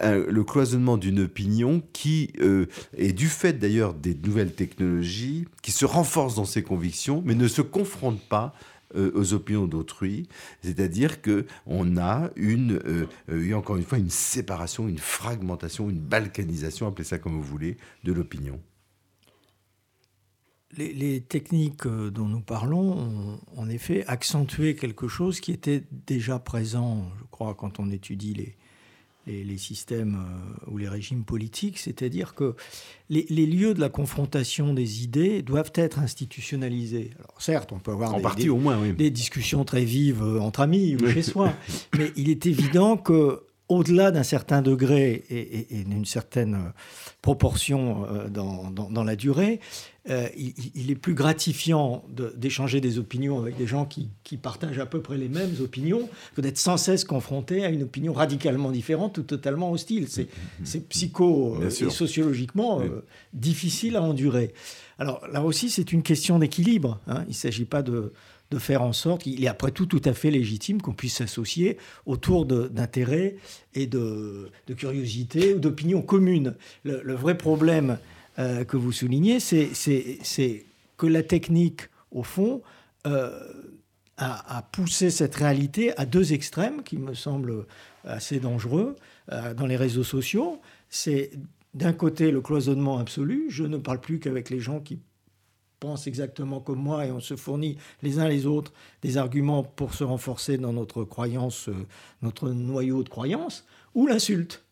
euh, 0.00 0.26
le 0.30 0.44
cloisonnement 0.44 0.96
d'une 0.96 1.20
opinion 1.20 1.82
qui 1.92 2.32
euh, 2.40 2.66
est 2.96 3.12
du 3.12 3.28
fait 3.28 3.52
d'ailleurs 3.52 3.92
des 3.92 4.14
nouvelles 4.14 4.54
technologies, 4.54 5.46
qui 5.60 5.70
se 5.70 5.84
renforce 5.84 6.34
dans 6.36 6.46
ses 6.46 6.62
convictions, 6.62 7.22
mais 7.26 7.34
ne 7.34 7.48
se 7.48 7.60
confronte 7.60 8.20
pas 8.20 8.54
euh, 8.54 8.71
aux 8.94 9.32
opinions 9.32 9.66
d'autrui, 9.66 10.28
c'est-à-dire 10.62 11.22
que 11.22 11.46
on 11.66 11.96
a 11.96 12.30
une, 12.36 12.80
euh, 12.86 13.54
encore 13.54 13.76
une 13.76 13.84
fois, 13.84 13.98
une 13.98 14.10
séparation, 14.10 14.88
une 14.88 14.98
fragmentation, 14.98 15.90
une 15.90 16.00
balkanisation, 16.00 16.86
appelez 16.86 17.04
ça 17.04 17.18
comme 17.18 17.32
vous 17.32 17.42
voulez, 17.42 17.76
de 18.04 18.12
l'opinion. 18.12 18.60
Les, 20.78 21.20
techniques 21.20 21.84
euh, 21.84 22.10
dont 22.10 22.26
nous 22.26 22.40
parlons 22.40 22.92
ont 22.96 23.40
en 23.56 23.68
effet 23.68 24.06
accentué 24.06 24.74
quelque 24.74 25.06
chose 25.06 25.38
qui 25.38 25.52
était 25.52 25.84
déjà 26.06 26.38
présent, 26.38 27.10
je 27.18 27.24
crois, 27.30 27.54
quand 27.54 27.78
on 27.78 27.90
étudie 27.90 28.32
les, 28.32 28.56
les, 29.26 29.58
systèmes 29.58 30.16
euh, 30.16 30.70
ou 30.70 30.78
les 30.78 30.88
régimes 30.88 31.24
politiques, 31.24 31.78
c'est-à-dire 31.78 32.34
que 32.34 32.54
les, 33.08 33.24
lieux 33.46 33.74
de 33.74 33.80
la 33.80 33.88
confrontation 33.88 34.74
des 34.74 35.04
idées 35.04 35.42
doivent 35.42 35.72
être 35.74 35.98
institutionnalisés. 35.98 37.10
Alors 37.18 37.40
certes, 37.40 37.72
on 37.72 37.78
peut 37.78 37.92
avoir 37.92 38.16
des, 38.16 38.22
partie, 38.22 38.48
au 38.48 38.58
moins, 38.58 38.78
des, 38.92 39.10
discussions 39.10 39.64
très 39.64 39.84
vives 39.84 40.22
euh, 40.22 40.40
entre 40.40 40.60
amis 40.60 40.96
ou 40.96 41.08
chez 41.08 41.22
soi, 41.22 41.52
mais 41.98 42.12
il 42.16 42.30
est 42.30 42.46
évident 42.46 42.96
que 42.96 43.42
au-delà 43.68 44.10
d'un 44.10 44.22
certain 44.22 44.60
degré 44.60 45.24
et, 45.30 45.84
d'une 45.84 46.04
certaine 46.04 46.54
euh, 46.54 46.70
proportion 47.22 48.06
dans, 48.28 48.70
dans, 48.70 49.04
la 49.04 49.16
durée, 49.16 49.60
euh, 50.10 50.28
il, 50.36 50.90
est 50.90 50.96
plus 50.96 51.14
gratifiant 51.14 52.04
d'échanger 52.36 52.80
des 52.80 52.98
opinions 52.98 53.38
avec 53.38 53.56
des 53.56 53.68
gens 53.68 53.86
qui, 53.86 54.10
partagent 54.36 54.80
à 54.80 54.86
peu 54.86 55.00
près 55.00 55.16
les 55.16 55.28
mêmes 55.28 55.54
opinions 55.60 56.08
que 56.34 56.40
d'être 56.40 56.58
sans 56.58 56.76
cesse 56.76 57.04
confronté 57.04 57.64
à 57.64 57.68
une 57.68 57.84
opinion 57.84 58.12
radicalement 58.12 58.72
différente 58.72 59.18
ou 59.18 59.22
totalement 59.22 59.70
hostile. 59.70 60.08
C'est 60.08 60.88
psycho 60.88 61.56
euh, 61.60 61.68
et 61.68 61.90
sociologiquement 61.90 62.80
euh, 62.80 63.04
difficile 63.32 63.94
à 63.94 64.02
endurer. 64.02 64.54
Alors 64.98 65.22
là 65.30 65.44
aussi, 65.44 65.70
c'est 65.70 65.92
une 65.92 66.02
question 66.02 66.40
d'équilibre. 66.40 66.98
Hein. 67.06 67.22
Il 67.26 67.30
ne 67.30 67.34
s'agit 67.34 67.66
pas 67.66 67.82
de, 67.82 68.12
faire 68.58 68.82
en 68.82 68.92
sorte 68.92 69.22
qu'il 69.22 69.42
est 69.42 69.48
après 69.48 69.70
tout 69.70 69.86
tout 69.86 70.02
à 70.04 70.12
fait 70.12 70.30
légitime 70.30 70.82
qu'on 70.82 70.92
puisse 70.92 71.16
s'associer 71.16 71.78
autour 72.04 72.44
d'intérêts 72.44 73.36
et 73.74 73.86
de, 73.86 74.50
de 74.66 74.74
curiosité 74.74 75.54
ou 75.54 75.58
d'opinions 75.58 76.02
communes. 76.02 76.54
le, 76.84 77.14
vrai 77.14 77.38
problème 77.38 77.98
euh, 78.38 78.64
que 78.64 78.76
vous 78.76 78.92
soulignez, 78.92 79.40
c'est 79.40 80.66
que 80.96 81.06
la 81.06 81.22
technique, 81.22 81.82
au 82.10 82.22
fond, 82.22 82.62
euh, 83.06 83.38
a, 84.16 84.62
poussé 84.72 85.10
cette 85.10 85.34
réalité 85.34 85.96
à 85.98 86.06
deux 86.06 86.32
extrêmes 86.32 86.82
qui 86.82 86.96
me 86.96 87.14
semblent 87.14 87.66
assez 88.04 88.38
dangereux 88.38 88.96
euh, 89.32 89.52
dans 89.52 89.66
les 89.66 89.76
réseaux 89.76 90.04
sociaux. 90.04 90.60
C'est 90.88 91.32
d'un 91.74 91.92
côté 91.92 92.30
le 92.30 92.40
cloisonnement 92.40 92.98
absolu, 92.98 93.46
je 93.48 93.64
ne 93.64 93.78
parle 93.78 94.00
plus 94.00 94.20
qu'avec 94.20 94.48
les 94.50 94.60
gens 94.60 94.80
qui 94.80 95.00
pense 95.80 96.06
exactement 96.06 96.60
comme 96.60 96.78
moi 96.78 97.06
et 97.06 97.10
on 97.10 97.18
se 97.18 97.34
fournit 97.34 97.76
les 98.02 98.20
uns 98.20 98.28
les 98.28 98.46
autres 98.46 98.72
des 99.02 99.16
arguments 99.16 99.64
pour 99.64 99.94
se 99.94 100.04
renforcer 100.04 100.56
dans 100.56 100.72
notre 100.72 101.02
croyance, 101.02 101.68
notre 102.20 102.50
noyau 102.50 103.02
de 103.02 103.08
croyance, 103.08 103.66
ou 103.94 104.06
l'insulte. 104.06 104.64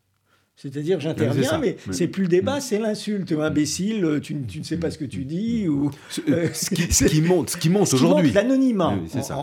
C'est-à-dire, 0.60 1.00
j'interviens, 1.00 1.56
mais 1.56 1.76
c'est 1.90 2.06
plus 2.06 2.24
le 2.24 2.28
débat, 2.28 2.58
mm. 2.58 2.60
c'est 2.60 2.78
l'insulte. 2.78 3.32
Imbécile, 3.32 4.20
tu, 4.22 4.36
tu, 4.42 4.58
ne 4.58 4.64
sais 4.64 4.76
pas 4.76 4.90
ce 4.90 4.98
que 4.98 5.06
tu 5.06 5.24
dis. 5.24 5.66
Ou, 5.66 5.90
euh, 6.28 6.48
ce, 6.52 6.68
qui, 6.74 6.92
ce, 6.92 7.06
qui, 7.06 7.22
monte, 7.22 7.48
ce 7.48 7.56
qui 7.56 7.70
monte 7.70 7.94
aujourd'hui. 7.94 8.30
L'anonymat, 8.30 8.98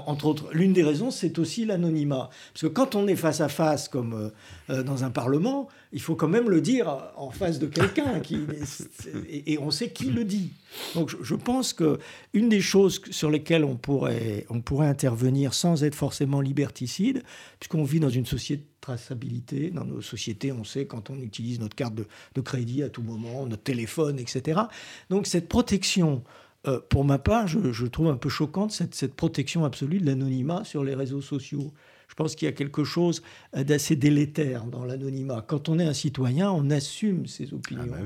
entre 0.06 0.27
autres. 0.27 0.49
L'une 0.53 0.73
des 0.73 0.84
raisons, 0.84 1.10
c'est 1.10 1.39
aussi 1.39 1.65
l'anonymat. 1.65 2.30
Parce 2.53 2.62
que 2.62 2.67
quand 2.67 2.93
on 2.93 3.08
est 3.08 3.15
face 3.15 3.41
à 3.41 3.49
face, 3.49 3.87
comme 3.87 4.13
euh, 4.13 4.29
euh, 4.69 4.83
dans 4.83 5.06
un 5.06 5.10
parlement, 5.10 5.69
il 5.92 6.02
faut 6.02 6.13
quand 6.13 6.27
même 6.27 6.52
le 6.52 6.62
dire 6.62 6.96
en 7.15 7.31
face 7.31 7.58
de 7.58 7.65
quelqu'un. 7.65 8.21
et, 9.27 9.54
et, 9.54 9.58
on 9.58 9.71
sait 9.71 9.89
qui 9.89 10.12
le 10.12 10.23
dit. 10.23 10.52
Donc 10.94 11.10
je, 11.19 11.35
pense 11.35 11.73
que 11.73 11.98
une 12.33 12.48
des 12.48 12.62
choses 12.62 13.02
sur 13.10 13.31
lesquelles 13.31 13.63
on 13.63 13.75
pourrait, 13.75 14.46
on 14.52 14.62
pourrait 14.62 14.87
intervenir 14.87 15.56
sans 15.56 15.83
être 15.83 15.96
forcément 15.96 16.42
liberticide, 16.42 17.23
puisqu'on 17.60 17.83
vit 17.83 18.00
dans 18.00 18.10
une 18.10 18.27
société 18.27 18.63
traçabilité, 18.88 19.69
dans 19.69 19.83
nos 19.83 20.02
sociétés, 20.02 20.54
on 20.54 20.63
sait 20.63 20.85
quand 20.85 21.10
on 21.10 21.17
utilise 21.17 21.60
notre 21.60 21.75
carte 21.75 21.94
de, 21.94 22.42
crédit 22.42 22.83
à 22.83 22.90
tout 22.90 23.02
moment, 23.02 23.46
notre 23.46 23.63
téléphone, 23.63 24.17
etc. 24.17 24.62
Donc 25.10 25.27
cette 25.27 25.50
protection 25.50 26.23
euh, 26.67 26.79
pour 26.90 27.04
ma 27.04 27.19
part, 27.19 27.48
je, 27.48 27.85
trouve 27.85 28.08
un 28.08 28.15
peu 28.15 28.29
choquante 28.29 28.71
cette, 28.71 28.96
cette 28.96 29.13
protection 29.13 29.65
absolue 29.65 30.00
de 30.00 30.06
l'anonymat 30.06 30.63
sur 30.63 30.85
les 30.85 30.96
réseaux 30.96 31.21
sociaux. 31.21 31.73
Je 32.18 32.24
pense 32.24 32.36
qu'il 32.36 32.48
y 32.48 32.50
a 32.50 32.52
quelque 32.52 32.84
chose 32.84 33.22
d'assez 33.56 33.96
délétère 33.96 34.63
dans 34.65 34.84
l'anonymat. 34.86 35.46
Quand 35.48 35.70
on 35.70 35.78
est 35.78 35.86
un 35.86 35.94
citoyen, 35.94 36.52
on 36.52 36.72
assume 36.72 37.28
ses 37.28 37.54
opinions. 37.54 37.84
Ah 37.94 37.98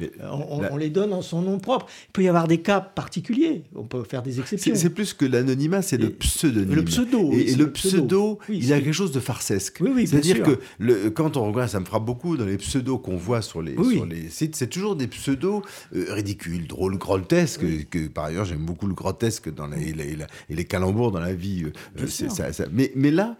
bah 0.00 0.06
euh, 0.22 0.66
on, 0.70 0.78
les 0.78 0.88
donne 0.88 1.12
en 1.12 1.20
son 1.20 1.42
nom 1.42 1.58
propre. 1.58 1.84
Il 2.08 2.12
peut 2.12 2.22
y 2.22 2.28
avoir 2.28 2.48
des 2.48 2.62
cas 2.62 2.80
particuliers. 2.80 3.64
On 3.74 3.84
peut 3.84 4.02
faire 4.04 4.22
des 4.22 4.40
exceptions. 4.40 4.74
C'est 4.74 4.88
plus 4.88 5.12
que 5.12 5.26
l'anonymat, 5.26 5.82
c'est 5.82 5.98
le 5.98 6.08
pseudonyme. 6.08 6.74
Le 6.74 6.84
pseudo. 6.84 7.32
Et, 7.32 7.54
le, 7.54 7.70
pseudo, 7.70 8.38
il 8.48 8.64
y 8.64 8.72
a 8.72 8.80
quelque 8.80 8.94
chose 8.94 9.12
de 9.12 9.20
farcesque. 9.20 9.82
C'est-à-dire 10.06 10.42
que 10.42 10.58
le, 10.78 11.10
quand 11.10 11.36
on 11.36 11.52
regarde, 11.52 11.68
ça 11.68 11.80
me 11.80 11.84
frappe 11.84 12.06
beaucoup 12.06 12.38
dans 12.38 12.46
les 12.46 12.56
pseudos 12.56 12.98
qu'on 12.98 13.18
voit 13.18 13.42
sur 13.42 13.60
les, 13.60 13.74
sur 13.74 14.06
les 14.06 14.30
sites, 14.30 14.56
c'est 14.56 14.68
toujours 14.68 14.96
des 14.96 15.06
pseudos 15.06 15.62
euh, 15.94 16.06
ridicules, 16.14 16.66
drôles, 16.66 16.96
grotesques. 16.96 17.66
Que, 17.90 18.08
par 18.08 18.24
ailleurs, 18.24 18.46
j'aime 18.46 18.64
beaucoup 18.64 18.86
le 18.86 18.94
grotesque 18.94 19.52
dans 19.52 19.70
et, 19.72 19.94
les, 20.48 20.64
calembours 20.64 21.10
dans 21.10 21.20
la 21.20 21.34
vie. 21.34 21.64
Euh, 21.64 22.28
mais, 22.72 22.92
mais 22.94 23.10
là, 23.10 23.36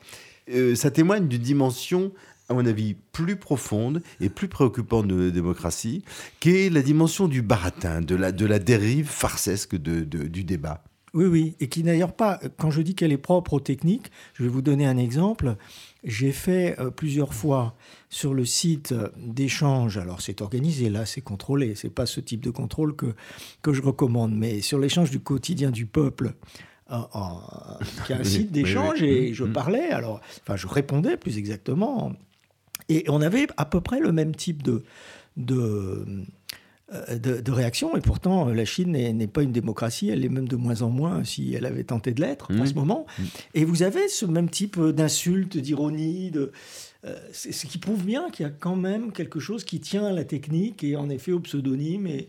euh, 0.53 0.75
ça 0.75 0.91
témoigne 0.91 1.29
d'une 1.29 1.43
dimension 1.43 2.13
à 2.51 2.55
mon 2.55 2.67
avis, 2.67 2.97
plus 3.13 3.37
profonde 3.37 4.03
et 4.21 4.29
plus 4.29 4.49
préoccupante 4.49 5.07
de 5.07 5.15
la 5.27 5.31
démocratie, 5.31 6.03
qui 6.41 6.51
est 6.51 6.69
la 6.69 6.83
dimension 6.83 7.29
du 7.29 7.43
baratin, 7.43 8.01
de 8.01 8.17
la, 8.17 8.59
dérive 8.59 9.07
farcesque 9.07 9.77
du 9.77 10.45
débat. 10.45 10.83
Oui, 11.15 11.27
oui, 11.27 11.55
et 11.59 11.69
qui 11.69 11.83
d'ailleurs 11.83 12.13
pas, 12.13 12.41
quand 12.57 12.71
je 12.71 12.83
dis 12.83 12.95
qu'elle 12.95 13.13
est 13.13 13.19
propre 13.19 13.55
aux 13.55 13.61
techniques, 13.61 14.11
je 14.35 14.43
vais 14.45 14.49
vous 14.49 14.63
donner 14.63 14.87
un 14.87 14.97
exemple. 14.97 15.57
J'ai 16.05 16.31
fait 16.33 16.79
euh, 16.79 16.91
plusieurs 16.91 17.35
fois 17.35 17.75
sur 18.11 18.33
le 18.33 18.45
site 18.45 18.95
d'échange, 19.17 19.97
alors 19.99 20.21
c'est 20.21 20.41
organisé, 20.41 20.89
là 20.89 21.07
c'est 21.07 21.21
contrôlé, 21.21 21.75
c'est 21.75 21.91
pas 21.91 22.07
ce 22.07 22.21
type 22.21 22.45
de 22.45 22.51
contrôle 22.51 22.95
que 22.97 23.73
je 23.73 23.83
recommande, 23.83 24.35
mais 24.35 24.61
sur 24.61 24.79
l'échange 24.79 25.11
du 25.11 25.21
quotidien 25.21 25.71
du 25.71 25.87
peuple, 25.87 26.35
qui 28.07 28.13
est 28.13 28.17
un 28.17 28.25
site 28.25 28.53
d'échange, 28.53 29.03
et 29.03 29.35
je 29.35 29.45
mm-hmm. 29.45 29.53
parlais, 29.53 29.91
alors, 29.91 30.21
enfin, 30.43 30.57
je 30.57 30.67
répondais 30.67 31.17
plus 31.17 31.39
exactement. 31.39 32.13
Et 32.89 33.05
on 33.09 33.21
avait 33.21 33.47
à 33.57 33.65
peu 33.65 33.81
près 33.81 34.01
le 34.01 34.13
même 34.13 34.35
type 34.35 34.63
de, 34.63 34.83
de, 35.37 36.05
euh, 36.93 37.19
de, 37.19 37.53
réaction, 37.53 37.97
et 37.97 38.01
pourtant 38.01 38.47
la 38.47 38.65
Chine 38.65 38.93
n'est 38.93 39.27
pas 39.27 39.43
une 39.43 39.53
démocratie, 39.53 40.09
elle 40.09 40.25
est 40.25 40.29
même 40.29 40.49
de 40.49 40.57
moins 40.57 40.83
en 40.83 40.91
moins 40.91 41.23
si 41.25 41.55
elle 41.55 41.67
avait 41.67 41.85
tenté 41.85 42.13
de 42.13 42.21
l'être 42.21 42.51
en 42.53 42.67
ce 42.67 42.73
mm-hmm. 42.73 42.75
moment. 42.75 43.07
Mm-hmm. 43.19 43.25
Et 43.55 43.65
vous 43.65 43.83
avez 43.83 44.09
ce 44.09 44.27
même 44.27 44.51
type 44.51 44.81
d'insultes, 44.81 45.57
d'ironie, 45.57 46.31
de... 46.31 46.53
Euh, 47.07 47.17
ce 47.33 47.67
qui 47.67 47.79
prouve 47.79 48.05
bien 48.05 48.29
qu'il 48.29 48.45
y 48.45 48.47
a 48.47 48.53
quand 48.53 48.77
même 48.77 49.13
quelque 49.13 49.41
chose 49.41 49.65
qui 49.65 49.81
tient 49.81 50.05
à 50.05 50.13
la 50.13 50.25
technique 50.25 50.85
et 50.85 50.97
en 50.97 51.09
effet 51.09 51.33
au 51.33 51.41
pseudonyme 51.41 52.07
et, 52.07 52.29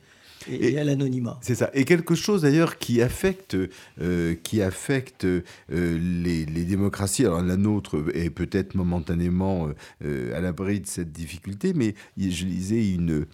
et, 0.50 0.78
à 0.78 0.84
l'anonymat. 0.84 1.39
C'est 1.42 1.56
ça. 1.56 1.70
Et 1.74 1.86
quelque 1.86 2.16
chose 2.16 2.44
d'ailleurs 2.44 2.78
qui 2.78 3.02
affecte, 3.02 3.58
euh, 4.02 4.36
qui 4.44 4.62
affecte 4.62 5.26
euh, 5.26 5.42
les, 5.70 6.46
démocraties. 6.46 7.26
Alors 7.26 7.42
la 7.42 7.58
nôtre 7.58 8.04
est 8.14 8.30
peut-être 8.30 8.76
momentanément 8.76 9.70
euh, 10.04 10.38
à 10.38 10.42
l'abri 10.42 10.80
de 10.80 10.88
cette 10.88 11.12
difficulté, 11.12 11.74
mais 11.74 11.96
je 12.18 12.46
lisais 12.46 12.94
une 12.94 13.26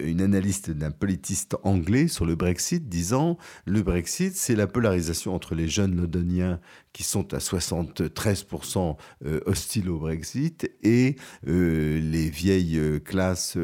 une 0.00 0.20
analyste 0.20 0.70
d'un 0.70 0.90
politiste 0.90 1.56
anglais 1.62 2.08
sur 2.08 2.24
le 2.24 2.34
Brexit 2.34 2.88
disant 2.88 3.38
le 3.64 3.82
Brexit, 3.82 4.34
c'est 4.34 4.56
la 4.56 4.66
polarisation 4.66 5.34
entre 5.34 5.54
les 5.54 5.68
jeunes 5.68 5.96
londoniens 5.96 6.60
qui 6.92 7.02
sont 7.02 7.34
à 7.34 7.38
73% 7.38 8.96
euh, 9.26 9.40
hostiles 9.44 9.90
au 9.90 9.98
Brexit 9.98 10.70
et 10.82 11.16
euh, 11.46 12.00
les 12.00 12.30
vieilles 12.30 12.78
euh, 12.78 12.98
classes 12.98 13.58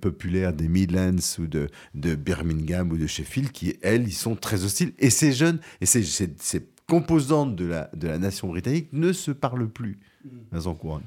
populaires 0.00 0.52
des 0.52 0.68
Midlands 0.68 1.16
ou 1.40 1.48
de, 1.48 1.68
de, 1.94 2.14
Birmingham 2.14 2.92
ou 2.92 2.96
de 2.96 3.08
Sheffield 3.08 3.50
qui, 3.50 3.76
elles, 3.82 4.06
ils 4.06 4.12
sont 4.12 4.36
très 4.36 4.64
hostiles. 4.64 4.92
Et 4.98 5.10
ces 5.10 5.32
jeunes, 5.32 5.58
et 5.80 5.86
ces, 5.86 6.04
ces, 6.04 6.68
composantes 6.88 7.56
de 7.56 7.64
la, 7.64 7.90
de 7.96 8.06
la 8.06 8.18
nation 8.18 8.46
britannique 8.46 8.92
ne 8.92 9.12
se 9.12 9.32
parlent 9.32 9.68
plus. 9.68 9.98
Vincent 10.52 10.76
Couronne. 10.76 11.02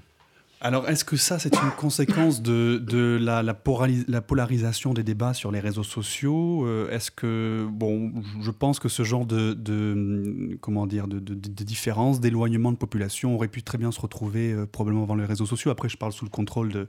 Alors, 0.62 0.90
est-ce 0.90 1.06
que 1.06 1.16
ça, 1.16 1.40
c'est 1.40 1.56
une 1.56 1.72
conséquence 1.78 2.42
de, 2.42 2.84
de 2.86 3.18
la, 3.22 3.42
la, 3.44 3.56
la, 4.08 4.22
polarisation 4.22 4.94
des 4.94 5.04
débats 5.04 5.34
sur 5.34 5.54
les 5.54 5.62
réseaux 5.62 5.84
sociaux? 5.84 6.66
Euh, 6.66 6.92
Est-ce 6.92 7.12
que, 7.12 7.66
bon, 7.72 8.12
je 8.42 8.52
pense 8.52 8.78
que 8.78 8.90
ce 8.90 9.04
genre 9.04 9.26
de, 9.26 9.54
de 9.54 10.58
comment 10.60 10.86
dire, 10.86 11.08
de, 11.08 11.20
de, 11.20 11.64
différence, 11.64 12.20
d'éloignement 12.20 12.74
de 12.74 12.78
population 12.78 13.36
aurait 13.36 13.48
pu 13.48 13.64
très 13.64 13.78
bien 13.78 13.94
se 13.94 14.02
retrouver 14.02 14.52
euh, 14.52 14.66
probablement 14.66 15.06
dans 15.06 15.16
les 15.16 15.24
réseaux 15.24 15.46
sociaux. 15.46 15.72
Après, 15.72 15.88
je 15.88 15.96
parle 15.96 16.12
sous 16.12 16.26
le 16.26 16.32
contrôle 16.32 16.74
de 16.74 16.88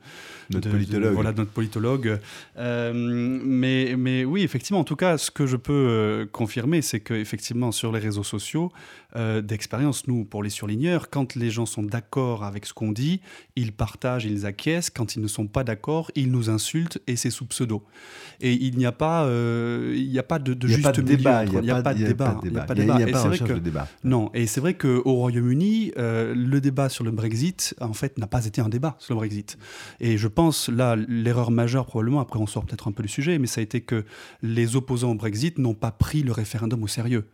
notre 0.50 0.68
politologue. 0.68 1.14
voilà, 1.14 1.32
notre 1.32 1.52
politologue. 1.52 2.18
Euh, 2.58 2.92
mais, 2.92 3.94
mais 3.96 4.24
oui, 4.24 4.42
effectivement, 4.42 4.80
en 4.80 4.84
tout 4.84 4.96
cas, 4.96 5.16
ce 5.16 5.30
que 5.30 5.46
je 5.46 5.56
peux 5.56 6.28
confirmer, 6.32 6.82
c'est 6.82 6.98
qu'effectivement, 6.98 7.70
sur 7.70 7.92
les 7.92 8.00
réseaux 8.00 8.24
sociaux, 8.24 8.72
d'expérience, 9.16 10.06
nous, 10.06 10.24
pour 10.24 10.42
les 10.42 10.50
surligneurs, 10.50 11.10
quand 11.10 11.34
les 11.34 11.50
gens 11.50 11.66
sont 11.66 11.82
d'accord 11.82 12.44
avec 12.44 12.66
ce 12.66 12.72
qu'on 12.72 12.92
dit, 12.92 13.20
ils 13.56 13.72
partagent, 13.72 14.24
ils 14.24 14.46
acquiescent. 14.46 14.90
Quand 14.94 15.16
ils 15.16 15.22
ne 15.22 15.28
sont 15.28 15.46
pas 15.46 15.64
d'accord, 15.64 16.10
ils 16.14 16.30
nous 16.30 16.50
insultent 16.50 17.00
et 17.06 17.16
c'est 17.16 17.30
sous 17.30 17.46
pseudo. 17.46 17.82
Et 18.40 18.52
il 18.52 18.76
n'y 18.76 18.86
a 18.86 18.92
pas, 18.92 19.24
euh, 19.24 19.94
il 19.96 20.10
n'y 20.10 20.18
a 20.18 20.22
pas 20.22 20.38
de, 20.38 20.54
de 20.54 20.66
juste 20.66 20.98
milieu. 20.98 21.16
Débat, 21.16 21.44
il 21.44 21.60
n'y 21.60 21.70
a, 21.70 21.82
pas 21.82 21.94
de 21.94 22.04
débat. 22.04 22.40
Il 22.44 22.52
n'y 22.52 22.58
a 22.58 22.62
pas 22.62 22.74
de 22.74 23.58
débat. 23.58 23.88
Non, 24.04 24.30
et 24.34 24.46
c'est 24.46 24.60
vrai 24.60 24.74
qu'au 24.74 25.14
Royaume-Uni, 25.14 25.92
euh, 25.98 26.34
le 26.34 26.60
débat 26.60 26.88
sur 26.88 27.04
le 27.04 27.10
Brexit, 27.10 27.74
en 27.80 27.92
fait, 27.92 28.18
n'a 28.18 28.26
pas 28.26 28.46
été 28.46 28.60
un 28.60 28.68
débat 28.68 28.96
sur 28.98 29.14
le 29.14 29.18
Brexit. 29.18 29.58
Et 30.00 30.16
je 30.16 30.28
pense, 30.28 30.68
là, 30.68 30.96
l'erreur 30.96 31.50
majeure 31.50 31.86
probablement, 31.86 32.20
après 32.20 32.38
on 32.38 32.46
sort 32.46 32.64
peut-être 32.64 32.88
un 32.88 32.92
peu 32.92 33.02
du 33.02 33.08
sujet, 33.08 33.38
mais 33.38 33.46
ça 33.46 33.60
a 33.60 33.64
été 33.64 33.80
que 33.80 34.04
les 34.42 34.76
opposants 34.76 35.10
au 35.10 35.14
Brexit 35.14 35.58
n'ont 35.58 35.74
pas 35.74 35.90
pris 35.90 36.22
le 36.22 36.32
référendum 36.32 36.82
au 36.82 36.86
sérieux. 36.86 37.26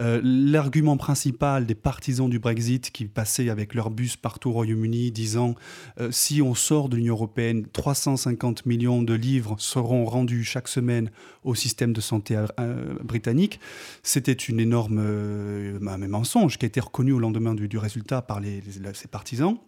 Euh, 0.00 0.20
l'argument 0.22 0.96
principal 0.96 1.21
des 1.30 1.74
partisans 1.74 2.28
du 2.28 2.38
Brexit 2.38 2.90
qui 2.90 3.04
passaient 3.04 3.48
avec 3.48 3.74
leur 3.74 3.90
bus 3.90 4.16
partout 4.16 4.50
au 4.50 4.52
Royaume-Uni 4.52 5.10
disant 5.12 5.54
euh, 6.00 6.10
si 6.10 6.42
on 6.42 6.54
sort 6.54 6.88
de 6.88 6.96
l'Union 6.96 7.14
européenne, 7.14 7.66
350 7.72 8.66
millions 8.66 9.02
de 9.02 9.14
livres 9.14 9.56
seront 9.58 10.04
rendus 10.04 10.44
chaque 10.44 10.68
semaine 10.68 11.10
au 11.44 11.54
système 11.54 11.92
de 11.92 12.00
santé 12.00 12.36
euh, 12.58 12.94
britannique. 13.02 13.60
C'était 14.02 14.32
une 14.32 14.60
énorme 14.60 14.98
euh, 15.00 15.78
mensonge 15.80 16.58
qui 16.58 16.64
a 16.64 16.68
été 16.68 16.80
reconnu 16.80 17.12
au 17.12 17.18
lendemain 17.18 17.54
du, 17.54 17.78
résultat 17.78 18.22
par 18.22 18.40
ses 18.94 19.08
partisans 19.08 19.58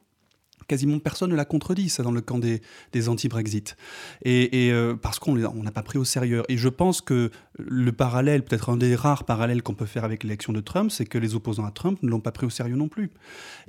quasiment 0.67 0.99
personne 0.99 1.31
ne 1.31 1.37
l'a 1.37 1.45
contredit, 1.45 1.89
ça, 1.89 2.03
dans 2.03 2.11
le 2.11 2.21
camp 2.21 2.39
des, 2.39 3.09
anti-Brexit. 3.09 3.77
Et, 4.25 4.71
euh, 4.73 4.95
parce 4.95 5.19
qu'on 5.19 5.35
n'a 5.35 5.71
pas 5.71 5.83
pris 5.83 5.99
au 5.99 6.05
sérieux. 6.05 6.43
Et 6.49 6.57
je 6.57 6.69
pense 6.69 7.01
que 7.01 7.31
le 7.59 7.93
parallèle, 7.93 8.43
peut-être 8.43 8.71
un 8.71 8.77
des 8.77 8.95
rares 8.95 9.25
parallèles 9.25 9.63
qu'on 9.63 9.75
peut 9.75 9.87
faire 9.87 10.05
avec 10.05 10.23
l'élection 10.23 10.53
de 10.53 10.61
Trump, 10.61 10.91
c'est 10.91 11.05
que 11.05 11.19
les 11.19 11.35
opposants 11.35 11.65
à 11.65 11.71
Trump 11.71 12.03
ne 12.03 12.11
l'ont 12.11 12.21
pas 12.21 12.33
pris 12.33 12.47
au 12.47 12.51
sérieux 12.51 12.77
non 12.77 12.89
plus. 12.89 13.11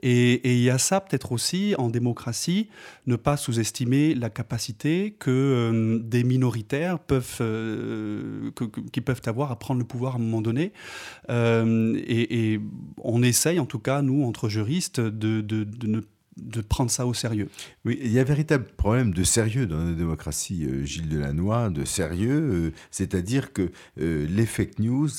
Et 0.01 0.55
il 0.55 0.61
y 0.61 0.69
a 0.69 0.77
ça, 0.77 1.01
peut-être 1.01 1.31
aussi, 1.31 1.75
en 1.77 1.89
démocratie, 1.89 2.69
ne 3.07 3.15
pas 3.15 3.37
sous-estimer 3.37 4.15
la 4.15 4.29
capacité 4.29 5.15
que 5.19 5.31
euh, 5.31 5.99
des 5.99 6.23
minoritaires 6.23 6.99
peuvent, 6.99 7.37
euh, 7.41 8.51
qui 8.91 9.01
peuvent 9.01 9.21
avoir 9.25 9.51
à 9.51 9.59
prendre 9.59 9.79
le 9.79 9.85
pouvoir 9.85 10.13
à 10.13 10.15
un 10.17 10.21
moment 10.21 10.41
donné. 10.41 10.71
Et, 11.29 12.59
on 13.03 13.23
essaye, 13.23 13.59
en 13.59 13.65
tout 13.65 13.79
cas, 13.79 14.01
nous, 14.01 14.23
entre 14.23 14.49
juristes, 14.49 14.99
de, 14.99 15.41
de, 15.41 15.87
ne 15.87 16.01
de 16.37 16.61
prendre 16.61 16.91
ça 16.91 17.05
au 17.05 17.13
sérieux. 17.13 17.49
Oui, 17.85 17.97
il 18.01 18.11
y 18.11 18.19
a 18.19 18.21
un 18.21 18.25
véritable 18.25 18.65
problème 18.65 19.13
de 19.13 19.23
sérieux 19.23 19.67
dans 19.67 19.83
la 19.83 19.93
démocratie, 19.93 20.65
euh, 20.65 20.83
Gilles 20.83 21.09
Delannoy, 21.09 21.69
de 21.69 21.85
sérieux, 21.85 22.41
euh, 22.41 22.71
c'est-à-dire 22.91 23.53
que 23.53 23.71
euh, 23.99 24.27
les 24.27 24.45
fake 24.45 24.79
news 24.79 25.09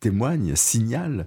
témoignent, 0.00 0.54
signalent 0.54 1.26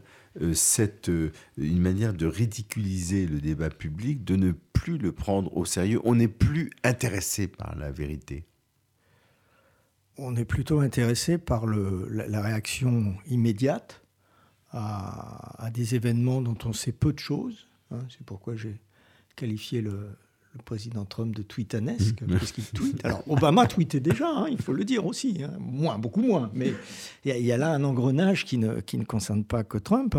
cette 0.54 1.12
une 1.58 1.82
manière 1.82 2.14
de 2.14 2.26
ridiculiser 2.26 3.28
le 3.28 3.42
débat 3.42 3.70
public, 3.70 4.24
de 4.24 4.38
ne 4.38 4.54
plus 4.72 4.98
le 4.98 5.12
prendre 5.12 5.56
au 5.58 5.66
sérieux. 5.66 6.00
On 6.06 6.16
n'est 6.16 6.30
plus 6.30 6.72
intéressé 6.86 7.48
par 7.48 7.76
la 7.76 7.92
vérité. 7.92 8.46
on 10.18 10.38
est 10.38 10.46
plutôt 10.46 10.80
intéressé 10.80 11.38
par 11.38 11.66
le, 11.66 12.08
la, 12.10 12.42
réaction 12.42 13.14
immédiate 13.28 14.02
à, 14.72 15.70
des 15.74 15.96
événements 15.96 16.42
dont 16.42 16.58
on 16.64 16.72
sait 16.72 16.94
peu 16.94 17.12
de 17.12 17.20
choses. 17.20 17.68
Hein. 17.92 18.00
C'est 18.10 18.26
pourquoi 18.26 18.56
j'ai 18.56 18.80
qualifié 19.36 19.82
le, 19.82 20.10
président 20.66 21.06
Trump 21.06 21.34
de 21.34 21.44
tweetanesque, 21.44 22.22
mmh. 22.22 22.38
parce 22.38 22.52
qu'il 22.52 22.66
tweet. 22.66 23.06
Alors, 23.06 23.24
Obama 23.30 23.68
tweetait 23.68 24.02
déjà, 24.02 24.28
hein, 24.28 24.48
il 24.50 24.62
faut 24.62 24.74
le 24.74 24.84
dire 24.84 25.06
aussi, 25.06 25.44
hein. 25.44 25.54
moins, 25.60 25.98
beaucoup 25.98 26.22
moins, 26.22 26.52
mais 26.54 26.74
il 27.24 27.38
y, 27.38 27.52
a 27.54 27.58
là 27.58 27.70
un 27.70 27.86
engrenage 27.86 28.44
qui 28.44 28.58
ne, 28.58 28.82
qui 28.82 28.98
ne 28.98 29.06
concerne 29.06 29.46
pas 29.46 29.64
que 29.64 29.78
Trump. 29.78 30.18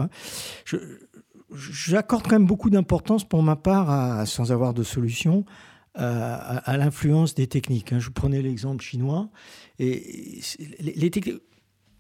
J'accorde 1.55 2.23
quand 2.23 2.33
même 2.33 2.47
beaucoup 2.47 2.71
d'importance 2.71 3.29
pour 3.29 3.43
ma 3.43 3.57
part, 3.57 4.27
sans 4.27 4.53
avoir 4.53 4.73
de 4.73 4.83
solution, 4.83 5.45
à, 5.95 6.77
l'influence 6.79 7.35
des 7.35 7.47
techniques. 7.47 7.99
Je 7.99 8.11
prenais 8.11 8.41
l'exemple 8.41 8.83
chinois. 8.83 9.29
Et 9.79 10.41
les, 10.81 11.11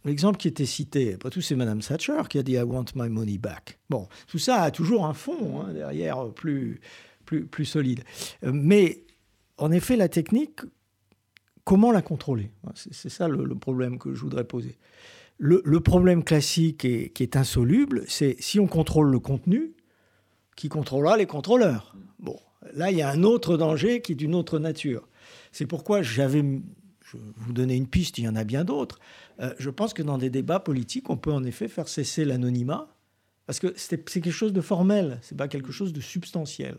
L'exemple 0.05 0.39
qui 0.39 0.49
était 0.49 0.67
cité, 0.67 1.17
pas 1.17 1.31
tout, 1.31 1.41
c'est 1.41 1.55
Madame 1.55 1.81
Thatcher 1.81 2.23
qui 2.29 2.39
a 2.39 2.43
dit 2.43 2.53
I 2.53 2.63
want 2.63 2.87
my 2.95 3.09
money 3.09 3.39
back. 3.39 3.79
Bon, 3.89 4.09
tout 4.27 4.39
ça 4.39 4.63
a 4.63 4.71
toujours 4.71 5.07
un 5.07 5.15
fond 5.15 5.61
hein, 5.61 5.73
derrière 5.73 6.29
plus, 6.31 6.81
plus, 7.25 7.47
plus 7.47 7.65
solide. 7.65 8.03
Euh, 8.45 8.51
mais 8.53 9.05
en 9.59 9.71
effet, 9.71 9.97
la 9.97 10.09
technique, 10.09 10.61
comment 11.65 11.93
la 11.93 12.03
contrôler? 12.03 12.51
C'est 12.75 13.09
ça 13.11 13.29
le, 13.29 13.55
problème 13.55 13.99
que 13.99 14.15
je 14.15 14.21
voudrais 14.21 14.45
poser. 14.45 14.77
Le, 15.39 15.81
problème 15.81 16.25
classique 16.25 16.85
et 16.85 17.11
qui 17.11 17.23
est 17.23 17.37
insoluble, 17.37 18.05
c'est 18.09 18.37
si 18.41 18.61
on 18.61 18.67
contrôle 18.67 19.11
le 19.11 19.19
contenu, 19.19 19.75
qui 20.57 20.69
contrôlera 20.69 21.17
les 21.17 21.27
contrôleurs? 21.27 21.97
Bon, 22.19 22.39
Là, 22.75 22.91
il 22.91 22.97
y 22.97 23.03
a 23.03 23.11
un 23.11 23.23
autre 23.23 23.57
danger 23.57 24.01
qui 24.01 24.13
est 24.13 24.15
d'une 24.15 24.35
autre 24.35 24.59
nature. 24.59 25.09
C'est 25.51 25.67
pourquoi 25.67 26.03
j'avais, 26.03 26.45
je 27.13 27.19
vous 27.37 27.53
donner 27.53 27.77
une 27.77 27.87
piste, 27.87 28.19
il 28.19 28.25
y 28.25 28.29
en 28.29 28.37
a 28.37 28.45
bien 28.45 28.65
d'autres. 28.65 28.99
Euh, 29.41 29.55
je 29.59 29.71
pense 29.71 29.95
que 29.95 30.03
dans 30.03 30.19
des 30.19 30.31
débats 30.31 30.61
politiques, 30.61 31.11
on 31.11 31.17
peut 31.17 31.33
en 31.33 31.45
effet 31.45 31.69
faire 31.69 31.89
cesser 31.89 32.25
l'anonymat, 32.25 32.89
parce 33.47 33.59
que 33.59 33.73
c'est 33.77 33.99
quelque 34.07 34.31
chose 34.31 34.53
de 34.53 34.61
formel, 34.61 35.19
c'est 35.23 35.37
pas 35.37 35.49
quelque 35.49 35.73
chose 35.73 35.93
de 35.93 36.01
substantiel. 36.01 36.77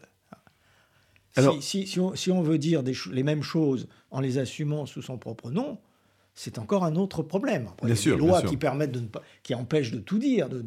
Alors, 1.35 1.61
si, 1.63 1.87
si, 1.87 1.99
on, 1.99 2.15
si, 2.15 2.31
on, 2.31 2.43
veut 2.43 2.59
dire 2.59 2.83
des, 2.83 2.93
les 3.11 3.23
mêmes 3.23 3.41
choses 3.41 3.87
en 4.11 4.19
les 4.19 4.37
assumant 4.37 4.85
sous 4.85 5.01
son 5.01 5.17
propre 5.17 5.49
nom, 5.49 5.79
c'est 6.35 6.57
encore 6.57 6.83
un 6.83 6.95
autre 6.95 7.21
problème. 7.21 7.69
il 7.83 7.89
y 7.89 7.91
a 7.91 7.95
des 7.95 8.17
lois 8.17 8.41
qui 8.41 8.57
permettent 8.57 8.91
de 8.91 9.01
ne 9.01 9.05
pas, 9.05 9.21
qui 9.43 9.53
empêchent 9.53 9.91
de 9.91 9.99
tout 9.99 10.17
dire, 10.17 10.49
de, 10.49 10.61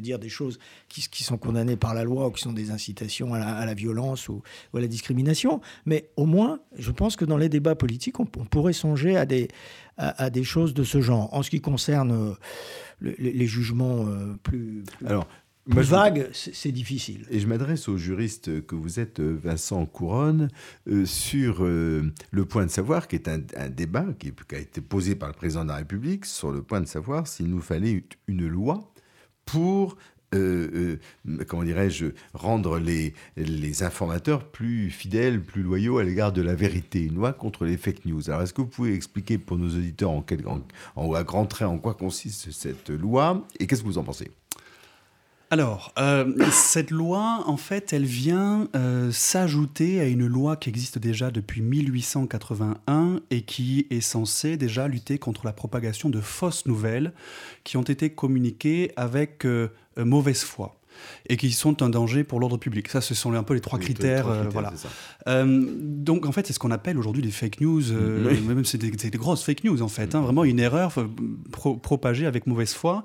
dire 0.00 0.18
des 0.18 0.30
choses 0.30 0.58
qui, 0.88 1.06
qui, 1.10 1.24
sont 1.24 1.36
condamnées 1.36 1.76
par 1.76 1.94
la 1.94 2.04
loi 2.04 2.26
ou 2.26 2.30
qui 2.30 2.42
sont 2.42 2.54
des 2.54 2.70
incitations 2.70 3.34
à 3.34 3.66
la, 3.66 3.74
violence 3.74 4.28
ou, 4.28 4.42
à 4.74 4.80
la 4.80 4.86
discrimination. 4.86 5.60
Mais 5.84 6.10
au 6.16 6.24
moins, 6.24 6.60
je 6.76 6.90
pense 6.90 7.16
que 7.16 7.26
dans 7.26 7.36
les 7.36 7.50
débats 7.50 7.74
politiques, 7.74 8.18
on, 8.18 8.24
pourrait 8.24 8.72
songer 8.72 9.16
à 9.16 9.26
des, 9.26 9.48
à, 9.98 10.30
des 10.30 10.44
choses 10.44 10.72
de 10.72 10.84
ce 10.84 11.02
genre. 11.02 11.32
En 11.34 11.42
ce 11.42 11.50
qui 11.50 11.60
concerne 11.60 12.12
euh, 12.12 13.14
les, 13.18 13.46
jugements 13.46 14.06
euh, 14.06 14.34
plus, 14.42 14.84
plus, 14.84 15.06
Alors, 15.06 15.26
vague, 15.66 16.30
c'est 16.32 16.72
difficile. 16.72 17.26
Et 17.30 17.40
je 17.40 17.46
m'adresse 17.46 17.88
au 17.88 17.96
juriste 17.96 18.66
que 18.66 18.74
vous 18.74 19.00
êtes, 19.00 19.20
euh, 19.20 19.38
Vincent 19.42 19.84
Couronne, 19.86 20.48
euh, 20.88 21.04
sur 21.04 21.64
euh, 21.64 22.12
le 22.30 22.44
point 22.44 22.66
de 22.66 22.70
savoir, 22.70 23.08
qui 23.08 23.16
est 23.16 23.28
un, 23.28 23.38
débat 23.68 24.06
qui, 24.18 24.32
a 24.54 24.58
été 24.58 24.80
posé 24.80 25.14
par 25.14 25.28
le 25.28 25.34
président 25.34 25.64
de 25.64 25.68
la 25.68 25.76
République, 25.76 26.24
sur 26.24 26.50
le 26.50 26.62
point 26.62 26.80
de 26.80 26.86
savoir 26.86 27.26
s'il 27.26 27.48
nous 27.48 27.60
fallait 27.60 28.04
une 28.26 28.46
loi 28.46 28.92
pour 29.44 29.96
comment 31.48 31.64
dirais-je, 31.64 32.06
rendre 32.34 32.78
les, 32.78 33.14
les 33.36 33.82
informateurs 33.82 34.48
plus 34.48 34.88
fidèles, 34.88 35.42
plus 35.42 35.62
loyaux 35.62 35.98
à 35.98 36.04
l'égard 36.04 36.32
de 36.32 36.40
la 36.40 36.54
vérité, 36.54 37.02
une 37.02 37.16
loi 37.16 37.32
contre 37.32 37.64
les 37.64 37.76
fake 37.76 38.04
news. 38.04 38.30
Alors, 38.30 38.42
est-ce 38.42 38.54
que 38.54 38.60
vous 38.60 38.68
pouvez 38.68 38.94
expliquer 38.94 39.38
pour 39.38 39.58
nos 39.58 39.66
auditeurs 39.66 40.10
en, 40.10 40.24
en, 40.46 40.62
en, 40.94 41.12
à 41.14 41.24
grands 41.24 41.46
traits 41.46 41.66
en 41.66 41.78
quoi 41.78 41.94
consiste 41.94 42.52
cette 42.52 42.90
loi 42.90 43.44
et 43.58 43.66
qu'est-ce 43.66 43.82
que 43.82 43.88
vous 43.88 43.98
en 43.98 44.04
pensez? 44.04 44.30
Alors, 45.50 45.92
euh, 45.98 46.32
cette 46.52 46.92
loi, 46.92 47.42
en 47.46 47.56
fait, 47.56 47.92
elle 47.92 48.04
vient 48.04 48.68
euh, 48.76 49.10
s'ajouter 49.10 50.00
à 50.00 50.06
une 50.06 50.26
loi 50.26 50.56
qui 50.56 50.68
existe 50.68 50.98
déjà 50.98 51.32
depuis 51.32 51.60
1881 51.60 53.20
et 53.30 53.42
qui 53.42 53.86
est 53.90 54.00
censée 54.00 54.56
déjà 54.56 54.86
lutter 54.86 55.18
contre 55.18 55.44
la 55.44 55.52
propagation 55.52 56.08
de 56.08 56.20
fausses 56.20 56.66
nouvelles 56.66 57.12
qui 57.64 57.76
ont 57.76 57.82
été 57.82 58.10
communiquées 58.10 58.92
avec 58.94 59.44
euh, 59.44 59.70
mauvaise 59.96 60.42
foi 60.42 60.79
et 61.28 61.36
qui 61.36 61.52
sont 61.52 61.82
un 61.82 61.88
danger 61.88 62.24
pour 62.24 62.40
l'ordre 62.40 62.56
public. 62.56 62.88
Ça, 62.88 63.00
ce 63.00 63.14
sont 63.14 63.32
un 63.34 63.42
peu 63.42 63.54
les 63.54 63.60
trois 63.60 63.78
critères. 63.78 64.28
Euh, 64.28 64.44
voilà. 64.50 64.72
Euh, 65.28 65.64
donc, 65.78 66.26
en 66.26 66.32
fait, 66.32 66.46
c'est 66.46 66.52
ce 66.52 66.58
qu'on 66.58 66.70
appelle 66.70 66.98
aujourd'hui 66.98 67.22
des 67.22 67.30
fake 67.30 67.60
news. 67.60 67.92
Euh, 67.92 68.34
même 68.46 68.64
c'est 68.64 68.78
des, 68.78 68.90
des, 68.90 69.18
grosses 69.18 69.44
fake 69.44 69.64
news, 69.64 69.82
en 69.82 69.88
fait. 69.88 70.14
Hein, 70.14 70.20
vraiment 70.20 70.44
une 70.44 70.58
erreur 70.58 70.92
propagée 71.82 72.26
avec 72.26 72.46
mauvaise 72.46 72.74
foi. 72.74 73.04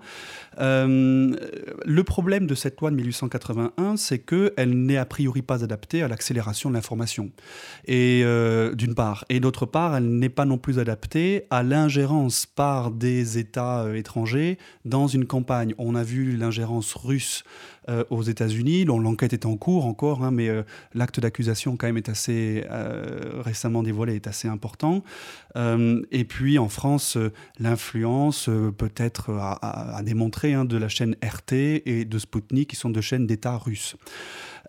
le 0.58 2.04
problème 2.04 2.48
de 2.48 2.56
cette 2.56 2.80
loi 2.80 2.92
de 2.92 2.96
1881, 2.96 3.98
c'est 3.98 4.20
qu'elle 4.20 4.86
n'est 4.86 4.98
a 4.98 5.06
priori 5.06 5.42
pas 5.42 5.64
adaptée 5.64 6.02
à 6.04 6.08
l'accélération 6.08 6.70
de 6.70 6.76
l'information. 6.76 7.32
Et 7.86 8.24
d'une 8.74 8.96
part. 8.96 9.26
Et 9.30 9.40
d'autre 9.40 9.66
part, 9.66 9.96
elle 9.96 10.10
n'est 10.18 10.30
pas 10.30 10.46
non 10.46 10.58
plus 10.58 10.80
adaptée 10.80 11.46
à 11.50 11.64
l'ingérence 11.64 12.46
par 12.46 12.92
des 12.92 13.38
États 13.38 13.86
étrangers 13.96 14.58
dans 14.86 15.08
une 15.08 15.26
campagne. 15.26 15.74
On 15.78 15.96
a 15.96 16.04
vu 16.04 16.36
l'ingérence 16.36 16.94
russe 16.94 17.44
euh, 17.88 18.04
aux 18.10 18.24
États-Unis. 18.24 18.86
L'enquête 18.86 19.34
est 19.34 19.46
en 19.46 19.58
cours 19.58 19.86
encore, 19.86 20.24
hein, 20.24 20.32
mais 20.32 20.50
euh, 20.50 20.64
l'acte 20.96 21.20
d'accusation 21.20 21.78
quand 21.78 21.86
même 21.86 21.98
est 21.98 22.10
assez 22.10 22.64
euh, 22.72 23.42
récemment 23.44 23.84
dévoilé, 23.84 24.16
est 24.16 24.28
assez 24.28 24.48
important. 24.48 25.04
et 25.56 26.26
puis 26.26 26.58
en 26.58 26.68
France, 26.68 27.18
l'influence 27.60 28.50
peut 28.78 28.92
être 28.98 29.32
à, 29.32 30.02
démontrer 30.04 30.54
hein, 30.54 30.66
de 30.66 30.78
la 30.78 30.90
chaîne 30.90 31.16
RT 31.24 31.54
et 31.86 32.06
de 32.06 32.20
Sputnik, 32.20 32.72
qui 32.72 32.76
sont 32.76 32.90
deux 32.90 33.02
chaînes 33.02 33.28
d'État 33.28 33.58
russes. 33.58 33.96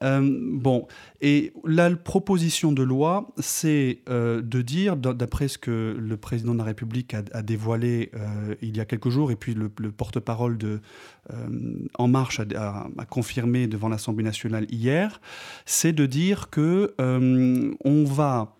Euh, 0.02 0.20
bon, 0.52 0.86
et 1.20 1.52
la 1.64 1.94
proposition 1.96 2.72
de 2.72 2.82
loi, 2.82 3.28
c'est 3.38 4.00
euh, 4.08 4.42
de 4.42 4.62
dire, 4.62 4.96
d'après 4.96 5.48
ce 5.48 5.58
que 5.58 5.96
le 5.98 6.16
président 6.16 6.52
de 6.52 6.58
la 6.58 6.64
République 6.64 7.14
a, 7.14 7.42
dévoilé 7.42 8.10
euh, 8.14 8.54
il 8.62 8.76
y 8.76 8.80
a 8.80 8.84
quelques 8.84 9.08
jours, 9.08 9.30
et 9.30 9.36
puis 9.36 9.54
le, 9.54 9.68
porte-parole 9.68 10.58
de 10.58 10.80
En 11.98 12.08
Marche 12.08 12.40
a, 12.40 12.88
a, 12.98 13.04
confirmé 13.06 13.66
devant 13.66 13.88
l'Assemblée 13.88 14.24
nationale 14.24 14.66
hier, 14.70 15.20
c'est 15.64 15.92
de 15.92 16.06
dire 16.06 16.50
que 16.50 16.94
on 16.98 18.04
va 18.04 18.55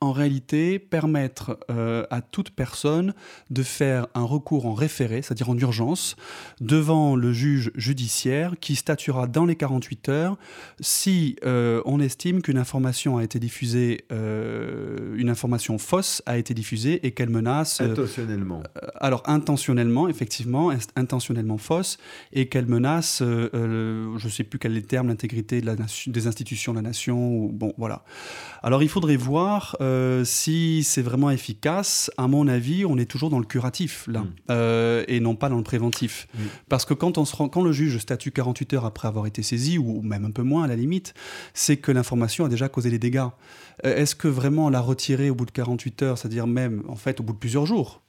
en 0.00 0.12
réalité 0.12 0.78
permettre 0.78 1.58
euh, 1.70 2.04
à 2.10 2.20
toute 2.20 2.50
personne 2.50 3.14
de 3.50 3.62
faire 3.62 4.06
un 4.14 4.24
recours 4.24 4.66
en 4.66 4.74
référé, 4.74 5.22
c'est-à-dire 5.22 5.48
en 5.48 5.56
urgence, 5.56 6.16
devant 6.60 7.16
le 7.16 7.32
juge 7.32 7.70
judiciaire 7.74 8.54
qui 8.60 8.76
statuera 8.76 9.26
dans 9.26 9.44
les 9.44 9.56
48 9.56 10.08
heures 10.08 10.36
si 10.80 11.36
euh, 11.44 11.82
on 11.84 12.00
estime 12.00 12.42
qu'une 12.42 12.58
information 12.58 13.16
a 13.16 13.24
été 13.24 13.38
diffusée, 13.38 14.04
euh, 14.12 15.14
une 15.16 15.30
information 15.30 15.78
fausse 15.78 16.22
a 16.26 16.36
été 16.38 16.54
diffusée 16.54 17.06
et 17.06 17.12
qu'elle 17.12 17.30
menace... 17.30 17.80
Intentionnellement. 17.80 18.62
alors 18.96 19.22
intentionnellement, 19.26 20.08
effectivement, 20.08 20.72
intentionnellement 20.96 21.58
fausse, 21.58 21.98
et 22.32 22.48
qu'elle 22.48 22.66
menace, 22.66 23.22
je 23.22 24.24
ne 24.24 24.30
sais 24.30 24.44
plus 24.44 24.58
quel 24.58 24.72
est 24.72 24.80
le 24.80 24.82
terme, 24.82 25.08
l'intégrité 25.08 25.60
de 25.60 25.76
des 26.06 26.26
institutions 26.26 26.72
de 26.72 26.78
la 26.78 26.82
nation, 26.82 27.36
ou, 27.36 27.50
bon 27.52 27.74
voilà. 27.76 28.04
Alors 28.62 28.82
il 28.82 28.88
faudrait 28.88 29.16
voir 29.16 29.75
euh, 29.80 30.24
si 30.24 30.82
c'est 30.84 31.02
vraiment 31.02 31.30
efficace, 31.30 32.10
à 32.16 32.28
mon 32.28 32.48
avis, 32.48 32.84
on 32.84 32.98
est 32.98 33.06
toujours 33.06 33.30
dans 33.30 33.38
le 33.38 33.44
curatif, 33.44 34.06
là, 34.08 34.20
mm. 34.20 34.32
euh, 34.50 35.04
et 35.08 35.20
non 35.20 35.34
pas 35.34 35.48
dans 35.48 35.56
le 35.56 35.62
préventif. 35.62 36.28
Parce 36.68 36.84
que 36.84 36.94
quand, 36.94 37.18
on 37.18 37.24
se 37.24 37.34
rend, 37.34 37.48
quand 37.48 37.62
le 37.62 37.72
juge 37.72 37.98
statue 37.98 38.32
48 38.32 38.74
heures 38.74 38.84
après 38.84 39.08
avoir 39.08 39.26
été 39.26 39.42
saisi, 39.42 39.78
ou 39.78 40.02
même 40.02 40.24
un 40.24 40.30
peu 40.30 40.42
moins 40.42 40.64
à 40.64 40.66
la 40.66 40.76
limite, 40.76 41.14
c'est 41.54 41.76
que 41.76 41.92
l'information 41.92 42.44
a 42.44 42.48
déjà 42.48 42.68
causé 42.68 42.90
des 42.90 42.98
dégâts. 42.98 43.26
Euh, 43.84 43.96
est-ce 43.96 44.14
que 44.14 44.28
vraiment 44.28 44.70
la 44.70 44.80
retirer 44.80 45.30
au 45.30 45.34
bout 45.34 45.46
de 45.46 45.50
48 45.50 46.02
heures, 46.02 46.18
c'est-à-dire 46.18 46.46
même, 46.46 46.82
en 46.88 46.96
fait, 46.96 47.20
au 47.20 47.22
bout 47.22 47.32
de 47.32 47.38
plusieurs 47.38 47.66
jours? 47.66 48.02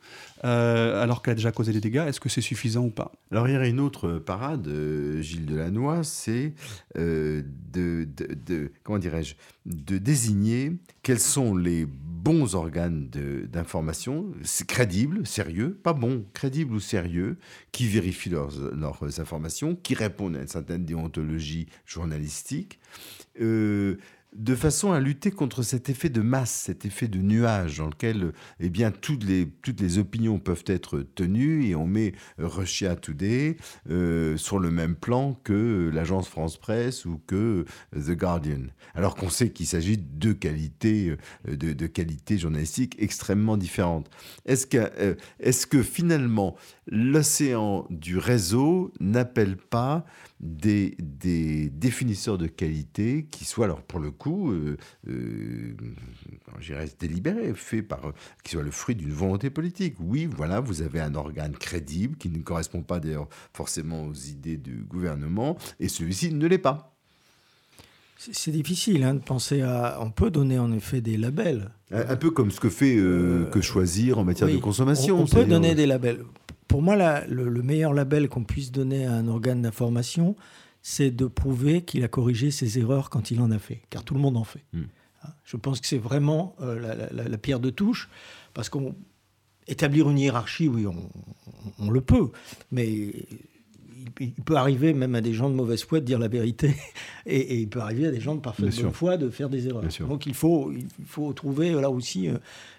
Euh, 0.44 1.02
alors 1.02 1.22
qu'elle 1.22 1.34
a 1.34 1.36
déjà 1.36 1.52
causé 1.52 1.72
des 1.74 1.82
dégâts, 1.82 2.04
est-ce 2.08 2.20
que 2.20 2.30
c'est 2.30 2.42
suffisant 2.42 2.86
ou 2.86 2.90
pas? 2.90 3.12
Alors 3.32 3.48
il 3.48 3.54
y 3.54 3.58
a 3.58 3.68
une 3.68 3.80
autre 3.80 4.20
parade, 4.20 4.68
euh, 4.68 5.22
Gilles 5.22 5.46
Delannoy, 5.46 6.04
c'est 6.04 6.54
euh, 6.98 7.44
de, 7.74 8.08
comment 8.84 9.00
dirais-je, 9.00 9.36
de 9.66 9.98
désigner 9.98 10.74
quels 11.04 11.20
sont 11.20 11.56
les 11.56 11.86
bons 11.88 12.56
organes 12.56 13.10
d'information, 13.52 14.32
crédibles, 14.68 15.26
sérieux, 15.26 15.80
pas 15.82 15.94
bons, 15.94 16.26
crédibles 16.34 16.74
ou 16.74 16.80
sérieux, 16.80 17.38
qui 17.72 17.88
vérifient 17.88 18.32
leurs, 18.32 18.52
leurs 18.76 19.20
informations, 19.20 19.76
qui 19.76 19.94
répondent 19.94 20.36
à 20.36 20.42
une 20.42 20.48
certaine 20.48 20.84
déontologie 20.84 21.68
journalistique 21.86 22.80
de 24.38 24.56
façon 24.56 24.92
à 24.92 25.00
lutter 25.00 25.32
contre 25.32 25.64
cet 25.64 25.90
effet 25.90 26.10
de 26.10 26.22
masse, 26.22 26.52
cet 26.52 26.86
effet 26.86 27.08
de 27.08 27.18
nuage 27.18 27.80
dans 27.80 27.88
lequel 27.88 28.34
eh 28.60 28.70
bien, 28.70 28.92
toutes, 28.92 29.24
les, 29.24 29.50
toutes 29.64 29.82
les 29.82 29.98
opinions 29.98 30.38
peuvent 30.38 30.64
être 30.68 31.00
tenues 31.16 31.66
et 31.66 31.76
on 31.76 31.88
met 31.88 32.14
Russia 32.38 32.96
Today 32.96 33.58
euh, 33.90 34.38
sur 34.38 34.60
le 34.60 34.70
même 34.70 34.96
plan 34.96 35.40
que 35.44 35.90
l'agence 35.92 36.28
France 36.28 36.58
Presse 36.58 37.06
ou 37.06 37.20
que 37.26 37.66
The 37.96 38.12
Guardian. 38.12 38.68
Alors 38.94 39.16
qu'on 39.16 39.30
sait 39.30 39.50
qu'il 39.50 39.66
s'agit 39.66 39.98
de 39.98 40.34
qualités, 40.34 41.18
euh, 41.48 41.56
de, 41.56 41.88
qualités 41.88 42.38
journalistiques 42.38 42.96
extrêmement 43.00 43.58
différentes. 43.58 44.10
Est-ce 44.46 44.68
que, 44.68 44.78
euh, 45.00 45.16
est-ce 45.40 45.66
que 45.66 45.82
finalement 45.82 46.56
l'océan 46.86 47.88
du 47.90 48.18
réseau 48.18 48.94
n'appelle 49.00 49.58
pas 49.58 50.06
des, 50.40 50.96
des, 51.00 51.70
définisseurs 51.70 52.38
de 52.38 52.48
qualité 52.48 53.28
qui 53.32 53.46
soient, 53.46 53.66
alors 53.66 53.82
pour 53.82 54.00
le 54.00 54.12
coup, 54.12 54.52
euh, 54.52 54.78
euh, 55.08 55.76
délibérés, 57.00 57.54
faits 57.56 57.88
par, 57.88 58.14
qui 58.44 58.52
soient 58.52 58.64
le 58.64 58.72
fruit 58.72 58.96
d'une 58.96 59.12
volonté 59.12 59.50
politique. 59.50 59.96
Oui, 60.00 60.28
voilà, 60.28 60.60
vous 60.60 60.82
avez 60.82 61.00
un 61.00 61.16
organe 61.16 61.54
crédible 61.54 62.18
qui 62.18 62.30
ne 62.30 62.40
correspond 62.40 62.82
pas 62.82 63.00
d'ailleurs 63.00 63.28
forcément 63.54 64.06
aux 64.06 64.14
idées 64.14 64.58
du 64.58 64.84
gouvernement, 64.84 65.58
et 65.80 65.90
celui-ci 65.90 66.34
ne 66.34 66.48
l'est 66.48 66.58
pas. 66.58 66.94
C'est 68.20 68.52
difficile 68.52 69.04
hein, 69.04 69.14
de 69.14 69.20
penser 69.20 69.62
à. 69.62 70.00
On 70.02 70.10
peut 70.10 70.32
donner 70.32 70.58
en 70.58 70.72
effet 70.72 71.02
des 71.02 71.18
labels. 71.18 71.70
Un, 71.92 72.16
peu 72.16 72.32
comme 72.32 72.50
ce 72.50 72.60
que 72.60 72.70
fait 72.70 72.96
euh, 72.98 73.46
que 73.46 73.62
choisir 73.62 74.18
en 74.18 74.24
matière 74.24 74.50
de 74.50 74.58
consommation. 74.58 75.20
On, 75.20 75.24
on 75.24 75.28
peut 75.28 75.46
donner 75.46 75.76
des 75.76 75.86
labels 75.86 76.24
pour 76.68 76.82
moi, 76.82 77.26
le, 77.28 77.62
meilleur 77.62 77.94
label 77.94 78.30
qu'on 78.30 78.44
puisse 78.44 78.72
donner 78.72 79.06
à 79.06 79.14
un 79.14 79.28
organe 79.28 79.62
d'information, 79.62 80.36
c'est 80.82 81.12
de 81.12 81.26
prouver 81.26 81.82
qu'il 81.82 82.04
a 82.04 82.08
corrigé 82.08 82.52
ses 82.52 82.80
erreurs 82.80 83.10
quand 83.10 83.32
il 83.32 83.42
en 83.42 83.52
a 83.52 83.60
fait, 83.60 83.82
car 83.90 84.04
tout 84.04 84.14
le 84.14 84.20
monde 84.20 84.38
en 84.38 84.44
fait. 84.44 84.64
Hmm. 84.74 84.84
Hein, 85.24 85.30
je 85.44 85.58
pense 85.58 85.80
que 85.82 85.88
c'est 85.88 85.98
vraiment 85.98 86.56
euh, 86.62 87.08
la, 87.12 87.38
pierre 87.38 87.60
de 87.60 87.70
touche, 87.70 88.10
parce 88.54 88.70
qu'on 88.70 88.96
établir 89.68 90.10
une 90.10 90.18
hiérarchie, 90.18 90.70
oui, 90.70 90.86
on 91.78 91.90
le 91.90 92.00
peut, 92.00 92.32
mais 92.72 93.12
il 94.20 94.44
peut 94.44 94.56
arriver 94.56 94.94
même 94.94 95.16
à 95.16 95.22
des 95.22 95.34
gens 95.34 95.50
de 95.50 95.56
mauvaise 95.56 95.84
foi 95.84 96.00
de 96.00 96.06
dire 96.06 96.20
la 96.20 96.28
vérité, 96.28 96.76
et, 97.26 97.60
il 97.60 97.70
peut 97.70 97.80
arriver 97.80 98.08
à 98.08 98.12
des 98.12 98.20
gens 98.20 98.36
de 98.36 98.42
parfaite 98.42 98.76
bonne 98.82 98.92
foi 98.92 99.18
de 99.18 99.30
faire 99.30 99.50
des 99.50 99.68
erreurs. 99.68 99.84
Donc 100.08 100.26
il 100.26 100.34
faut, 100.34 100.72
il 100.72 101.06
faut 101.06 101.34
trouver 101.34 101.72
là 101.72 101.90
aussi 101.90 102.30
euh, 102.30 102.38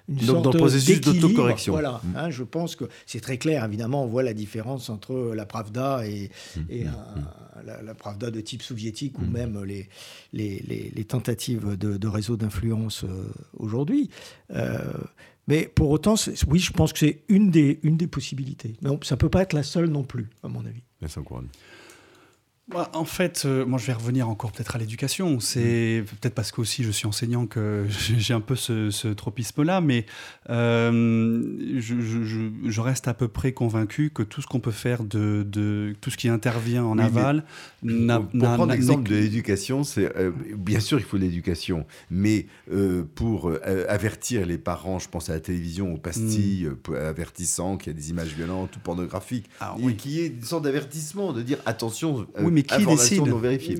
une 0.09 0.17
Donc, 0.17 0.27
sorte 0.27 0.45
dans 0.45 0.53
le 0.53 0.59
processus 0.59 1.01
d'autocorrection. 1.01 1.73
Voilà, 1.73 2.01
mm. 2.03 2.17
hein, 2.17 2.31
je 2.31 2.43
pense 2.43 2.77
que 2.77 2.85
c'est 3.07 3.21
très 3.21 3.39
clair, 3.39 3.65
évidemment, 3.65 4.05
on 4.05 4.07
voit 4.07 4.23
la 4.23 4.35
différence 4.35 4.89
entre 4.91 5.33
la 5.35 5.47
Pravda 5.47 6.07
et, 6.07 6.31
mm. 6.57 6.61
et 6.71 6.85
mm. 6.85 6.93
la, 7.85 7.95
Pravda 7.95 8.31
de 8.31 8.41
type 8.41 8.63
soviétique 8.63 9.19
ou 9.19 9.25
même 9.25 9.63
les, 9.65 9.89
les, 10.33 10.63
les, 10.95 11.05
tentatives 11.05 11.77
de, 11.77 11.97
de 11.97 12.09
réseaux 12.09 12.37
d'influence 12.37 13.05
euh, 13.05 13.33
aujourd'hui. 13.59 14.11
Euh, 14.55 14.79
mais 15.47 15.67
pour 15.67 15.91
autant, 15.91 16.15
oui, 16.49 16.59
je 16.59 16.73
pense 16.73 16.93
que 16.93 16.99
c'est 16.99 17.23
une 17.29 17.51
des, 17.51 17.81
une 17.83 17.97
des 17.97 18.07
possibilités. 18.07 18.77
Mais 18.83 18.91
ça 19.03 19.15
ne 19.15 19.19
peut 19.19 19.31
pas 19.31 19.43
être 19.43 19.55
la 19.55 19.63
seule 19.63 19.89
non 19.89 20.05
plus, 20.05 20.29
à 20.43 20.49
mon 20.49 20.65
avis. 20.65 20.83
Merci 21.01 21.19
encore. 21.19 21.43
Bah, 22.71 22.91
en 22.93 23.07
fait, 23.07 23.45
euh, 23.47 23.65
moi 23.65 23.79
je 23.79 23.87
vais 23.87 23.95
revenir 23.95 24.29
encore 24.29 24.53
peut-être 24.53 24.77
à 24.77 24.79
l'éducation. 24.79 25.41
C'est 25.41 26.05
peut-être 26.21 26.35
parce 26.35 26.53
que 26.53 26.61
aussi 26.61 26.85
je 26.85 26.91
suis 26.91 27.07
enseignant 27.07 27.47
que 27.47 27.87
j'ai 28.19 28.35
un 28.35 28.43
peu 28.43 28.57
ce, 28.57 29.09
tropisme-là, 29.09 29.81
mais 29.81 30.05
euh, 30.51 31.43
je, 31.79 32.81
reste 32.81 33.09
à 33.09 33.15
peu 33.15 33.27
près 33.27 33.53
convaincu 33.53 34.11
que 34.11 34.23
tout 34.23 34.43
ce 34.43 34.47
qu'on 34.47 34.61
peut 34.61 34.71
faire 34.71 35.03
de, 35.03 35.97
tout 36.03 36.11
ce 36.11 36.19
qui 36.19 36.29
intervient 36.29 36.85
en 36.85 36.99
aval. 36.99 37.45
Pour, 37.81 38.29
prendre 38.39 38.67
l'exemple 38.67 39.09
de 39.09 39.15
l'éducation, 39.15 39.83
c'est 39.83 40.15
euh, 40.17 40.31
bien 40.57 40.81
sûr 40.81 40.99
il 40.99 41.05
faut 41.05 41.17
l'éducation, 41.17 41.87
mais 42.11 42.47
pour 43.15 43.51
avertir 43.89 44.45
les 44.45 44.59
parents, 44.59 44.99
je 44.99 45.09
pense 45.09 45.31
à 45.31 45.33
la 45.33 45.41
télévision, 45.41 45.95
aux 45.95 45.99
pastilles, 45.99 46.69
mm. 46.89 46.95
avertissant 46.95 47.79
qu'il 47.79 47.93
y 47.93 47.97
a 47.97 47.99
des 47.99 48.11
images 48.11 48.35
violentes 48.35 48.77
ou 48.77 48.81
pornographiques, 48.81 49.49
ah, 49.61 49.75
et 49.81 49.95
qu'il 49.95 50.11
y 50.13 50.21
ait 50.21 50.27
une 50.27 50.43
sorte 50.43 50.65
d'avertissement 50.65 51.33
de 51.33 51.41
dire 51.41 51.59
attention 51.65 52.27
mais 52.59 52.63
qui 52.63 52.87
décide 52.87 53.23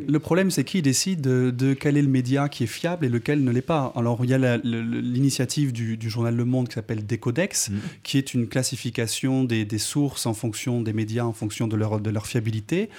Le 0.09 0.19
problème, 0.19 0.51
c'est 0.51 0.65
qui 0.65 0.83
décide 0.83 1.21
de, 1.21 1.75
quel 1.75 1.97
est 1.97 2.03
le 2.03 2.09
média 2.09 2.49
qui 2.49 2.65
est 2.65 2.69
fiable 2.69 3.05
et 3.05 3.09
lequel 3.09 3.45
ne 3.45 3.51
l'est 3.51 3.63
pas. 3.63 3.93
Alors, 3.97 4.25
il 4.25 4.31
y 4.31 4.35
a 4.35 4.57
l'initiative 4.59 5.73
du, 5.73 5.99
journal 6.09 6.35
Le 6.35 6.45
Monde 6.45 6.69
qui 6.69 6.75
s'appelle 6.75 7.07
Decodex, 7.07 7.71
mm. 7.71 7.75
qui 8.03 8.19
est 8.19 8.35
une 8.35 8.49
classification 8.49 9.45
des, 9.45 9.67
sources 9.79 10.27
en 10.27 10.35
fonction 10.35 10.81
des 10.83 10.93
médias, 10.93 11.25
en 11.25 11.33
fonction 11.33 11.69
de 11.69 11.77
leur, 11.77 12.01
de 12.01 12.11
leur 12.11 12.27
fiabilité. 12.27 12.91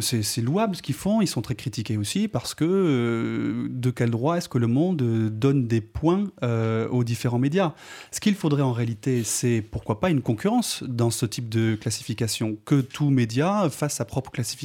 C'est 0.00 0.42
louable 0.42 0.76
ce 0.76 0.82
qu'ils 0.82 0.94
font, 0.94 1.20
ils 1.20 1.26
sont 1.26 1.42
très 1.42 1.54
critiqués 1.54 1.96
aussi 1.96 2.28
parce 2.28 2.54
que 2.54 2.64
euh, 2.64 3.68
de 3.70 3.90
quel 3.90 4.10
droit 4.10 4.36
est-ce 4.36 4.48
que 4.48 4.58
le 4.58 4.66
Monde 4.66 4.96
donne 4.96 5.66
des 5.66 5.80
points 5.80 6.24
euh, 6.42 6.88
aux 6.88 7.04
différents 7.04 7.38
médias? 7.38 7.74
Ce 8.10 8.20
qu'il 8.20 8.34
faudrait 8.34 8.62
en 8.62 8.72
réalité, 8.72 9.22
c'est 9.24 9.62
pourquoi 9.62 10.00
pas 10.00 10.10
une 10.10 10.22
concurrence 10.22 10.82
dans 10.86 11.10
ce 11.10 11.26
type 11.26 11.48
de 11.48 11.74
classification, 11.74 12.56
que 12.64 12.80
tout 12.80 13.10
média 13.10 13.68
fasse 13.70 13.96
sa 13.96 14.04
propre 14.04 14.30
classification 14.30 14.55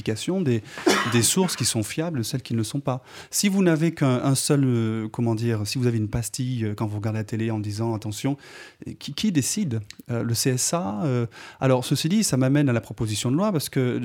des, 0.41 1.21
sources 1.21 1.55
qui 1.55 1.65
sont 1.65 1.83
fiables, 1.83 2.23
celles 2.23 2.41
qui 2.41 2.53
ne 2.53 2.57
le 2.57 2.63
sont 2.63 2.79
pas. 2.79 3.03
Si 3.29 3.49
vous 3.49 3.63
n'avez 3.63 3.93
qu'un 3.93 4.35
seul, 4.35 4.63
euh, 4.63 5.07
comment 5.09 5.35
dire, 5.35 5.65
si 5.65 5.77
vous 5.77 5.87
avez 5.87 5.97
une 5.97 6.09
pastille 6.09 6.65
euh, 6.65 6.73
quand 6.73 6.87
vous 6.87 6.97
regardez 6.97 7.19
la 7.19 7.23
télé 7.23 7.51
en 7.51 7.59
disant 7.59 7.93
attention, 7.93 8.37
qui, 8.99 9.13
qui 9.13 9.31
décide 9.31 9.81
euh, 10.09 10.23
Le 10.23 10.33
CSA 10.33 11.01
Alors, 11.59 11.85
ceci 11.85 12.09
dit, 12.09 12.23
ça 12.23 12.37
m'amène 12.37 12.69
à 12.69 12.73
la 12.73 12.81
proposition 12.81 13.31
de 13.31 13.35
loi 13.35 13.51
parce 13.51 13.69
que 13.69 14.01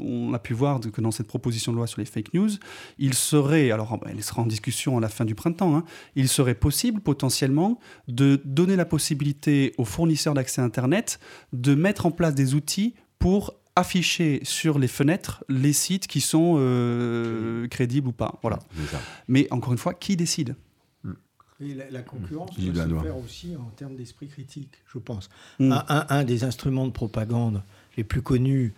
on 0.00 0.34
a 0.34 0.38
pu 0.38 0.54
voir 0.54 0.80
que 0.80 1.00
dans 1.00 1.10
cette 1.10 1.26
proposition 1.26 1.72
de 1.72 1.76
loi 1.76 1.86
sur 1.86 2.00
les 2.00 2.06
fake 2.06 2.34
news, 2.34 2.50
il 2.98 3.14
serait, 3.14 3.70
alors 3.70 3.98
elle 4.06 4.22
sera 4.22 4.42
en 4.42 4.46
discussion 4.46 4.98
à 4.98 5.00
la 5.00 5.08
fin 5.08 5.24
du 5.24 5.34
printemps, 5.34 5.76
hein, 5.76 5.84
il 6.16 6.28
serait 6.28 6.54
possible 6.54 7.00
potentiellement 7.00 7.78
de 8.08 8.40
donner 8.44 8.76
la 8.76 8.84
possibilité 8.84 9.72
aux 9.78 9.84
fournisseurs 9.84 10.34
d'accès 10.34 10.60
Internet 10.60 11.18
de 11.52 11.74
mettre 11.74 12.06
en 12.06 12.10
place 12.10 12.34
des 12.34 12.54
outils 12.54 12.94
pour 13.18 13.54
afficher 13.78 14.40
sur 14.42 14.78
les 14.78 14.88
fenêtres 14.88 15.44
les 15.48 15.72
sites 15.72 16.06
qui 16.06 16.20
sont 16.20 16.56
euh, 16.58 17.66
crédibles 17.68 18.08
ou 18.08 18.12
pas. 18.12 18.38
Voilà. 18.42 18.58
Mais 19.28 19.46
encore 19.50 19.72
une 19.72 19.78
fois, 19.78 19.94
qui 19.94 20.16
décide? 20.16 20.56
La, 21.60 22.02
concurrence 22.02 22.56
doit 22.56 22.84
se 22.84 23.02
faire 23.02 23.16
aussi 23.16 23.56
en 23.56 23.70
termes 23.70 23.96
d'esprit 23.96 24.28
critique, 24.28 24.74
je 24.92 24.98
pense. 24.98 25.28
Hmm. 25.58 25.74
Un, 25.88 26.22
des 26.22 26.44
instruments 26.44 26.86
de 26.86 26.92
propagande 26.92 27.62
les 27.96 28.04
plus 28.04 28.22
connus 28.22 28.74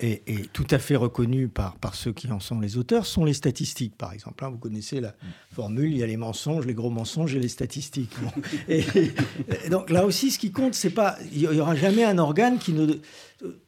et, 0.00 0.22
tout 0.52 0.66
à 0.70 0.78
fait 0.78 0.96
reconnu 0.96 1.48
par, 1.48 1.76
par 1.76 1.94
ceux 1.94 2.12
qui 2.12 2.30
en 2.32 2.40
sont 2.40 2.58
les 2.58 2.76
auteurs 2.76 3.06
sont 3.06 3.24
les 3.24 3.32
statistiques, 3.32 3.96
par 3.96 4.12
exemple. 4.12 4.44
Hein, 4.44 4.50
vous 4.50 4.58
connaissez 4.58 5.00
la 5.00 5.14
formule, 5.52 5.92
il 5.92 5.98
y 5.98 6.02
a 6.02 6.06
les 6.06 6.16
mensonges, 6.16 6.66
les 6.66 6.74
gros 6.74 6.90
mensonges 6.90 7.34
et 7.36 7.40
les 7.40 7.48
statistiques. 7.48 8.12
Donc 9.70 9.90
là 9.90 10.04
aussi, 10.04 10.32
ce 10.32 10.38
qui 10.38 10.50
compte, 10.50 10.74
c'est 10.74 10.90
pas... 10.90 11.16
Il 11.32 11.48
n'y 11.48 11.60
aura 11.60 11.76
jamais 11.76 12.04
un 12.04 12.18
organe 12.18 12.58
qui 12.58 12.72
ne... 12.72 12.94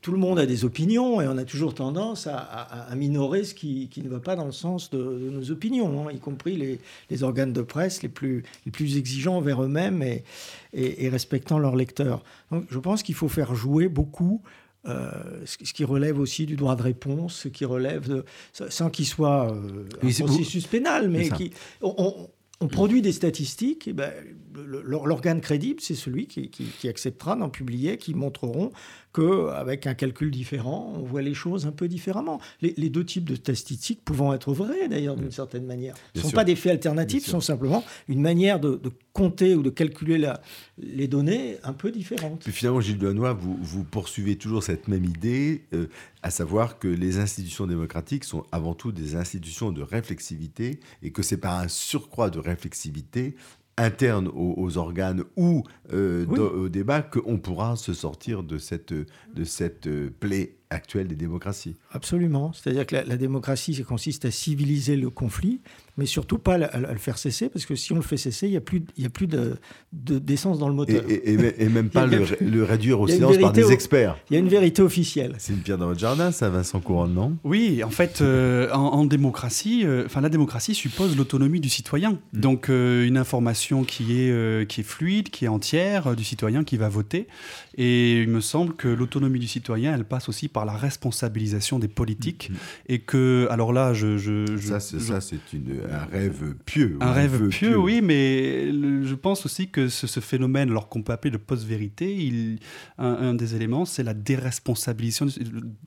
Tout 0.01 0.13
le 0.13 0.19
monde 0.19 0.39
a 0.39 0.47
des 0.47 0.65
opinions 0.65 1.21
et 1.21 1.29
on 1.29 1.37
a 1.37 1.45
toujours 1.45 1.75
tendance 1.75 2.27
à, 2.27 2.89
minorer 2.97 3.45
ce 3.45 3.55
qui, 3.55 3.89
qui, 3.89 4.01
ne 4.03 4.09
va 4.09 4.21
pas 4.21 4.35
dans 4.35 4.47
le 4.47 4.53
sens 4.53 4.91
de, 4.91 4.99
nos 5.31 5.51
opinions, 5.51 6.09
hein, 6.09 6.13
y 6.13 6.19
compris 6.19 6.57
les, 6.57 6.81
les, 7.11 7.23
organes 7.23 7.53
de 7.53 7.61
presse 7.61 8.03
les 8.03 8.09
plus, 8.09 8.43
les 8.65 8.73
plus 8.73 8.97
exigeants 8.97 9.37
envers 9.37 9.63
eux-mêmes 9.63 10.03
et, 10.03 11.09
respectant 11.11 11.59
leurs 11.59 11.77
lecteurs. 11.77 12.25
Donc 12.51 12.65
je 12.71 12.79
pense 12.79 13.03
qu'il 13.03 13.15
faut 13.15 13.29
faire 13.29 13.55
jouer 13.55 13.89
beaucoup 13.89 14.41
euh, 14.89 15.11
ce 15.45 15.73
qui 15.73 15.85
relève 15.85 16.19
aussi 16.19 16.47
du 16.47 16.57
droit 16.57 16.77
de 16.77 16.83
réponse, 16.83 17.35
ce 17.43 17.49
qui 17.49 17.65
relève 17.65 18.09
de, 18.09 18.25
sans 18.53 18.91
qu'il 18.91 19.07
soit 19.07 19.53
euh, 19.53 19.85
un 20.03 20.25
processus 20.25 20.67
pénal, 20.67 21.09
mais 21.09 21.29
qui, 21.31 21.53
on, 21.83 22.29
produit 22.71 23.03
des 23.03 23.13
statistiques, 23.13 23.89
et 23.89 23.93
ben, 23.93 24.13
l'organe 24.57 25.41
crédible, 25.41 25.81
c'est 25.81 25.95
celui 25.95 26.27
qui, 26.27 26.49
qui 26.51 26.89
acceptera 26.89 27.37
d'en 27.37 27.49
publier, 27.49 27.99
qui 27.99 28.15
montreront 28.15 28.73
qu'avec 29.17 29.87
un 29.87 29.95
calcul 29.95 30.31
différent, 30.31 30.93
on 30.97 31.03
voit 31.03 31.23
les 31.23 31.35
choses 31.35 31.67
un 31.67 31.73
peu 31.73 31.89
différemment. 31.89 32.39
Les, 32.61 32.91
deux 32.91 33.05
types 33.05 33.25
de 33.25 33.35
statistiques 33.35 34.05
pouvant 34.05 34.35
être 34.35 34.53
vrais, 34.53 34.89
d'ailleurs, 34.89 35.17
d'une 35.17 35.29
mm. 35.29 35.33
certaine 35.33 35.65
manière. 35.65 35.95
Ce 36.15 36.21
ne 36.21 36.25
sont 36.25 36.31
pas 36.33 36.45
des 36.45 36.57
faits 36.57 36.73
alternatifs, 36.73 37.25
ce 37.25 37.31
sont 37.31 37.41
simplement 37.41 37.83
une 38.09 38.21
manière 38.21 38.61
de, 38.61 38.79
compter 39.13 39.55
ou 39.55 39.63
de 39.63 39.71
calculer 39.71 40.19
la, 40.19 40.43
les 40.77 41.09
données 41.09 41.57
un 41.65 41.73
peu 41.73 41.91
différente. 41.91 42.41
Puis 42.41 42.53
finalement, 42.53 42.83
Gilles 42.83 42.99
Delannoy, 42.99 43.33
vous, 43.33 43.57
vous 43.59 43.85
poursuivez 43.85 44.37
toujours 44.37 44.63
cette 44.63 44.89
même 44.89 45.07
idée, 45.07 45.63
euh, 45.73 45.87
à 46.23 46.31
savoir 46.31 46.79
que 46.79 46.89
les 46.89 47.19
institutions 47.19 47.67
démocratiques 47.67 48.25
sont 48.25 48.45
avant 48.53 48.75
tout 48.75 48.93
des 48.93 49.17
institutions 49.17 49.73
de 49.73 49.81
réflexivité 49.81 50.81
et 51.03 51.13
que 51.13 51.23
c'est 51.23 51.39
par 51.39 51.59
un 51.59 51.69
surcroît 51.69 52.29
de 52.29 52.39
réflexivité 52.39 53.37
interne 53.79 54.29
aux, 54.35 54.79
organes 54.79 55.25
ou 55.37 55.65
euh, 55.93 56.27
au 56.27 56.69
débat 56.69 57.03
qu'on 57.03 57.39
pourra 57.39 57.77
se 57.77 57.93
sortir 57.93 58.43
de 58.43 58.59
cette, 58.59 58.93
de 58.93 59.45
cette 59.45 59.87
euh, 59.87 60.11
plaie 60.19 60.57
actuelle 60.71 61.09
des 61.09 61.15
démocraties. 61.15 61.77
Absolument. 61.93 62.53
C'est-à-dire 62.53 62.87
que 62.87 62.97
la, 62.97 63.17
démocratie, 63.17 63.75
ça 63.75 63.83
consiste 63.83 64.25
à 64.25 64.31
civiliser 64.31 64.97
le 64.97 65.11
conflit, 65.11 65.61
mais 65.97 66.07
surtout 66.07 66.39
pas 66.39 66.55
à, 66.55 66.79
le 66.79 66.99
faire 66.99 67.19
cesser, 67.19 67.49
parce 67.49 67.65
que 67.65 67.75
si 67.75 67.93
on 67.93 67.97
le 67.97 68.03
fait 68.03 68.17
cesser, 68.17 68.47
il 68.47 68.51
n'y 68.51 68.57
a 68.57 68.61
plus, 68.61 68.83
il 68.97 69.03
y 69.03 69.07
a 69.07 69.11
plus 69.11 69.27
de, 69.27 69.57
d'essence 69.93 70.59
dans 70.59 70.69
le 70.69 70.75
moteur. 70.75 71.03
Et, 71.09 71.69
même 71.69 71.89
pas 71.89 72.07
le, 72.07 72.63
réduire 72.65 73.01
au 73.01 73.09
silence 73.09 73.39
par 73.39 73.53
des 73.53 73.73
experts. 73.73 74.17
Il 74.31 74.35
y 74.35 74.37
a 74.37 74.41
une 74.41 74.49
vérité 74.49 74.83
officielle. 74.83 75.35
C'est 75.39 75.53
une 75.53 75.61
pierre 75.61 75.79
dans 75.79 75.87
votre 75.87 76.01
jardin, 76.01 76.33
ça, 76.33 76.49
Vincent 76.49 76.81
Couronne, 76.81 77.15
non? 77.15 77.37
Oui, 77.45 77.83
en 77.83 77.91
fait, 77.91 78.21
euh, 78.21 78.71
en, 78.73 79.05
démocratie, 79.05 79.83
euh, 79.85 80.05
enfin 80.07 80.21
la 80.21 80.29
démocratie 80.29 80.75
suppose 80.75 81.17
l'autonomie 81.17 81.61
du 81.61 81.69
citoyen. 81.69 82.19
Mm. 82.33 82.41
Donc 82.41 82.69
euh, 82.69 83.07
une 83.07 83.17
information 83.17 83.85
qui 83.85 84.21
est, 84.21 84.69
qui 84.69 84.81
est 84.81 84.85
fluide, 84.85 85.31
qui 85.31 85.47
est 85.47 85.49
entière, 85.49 86.15
du 86.15 86.25
citoyen 86.25 86.65
qui 86.65 86.77
va 86.77 86.89
voter. 86.89 87.27
Et 87.79 88.23
il 88.23 88.29
me 88.29 88.41
semble 88.41 88.75
que 88.75 88.89
l'autonomie 88.89 89.39
du 89.39 89.49
citoyen, 89.49 89.95
elle 89.95 90.05
passe 90.05 90.29
aussi 90.29 90.49
par 90.49 90.65
la 90.65 90.77
responsabilisation 90.77 91.79
des 91.79 91.89
politiques. 91.89 92.51
Mm. 92.51 92.55
Et 92.89 92.99
que, 92.99 93.49
alors 93.51 93.73
là, 93.73 93.95
je. 93.95 94.19
je, 94.19 94.45
ça, 94.57 94.81
c'est 94.81 95.39
un 95.91 96.05
rêve 96.17 96.55
pieux. 96.65 96.97
Un, 97.01 97.13
rêve 97.13 97.49
pieux, 97.49 97.79
oui, 97.79 98.01
mais 98.03 98.71
je 99.07 99.15
pense 99.15 99.47
aussi 99.47 99.69
que 99.69 99.89
ce, 99.89 100.07
ce 100.07 100.21
phénomène, 100.21 100.71
alors 100.71 100.89
qu'on 100.89 101.03
peut 101.03 101.13
appeler 101.13 101.31
de 101.31 101.37
post-vérité, 101.37 102.59
un, 102.99 103.35
des 103.35 103.55
éléments, 103.55 103.85
c'est 103.85 104.03
la 104.03 104.15
déresponsabilisation, 104.15 105.27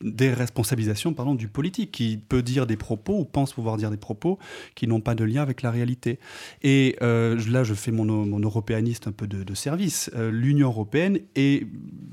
déresponsabilisation 0.01 1.13
pardon, 1.13 1.35
du 1.35 1.47
politique, 1.47 1.91
qui 1.91 2.17
peut 2.17 2.41
dire 2.41 2.67
des 2.67 2.77
propos 2.77 3.19
ou 3.19 3.25
pense 3.25 3.53
pouvoir 3.53 3.77
dire 3.77 3.91
des 3.91 3.97
propos 3.97 4.39
qui 4.75 4.87
n'ont 4.87 5.01
pas 5.01 5.15
de 5.15 5.23
lien 5.23 5.41
avec 5.41 5.61
la 5.61 5.71
réalité. 5.71 6.19
Et 6.63 6.95
euh, 7.01 7.39
là, 7.49 7.63
je 7.63 7.73
fais 7.73 7.91
mon, 7.91 8.05
mon 8.05 8.39
européaniste 8.39 9.07
un 9.07 9.11
peu 9.11 9.27
de, 9.27 9.53
service. 9.53 10.09
Euh, 10.15 10.31
L'Union 10.31 10.67
européenne 10.67 11.19
est 11.35 11.67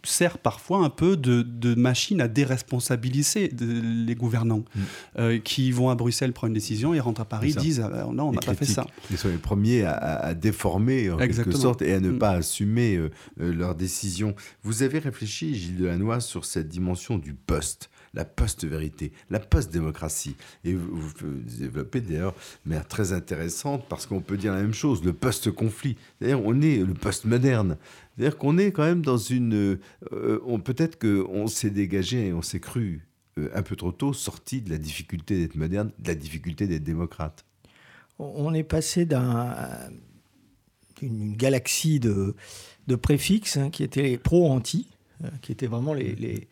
sert 0.04 0.38
parfois 0.38 0.78
un 0.78 0.90
peu 0.90 1.16
de, 1.16 1.74
machine 1.74 2.20
à 2.20 2.28
déresponsabiliser 2.28 3.50
les 3.60 4.14
gouvernants 4.14 4.64
mm. 4.74 4.80
euh, 5.18 5.38
qui 5.38 5.70
vont 5.70 5.90
à 5.90 5.94
Bruxelles 5.94 6.32
prendre 6.32 6.48
une 6.48 6.54
décision 6.54 6.94
et 6.94 7.00
rentrent 7.00 7.20
à 7.20 7.24
Paris 7.24 7.54
disent 7.54 7.80
ah, 7.80 8.08
non 8.12 8.28
on 8.28 8.32
n'a 8.32 8.40
pas 8.40 8.54
fait 8.54 8.64
ça. 8.64 8.86
Ils 9.10 9.18
sont 9.18 9.28
les 9.28 9.36
premiers 9.36 9.84
à, 9.84 10.34
déformer 10.34 11.05
en 11.10 11.18
quelque 11.18 11.52
sorte 11.52 11.82
et 11.82 11.92
à 11.92 12.00
ne 12.00 12.10
mm. 12.10 12.18
pas 12.18 12.30
assumer 12.30 12.96
euh, 12.96 13.10
euh, 13.40 13.52
leurs 13.52 13.74
décisions. 13.74 14.34
Vous 14.62 14.82
avez 14.82 14.98
réfléchi 14.98 15.54
Gilles 15.54 15.76
Delannoy 15.76 16.20
sur 16.20 16.44
cette 16.44 16.68
dimension 16.68 17.18
du 17.18 17.34
poste 17.34 17.90
la 18.16 18.24
post-vérité, 18.24 19.12
la 19.30 19.38
post-démocratie. 19.38 20.36
Et 20.64 20.72
vous, 20.72 20.96
vous 20.96 21.12
développez 21.58 22.00
d'ailleurs 22.00 22.34
de 22.64 22.70
manière 22.70 22.88
très 22.88 23.12
intéressante 23.12 23.84
parce 23.88 24.06
qu'on 24.06 24.20
peut 24.20 24.38
dire 24.38 24.54
la 24.54 24.62
même 24.62 24.74
chose, 24.74 25.04
le 25.04 25.12
post-conflit. 25.12 25.96
D'ailleurs, 26.20 26.40
on 26.44 26.60
est 26.62 26.78
le 26.78 26.94
post-moderne. 26.94 27.76
C'est-à-dire 28.16 28.38
qu'on 28.38 28.56
est 28.58 28.72
quand 28.72 28.84
même 28.84 29.02
dans 29.02 29.18
une... 29.18 29.78
Euh, 30.12 30.58
peut-être 30.64 30.98
qu'on 30.98 31.46
s'est 31.46 31.70
dégagé 31.70 32.28
et 32.28 32.32
on 32.32 32.42
s'est 32.42 32.60
cru 32.60 33.06
euh, 33.38 33.50
un 33.54 33.62
peu 33.62 33.76
trop 33.76 33.92
tôt 33.92 34.14
sorti 34.14 34.62
de 34.62 34.70
la 34.70 34.78
difficulté 34.78 35.38
d'être 35.38 35.54
moderne, 35.54 35.92
de 35.98 36.08
la 36.08 36.14
difficulté 36.14 36.66
d'être 36.66 36.84
démocrate. 36.84 37.44
On 38.18 38.54
est 38.54 38.64
passé 38.64 39.04
d'une 41.00 41.36
galaxie 41.36 42.00
de, 42.00 42.34
de 42.86 42.96
préfixes 42.96 43.56
hein, 43.56 43.70
qui 43.70 43.82
étaient 43.82 44.02
les 44.02 44.18
pro-anti, 44.18 44.88
euh, 45.24 45.28
qui 45.42 45.52
étaient 45.52 45.66
vraiment 45.66 45.94
les, 45.94 46.14
les, 46.14 46.48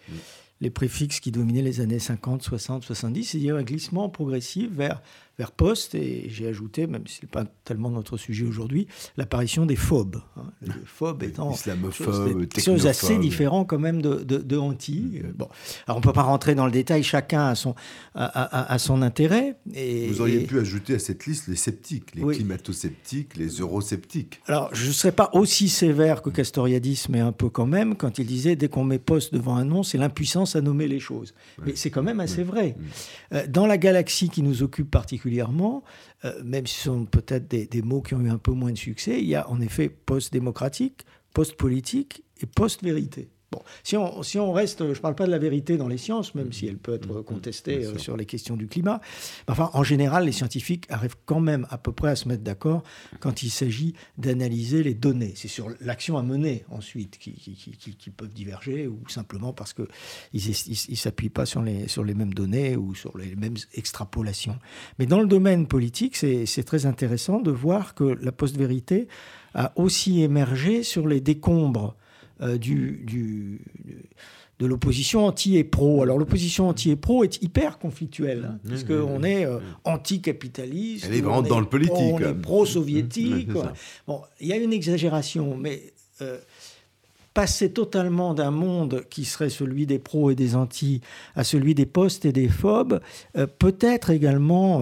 les, 0.61 0.70
préfixes 0.70 1.20
qui 1.20 1.30
dominaient 1.30 1.62
les 1.62 1.80
années 1.80 1.99
50, 1.99 2.42
60, 2.42 2.84
70, 2.84 3.24
c'est-à-dire 3.24 3.57
un 3.57 3.62
glissement 3.62 4.09
progressif 4.09 4.70
vers 4.70 5.03
vers 5.39 5.51
poste, 5.51 5.95
et 5.95 6.26
j'ai 6.28 6.47
ajouté, 6.47 6.87
même 6.87 7.07
si 7.07 7.16
ce 7.16 7.22
n'est 7.22 7.30
pas 7.30 7.45
tellement 7.64 7.91
notre 7.91 8.16
sujet 8.16 8.45
aujourd'hui, 8.45 8.87
l'apparition 9.16 9.66
des 9.66 9.76
phobes. 9.76 10.20
Hein. 10.37 10.45
Les 10.62 10.72
phobes 10.85 11.22
étant 11.24 11.53
Islamophobes, 11.53 12.47
des 12.47 12.61
choses 12.61 12.87
assez 12.87 13.18
différents 13.18 13.64
quand 13.64 13.78
même 13.78 14.01
de, 14.01 14.22
de, 14.22 14.57
anti. 14.57 15.20
Euh, 15.22 15.32
bon. 15.35 15.49
Alors 15.87 15.97
on 15.97 16.01
ne 16.01 16.05
peut 16.05 16.12
pas 16.12 16.22
rentrer 16.22 16.55
dans 16.55 16.66
le 16.66 16.72
détail, 16.72 17.03
chacun 17.03 17.47
a 17.47 17.55
son, 17.55 17.74
a, 18.14 18.78
son 18.78 19.03
intérêt. 19.03 19.57
Et, 19.74 20.09
Vous 20.09 20.20
auriez 20.20 20.41
pu 20.45 20.61
ajouter 20.61 20.95
à 20.95 20.99
cette 20.99 21.26
liste 21.26 21.49
les 21.49 21.57
sceptiques, 21.57 22.14
les 22.14 22.22
climato-sceptiques, 22.22 23.37
les 23.37 23.49
eurosceptiques. 23.61 24.41
Alors 24.47 24.70
je 24.72 24.87
ne 24.87 24.93
serais 24.93 25.12
pas 25.12 25.30
aussi 25.32 25.68
sévère 25.68 26.22
que 26.22 26.30
Castoriadis, 26.30 27.07
mais 27.09 27.20
un 27.20 27.32
peu 27.32 27.49
quand 27.49 27.66
même, 27.66 27.97
quand 27.97 28.18
il 28.18 28.26
disait 28.26 28.55
dès 28.55 28.68
qu'on 28.68 28.85
met 28.85 28.99
poste 28.99 29.35
devant 29.35 29.57
un 29.57 29.64
nom, 29.64 29.82
c'est 29.82 29.99
l'impuissance 29.99 30.55
à 30.55 30.61
nommer 30.61 30.87
les 30.87 31.01
choses. 31.01 31.35
Mais 31.64 31.74
c'est 31.74 31.91
quand 31.91 32.03
même 32.03 32.20
assez 32.20 32.45
vrai. 32.45 32.76
Euh, 33.32 33.47
dans 33.49 33.66
la 33.66 33.78
galaxie 33.78 34.28
qui 34.28 34.43
nous 34.43 34.62
occupe 34.62 34.91
particulièrement, 34.91 35.24
particulièrement, 35.25 35.83
euh, 36.25 36.43
même 36.45 36.66
si 36.66 36.77
ce 36.77 36.85
sont 36.85 37.07
peut-être 37.07 37.49
des, 37.49 37.66
des, 37.66 37.83
mots 37.83 38.03
qui 38.03 38.14
ont 38.14 38.20
eu 38.20 38.31
un 38.31 38.39
peu 38.39 38.53
moins 38.53 38.72
de 38.72 38.79
succès, 38.79 39.20
il 39.20 39.27
y 39.27 39.35
a 39.35 39.49
en 39.49 39.61
effet 39.61 39.89
post-démocratique, 39.89 41.07
post-politique 41.33 42.25
et 42.43 42.47
post-vérité 42.47 43.31
si 43.82 43.96
on, 43.96 44.22
si 44.22 44.38
on 44.38 44.52
reste, 44.52 44.80
je 44.80 44.90
ne 44.90 44.94
parle 44.94 45.14
pas 45.14 45.26
de 45.26 45.30
la 45.30 45.38
vérité 45.38 45.76
dans 45.76 45.88
les 45.88 45.98
sciences, 45.98 46.34
même 46.34 46.52
si 46.52 46.66
elle 46.66 46.78
peut 46.78 46.94
être 46.94 47.22
contestée 47.22 47.86
euh, 47.86 47.98
sur 47.98 48.16
les 48.16 48.26
questions 48.26 48.57
du 48.57 48.66
climat. 48.66 49.00
Enfin, 49.48 49.70
en 49.72 49.82
général, 49.82 50.24
les 50.26 50.32
scientifiques 50.32 50.86
arrivent 50.90 51.16
quand 51.24 51.40
même 51.40 51.66
à 51.70 51.78
peu 51.78 51.92
près 51.92 52.11
à 52.11 52.16
se 52.16 52.28
mettre 52.28 52.42
d'accord 52.42 52.82
quand 53.20 53.42
il 53.42 53.50
s'agit 53.50 53.94
d'analyser 54.18 54.82
les 54.82 54.94
données. 54.94 55.32
C'est 55.36 55.48
sur 55.48 55.68
l'action 55.80 56.18
à 56.18 56.22
mener 56.22 56.64
ensuite 56.70 57.18
qui, 57.18 57.32
qui, 57.32 58.11
peuvent 58.11 58.32
diverger 58.32 58.86
ou 58.86 59.00
simplement 59.09 59.52
parce 59.52 59.72
qu'ils 59.72 59.86
ne 60.34 60.94
s'appuient 60.94 61.30
pas 61.30 61.46
sur 61.46 61.62
les, 61.62 61.88
sur 61.88 62.05
les 62.05 62.14
mêmes 62.14 62.34
données 62.34 62.76
ou 62.76 62.94
sur 62.94 63.16
les 63.18 63.34
mêmes 63.36 63.57
extrapolations. 63.74 64.59
Mais 64.98 65.07
dans 65.07 65.20
le 65.20 65.26
domaine 65.26 65.66
politique, 65.66 66.16
c'est 66.16 66.64
très 66.64 66.86
intéressant 66.86 67.40
de 67.40 67.50
voir 67.50 67.94
que 67.94 68.05
la 68.05 68.32
post-vérité 68.32 69.09
a 69.55 69.72
aussi 69.76 70.22
émergé 70.22 70.82
sur 70.82 71.07
les 71.07 71.20
décombres 71.20 71.96
euh, 72.41 72.59
du, 72.59 73.61
de 74.59 74.66
l'opposition 74.66 75.24
anti 75.24 75.57
et 75.57 75.62
pro. 75.62 76.03
Alors 76.03 76.18
l'opposition 76.18 76.68
anti 76.68 76.91
et 76.91 76.97
pro 76.97 77.22
est 77.22 77.41
hyper 77.41 77.78
conflictuelle, 77.78 78.51
hein, 78.51 78.59
puisqu'on 78.66 79.22
est 79.22 79.47
euh, 79.47 79.61
anticapitaliste. 79.85 81.07
Elle 81.07 81.14
est 81.14 81.20
vraiment 81.20 81.43
dans 81.43 81.61
le 81.61 81.66
politique. 81.66 81.95
On 81.97 82.18
est 82.18 82.35
pro-soviétique. 82.35 83.51
bon, 84.09 84.22
il 84.41 84.49
y 84.49 84.53
a 84.53 84.57
une 84.57 84.72
exagération, 84.72 85.57
mais 85.57 85.93
euh, 86.22 86.39
passer 87.35 87.70
totalement 87.70 88.35
d'un 88.35 88.51
monde 88.51 89.05
qui 89.11 89.24
serait 89.24 89.51
celui 89.51 89.87
des 89.87 90.01
pros 90.01 90.32
et 90.32 90.35
des 90.35 90.57
anti 90.57 91.03
à 91.37 91.45
celui 91.45 91.76
des 91.76 91.87
postes 91.87 92.24
et 92.24 92.32
des 92.32 92.49
phobes 92.49 93.01
peut 93.59 93.76
être 93.80 94.11
également 94.11 94.80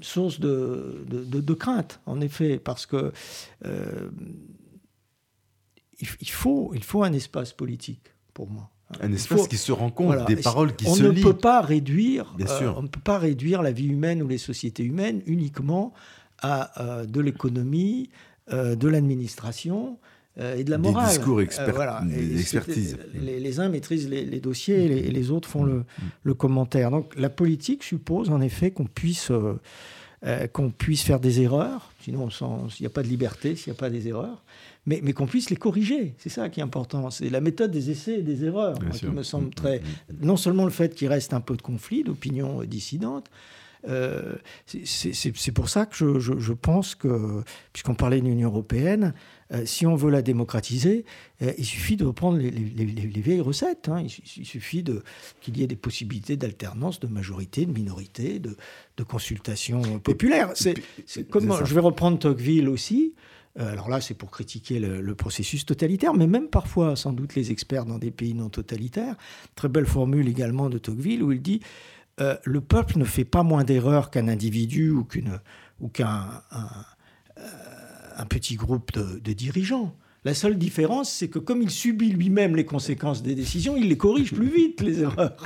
source 0.00 0.40
de, 0.40 1.04
de, 1.08 1.40
de, 1.40 1.54
crainte, 1.54 2.00
en 2.06 2.20
effet, 2.20 2.60
parce 2.62 2.86
que 2.86 3.12
il 6.00 6.30
faut, 6.30 6.72
il 6.74 6.84
faut 6.84 7.02
un 7.02 7.12
espace 7.12 7.52
politique 7.52 8.14
pour 8.34 8.50
moi. 8.50 8.70
Un 9.00 9.12
espace 9.12 9.48
qui 9.48 9.56
se 9.56 9.72
rend 9.72 9.90
compte 9.90 10.26
des 10.26 10.36
paroles 10.36 10.74
qui 10.76 10.86
on 10.86 10.94
se 10.94 11.02
ne 11.02 11.10
lient. 11.10 11.22
Peut 11.22 11.36
pas 11.36 11.60
réduire, 11.60 12.34
Bien 12.36 12.46
sûr. 12.46 12.70
Euh, 12.70 12.78
on 12.78 12.82
ne 12.82 12.88
peut 12.88 13.00
pas 13.00 13.18
réduire 13.18 13.62
la 13.62 13.72
vie 13.72 13.88
humaine 13.88 14.22
ou 14.22 14.28
les 14.28 14.38
sociétés 14.38 14.84
humaines 14.84 15.22
uniquement 15.26 15.92
à 16.40 16.80
euh, 16.80 17.04
de 17.04 17.20
l'économie, 17.20 18.10
euh, 18.52 18.76
de 18.76 18.88
l'administration 18.88 19.98
et 20.38 20.64
de 20.64 20.70
la 20.70 20.76
morale. 20.76 21.06
Des 21.06 21.16
discours 21.16 21.40
experts, 21.40 22.02
d'expertise. 22.04 22.98
Les, 23.14 23.58
uns 23.58 23.70
maîtrisent 23.70 24.06
les, 24.06 24.38
dossiers 24.38 24.84
et 24.84 25.10
les, 25.10 25.30
autres 25.30 25.48
font 25.48 25.64
le, 25.64 25.84
le, 26.24 26.34
commentaire. 26.34 26.90
Donc 26.90 27.16
la 27.16 27.30
politique 27.30 27.82
suppose 27.82 28.28
en 28.28 28.42
effet 28.42 28.70
qu'on 28.70 28.84
puisse, 28.84 29.32
qu'on 30.52 30.70
puisse 30.70 31.04
faire 31.04 31.20
des 31.20 31.40
erreurs, 31.40 31.90
sinon 32.02 32.28
il 32.28 32.82
n'y 32.82 32.86
a 32.86 32.90
pas 32.90 33.02
de 33.02 33.08
liberté 33.08 33.56
s'il 33.56 33.72
n'y 33.72 33.78
a 33.78 33.80
pas 33.80 33.88
des 33.88 34.08
erreurs 34.08 34.42
mais, 34.86 35.00
mais 35.02 35.12
qu'on 35.12 35.26
puisse 35.26 35.50
les 35.50 35.56
corriger. 35.56 36.14
C'est 36.18 36.28
ça 36.28 36.48
qui 36.48 36.60
est 36.60 36.62
important. 36.62 37.10
C'est 37.10 37.28
la 37.28 37.40
méthode 37.40 37.70
des 37.70 37.90
essais 37.90 38.20
et 38.20 38.22
des 38.22 38.44
erreurs 38.44 38.78
qui 38.92 39.06
me 39.06 39.22
semble 39.22 39.50
très. 39.50 39.82
Non 40.22 40.36
seulement 40.36 40.64
le 40.64 40.70
fait 40.70 40.94
qu'il 40.94 41.08
reste 41.08 41.34
un 41.34 41.40
peu 41.40 41.56
de 41.56 41.62
conflit, 41.62 42.04
d'opinions 42.04 42.64
dissidentes, 42.64 43.30
euh, 43.88 44.34
c'est 44.66 45.52
pour 45.52 45.68
ça 45.68 45.86
que 45.86 46.18
je, 46.18 46.38
je, 46.38 46.52
pense 46.52 46.94
que, 46.94 47.42
puisqu'on 47.72 47.94
parlait 47.94 48.20
de 48.20 48.26
l'Union 48.26 48.48
européenne, 48.48 49.14
euh, 49.52 49.64
si 49.64 49.86
on 49.86 49.94
veut 49.94 50.10
la 50.10 50.22
démocratiser, 50.22 51.04
euh, 51.42 51.52
il 51.56 51.64
suffit 51.64 51.96
de 51.96 52.04
reprendre 52.04 52.38
les, 52.38 52.50
les, 52.50 53.20
vieilles 53.20 53.40
recettes. 53.40 53.88
Hein. 53.88 54.02
Il, 54.02 54.44
suffit 54.44 54.84
qu'il 55.40 55.56
y 55.56 55.62
ait 55.62 55.68
des 55.68 55.76
possibilités 55.76 56.36
d'alternance, 56.36 56.98
de 56.98 57.06
majorité, 57.06 57.64
de 57.64 57.72
minorité, 57.72 58.38
de, 58.38 58.56
de 58.96 59.02
consultation 59.04 60.00
populaire. 60.00 60.50
C'est 60.54 61.28
comme, 61.28 61.64
je 61.64 61.74
vais 61.74 61.80
reprendre 61.80 62.18
Tocqueville 62.18 62.68
aussi. 62.68 63.14
Euh, 63.58 63.72
alors 63.72 63.88
là, 63.88 64.00
c'est 64.00 64.14
pour 64.14 64.30
critiquer 64.30 64.78
le, 64.78 65.14
processus 65.14 65.64
totalitaire, 65.64 66.14
mais 66.14 66.26
même 66.26 66.48
parfois, 66.48 66.94
sans 66.94 67.12
doute, 67.12 67.34
les 67.34 67.50
experts 67.50 67.86
dans 67.86 67.98
des 67.98 68.10
pays 68.10 68.34
non 68.34 68.50
totalitaires. 68.50 69.16
Très 69.54 69.68
belle 69.68 69.86
formule 69.86 70.28
également 70.28 70.68
de 70.68 70.78
Tocqueville 70.78 71.22
où 71.22 71.32
il 71.32 71.40
dit 71.40 71.60
euh, 72.20 72.36
le 72.44 72.60
peuple 72.60 72.98
ne 72.98 73.04
fait 73.04 73.24
pas 73.24 73.42
moins 73.42 73.64
d'erreurs 73.64 74.10
qu'un 74.10 74.28
individu 74.28 74.90
ou 74.90 75.04
qu'un 75.04 76.42
euh, 76.52 78.24
petit 78.28 78.56
groupe 78.56 78.92
de, 78.92 79.32
dirigeants. 79.32 79.94
La 80.24 80.34
seule 80.34 80.58
différence, 80.58 81.10
c'est 81.10 81.28
que 81.28 81.38
comme 81.38 81.62
il 81.62 81.70
subit 81.70 82.10
lui-même 82.10 82.56
les 82.56 82.64
conséquences 82.64 83.22
des 83.22 83.34
décisions, 83.34 83.76
il 83.76 83.88
les 83.88 83.96
corrige 83.96 84.34
plus 84.34 84.48
vite, 84.48 84.80
les 84.80 85.00
erreurs. 85.00 85.36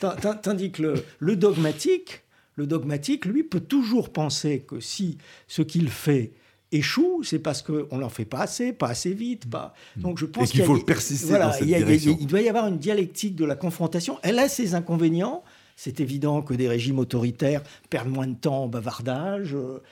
Tandis 0.42 0.72
que 0.72 1.04
le 1.18 1.36
dogmatique, 1.36 2.22
le 2.56 2.66
dogmatique, 2.66 3.26
lui, 3.26 3.44
peut 3.44 3.60
toujours 3.60 4.10
penser 4.10 4.64
que 4.66 4.80
si 4.80 5.18
ce 5.46 5.62
qu'il 5.62 5.90
fait 5.90 6.32
échouent, 6.76 7.22
c'est 7.24 7.38
parce 7.38 7.62
qu'on 7.62 7.98
n'en 7.98 8.08
fait 8.08 8.24
pas 8.24 8.40
assez, 8.40 8.72
pas 8.72 8.88
assez 8.88 9.12
vite. 9.12 9.48
Pas... 9.48 9.74
Donc 9.96 10.18
je 10.18 10.26
pense 10.26 10.50
qu'il 10.50 10.64
faut 10.64 10.78
persister 10.78 11.38
dans 11.38 11.52
cette 11.52 11.66
direction. 11.66 12.16
Il 12.20 12.26
doit 12.26 12.40
y 12.40 12.48
avoir 12.48 12.66
une 12.66 12.78
dialectique 12.78 13.36
de 13.36 13.44
la 13.44 13.56
confrontation. 13.56 14.18
Elle 14.22 14.38
a 14.38 14.48
ses 14.48 14.74
inconvénients. 14.74 15.42
C'est 15.78 16.00
évident 16.00 16.40
que 16.40 16.54
des 16.54 16.68
régimes 16.68 16.98
autoritaires 16.98 17.62
perdent 17.90 18.08
moins 18.08 18.26
de 18.26 18.34
temps 18.34 18.64
en 18.64 18.66
bavardage. 18.66 19.54
Euh, 19.54 19.82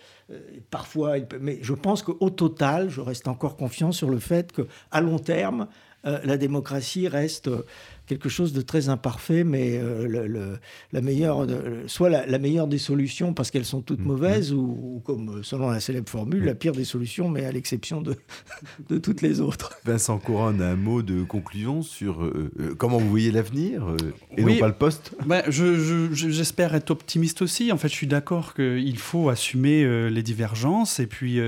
parfois, 0.70 1.16
mais 1.40 1.58
je 1.60 1.74
pense 1.74 2.02
qu'au 2.02 2.30
total, 2.30 2.88
je 2.88 3.02
reste 3.02 3.28
encore 3.28 3.56
confiant 3.56 3.92
sur 3.92 4.08
le 4.08 4.18
fait 4.18 4.52
qu'à 4.52 5.00
long 5.02 5.18
terme, 5.18 5.66
euh, 6.06 6.18
la 6.24 6.36
démocratie 6.38 7.08
reste 7.08 7.50
quelque 8.06 8.28
chose 8.28 8.52
de 8.52 8.60
très 8.60 8.88
imparfait, 8.88 9.44
mais 9.44 9.78
euh, 9.78 10.06
le, 10.06 10.58
la 10.92 11.00
meilleure, 11.00 11.46
soit 11.86 12.10
la, 12.10 12.38
meilleure 12.38 12.66
des 12.66 12.78
solutions 12.78 13.32
parce 13.32 13.50
qu'elles 13.50 13.64
sont 13.64 13.80
toutes 13.80 14.00
mm-hmm. 14.00 14.04
mauvaises, 14.04 14.52
ou, 14.52 15.00
comme 15.04 15.42
selon 15.42 15.70
la 15.70 15.80
célèbre 15.80 16.08
formule, 16.08 16.44
la 16.44 16.54
pire 16.54 16.72
des 16.72 16.84
solutions, 16.84 17.28
mais 17.28 17.44
à 17.44 17.52
l'exception 17.52 18.02
de, 18.02 18.16
de 18.88 18.98
toutes 18.98 19.22
les 19.22 19.40
autres. 19.40 19.78
Vincent 19.84 20.18
Couronne, 20.18 20.60
un 20.60 20.76
mot 20.76 21.02
de 21.02 21.22
conclusion 21.22 21.82
sur 21.82 22.22
euh, 22.22 22.50
euh, 22.60 22.74
comment 22.74 22.98
vous 22.98 23.08
voyez 23.08 23.30
l'avenir 23.30 23.86
et 24.36 24.44
non 24.44 24.58
pas 24.58 24.68
le 24.68 24.74
poste? 24.74 25.14
Ben, 25.26 25.42
J'espère 25.48 26.74
être 26.74 26.90
optimiste 26.90 27.42
aussi. 27.42 27.72
En 27.72 27.78
fait, 27.78 27.88
je 27.88 27.94
suis 27.94 28.06
d'accord 28.06 28.54
qu'il 28.54 28.98
faut 28.98 29.28
assumer 29.28 30.10
les 30.10 30.22
divergences 30.22 31.00
et 31.00 31.06
puis 31.06 31.40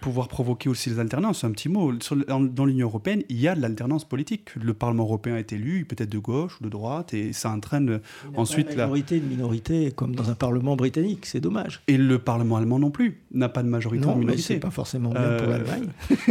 pouvoir 0.00 0.28
provoquer 0.28 0.68
aussi 0.68 0.90
les 0.90 0.98
alternances. 0.98 1.44
Un 1.44 1.50
petit 1.50 1.68
mot. 1.68 1.92
dans 1.92 2.64
l'Union 2.64 2.86
européenne, 2.86 3.22
il 3.28 3.40
y 3.40 3.48
a 3.48 3.54
de 3.54 3.60
l'alternance 3.60 4.06
politique. 4.06 4.54
Le 4.54 4.74
Parlement 4.74 5.04
européen 5.04 5.34
a 5.34 5.40
été 5.40 5.55
élu, 5.56 5.84
peut-être 5.84 6.10
de 6.10 6.18
gauche 6.18 6.58
ou 6.60 6.64
de 6.64 6.68
droite, 6.68 7.12
et 7.14 7.32
ça 7.32 7.50
entraîne 7.50 8.00
ensuite 8.34 8.74
la 8.74 8.86
majorité, 8.86 9.16
une 9.16 9.28
minorité, 9.28 9.92
comme 9.94 10.14
dans 10.14 10.30
un 10.30 10.34
Parlement 10.34 10.76
britannique, 10.76 11.26
c'est 11.26 11.40
dommage. 11.40 11.82
Et 11.88 11.96
le 11.96 12.18
Parlement 12.18 12.56
allemand 12.56 12.78
non 12.78 12.90
plus 12.90 13.20
n'a 13.32 13.48
pas 13.48 13.62
de 13.62 13.68
majorité 13.68 14.06
non, 14.06 14.16
minorité. 14.16 14.42
c'est 14.42 14.58
pas 14.58 14.70
forcément 14.70 15.10
bien 15.10 15.36
pour 15.36 15.48
euh, 15.48 15.58
l'Allemagne. 15.58 15.88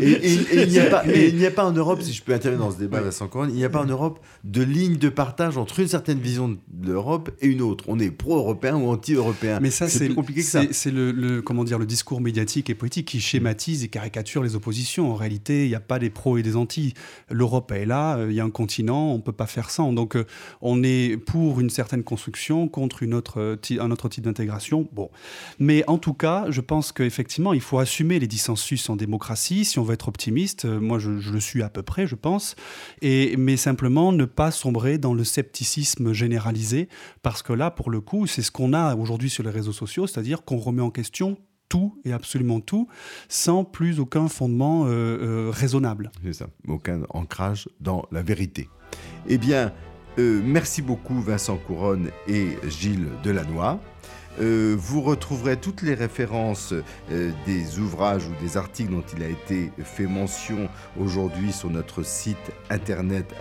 et, 0.00 0.62
il 0.64 1.36
n'y 1.36 1.46
a, 1.46 1.50
pas 1.50 1.64
en 1.64 1.72
Europe, 1.72 2.02
si 2.02 2.12
je 2.12 2.22
peux 2.22 2.34
intervenir 2.34 2.66
dans 2.66 2.72
ce 2.72 2.78
débat, 2.78 3.00
Vincent 3.00 3.28
il 3.48 3.54
n'y 3.54 3.64
a 3.64 3.70
pas 3.70 3.80
en 3.80 3.86
Europe 3.86 4.20
de 4.44 4.62
ligne 4.62 4.96
de 4.96 5.08
partage 5.08 5.56
entre 5.56 5.80
une 5.80 5.88
certaine 5.88 6.18
vision 6.18 6.48
de 6.48 6.92
l'Europe 6.92 7.30
et 7.40 7.46
une 7.46 7.62
autre. 7.62 7.84
On 7.88 7.98
est 7.98 8.10
pro-européen 8.10 8.76
ou 8.76 8.88
anti-européen. 8.88 9.58
Mais 9.60 9.70
ça, 9.70 9.88
c'est 9.88 10.08
compliqué 10.10 10.40
que 10.40 10.46
ça. 10.46 10.62
C'est 10.70 10.90
le, 10.90 11.40
comment 11.42 11.64
dire, 11.64 11.78
le 11.78 11.86
discours 11.86 12.20
médiatique 12.20 12.70
et 12.70 12.74
politique 12.74 13.08
qui 13.08 13.20
schématise 13.20 13.84
et 13.84 13.88
caricature 13.88 14.42
les 14.42 14.56
oppositions. 14.56 15.10
En 15.10 15.14
réalité, 15.14 15.64
il 15.64 15.68
n'y 15.68 15.74
a 15.74 15.80
pas 15.80 15.98
des 15.98 16.10
pros 16.10 16.38
et 16.38 16.42
des 16.42 16.56
anti. 16.56 16.94
L'Europe 17.30 17.70
est 17.72 17.86
là, 17.86 18.18
il 18.30 18.36
y 18.36 18.40
a 18.40 18.44
un 18.44 18.50
continent, 18.50 19.12
on 19.12 19.16
ne 19.16 19.22
peut 19.22 19.32
pas 19.32 19.46
faire 19.46 19.70
sans. 19.70 19.92
Donc 19.92 20.16
euh, 20.16 20.24
on 20.60 20.82
est 20.82 21.16
pour 21.16 21.60
une 21.60 21.70
certaine 21.70 22.02
construction, 22.02 22.68
contre 22.68 23.04
euh, 23.36 23.56
un 23.80 23.90
autre 23.90 24.08
type 24.08 24.24
d'intégration. 24.24 24.88
Bon. 24.92 25.10
Mais 25.58 25.84
en 25.86 25.98
tout 25.98 26.14
cas, 26.14 26.46
je 26.50 26.60
pense 26.60 26.92
qu'effectivement, 26.92 27.52
il 27.52 27.60
faut 27.60 27.78
assumer 27.78 28.18
les 28.18 28.26
dissensus 28.26 28.88
en 28.88 28.96
démocratie, 28.96 29.64
si 29.64 29.78
on 29.78 29.82
veut 29.82 29.94
être 29.94 30.08
optimiste. 30.08 30.64
Euh, 30.64 30.80
moi, 30.80 30.98
je, 30.98 31.10
le 31.10 31.40
suis 31.40 31.62
à 31.62 31.68
peu 31.68 31.82
près, 31.82 32.06
je 32.06 32.14
pense. 32.14 32.56
Et, 33.02 33.36
mais 33.36 33.56
simplement, 33.56 34.12
ne 34.12 34.24
pas 34.24 34.50
sombrer 34.50 34.98
dans 34.98 35.14
le 35.14 35.24
scepticisme 35.24 36.12
généralisé, 36.12 36.88
parce 37.22 37.42
que 37.42 37.52
là, 37.52 37.70
pour 37.70 37.90
le 37.90 38.00
coup, 38.00 38.26
c'est 38.26 38.42
ce 38.42 38.50
qu'on 38.50 38.72
a 38.72 38.94
aujourd'hui 38.96 39.30
sur 39.30 39.42
les 39.42 39.50
réseaux 39.50 39.72
sociaux, 39.72 40.06
c'est-à-dire 40.06 40.44
qu'on 40.44 40.58
remet 40.58 40.82
en 40.82 40.90
question 40.90 41.36
tout 41.70 41.94
et 42.04 42.12
absolument 42.12 42.60
tout 42.60 42.86
sans 43.30 43.64
plus 43.64 43.98
aucun 43.98 44.28
fondement 44.28 44.84
euh, 44.84 44.88
euh, 44.90 45.50
raisonnable. 45.50 46.10
C'est 46.22 46.34
ça, 46.34 46.48
aucun 46.68 47.00
ancrage 47.08 47.68
dans 47.80 48.04
la 48.12 48.20
vérité. 48.20 48.68
Eh 49.26 49.38
bien, 49.38 49.72
euh, 50.18 50.42
merci 50.44 50.82
beaucoup 50.82 51.22
Vincent 51.22 51.56
Couronne 51.56 52.10
et 52.28 52.58
Gilles 52.68 53.08
Delannoy. 53.24 53.78
Vous 54.38 55.02
retrouverez 55.02 55.58
toutes 55.58 55.82
les 55.82 55.92
références 55.92 56.72
des 57.10 57.78
ouvrages 57.78 58.26
ou 58.26 58.32
des 58.42 58.56
articles 58.56 58.90
dont 58.90 59.04
il 59.14 59.22
a 59.22 59.28
été 59.28 59.70
fait 59.84 60.06
mention 60.06 60.70
aujourd'hui 60.98 61.52
sur 61.52 61.68
notre 61.68 62.02
site 62.02 62.38
internet 62.70 63.34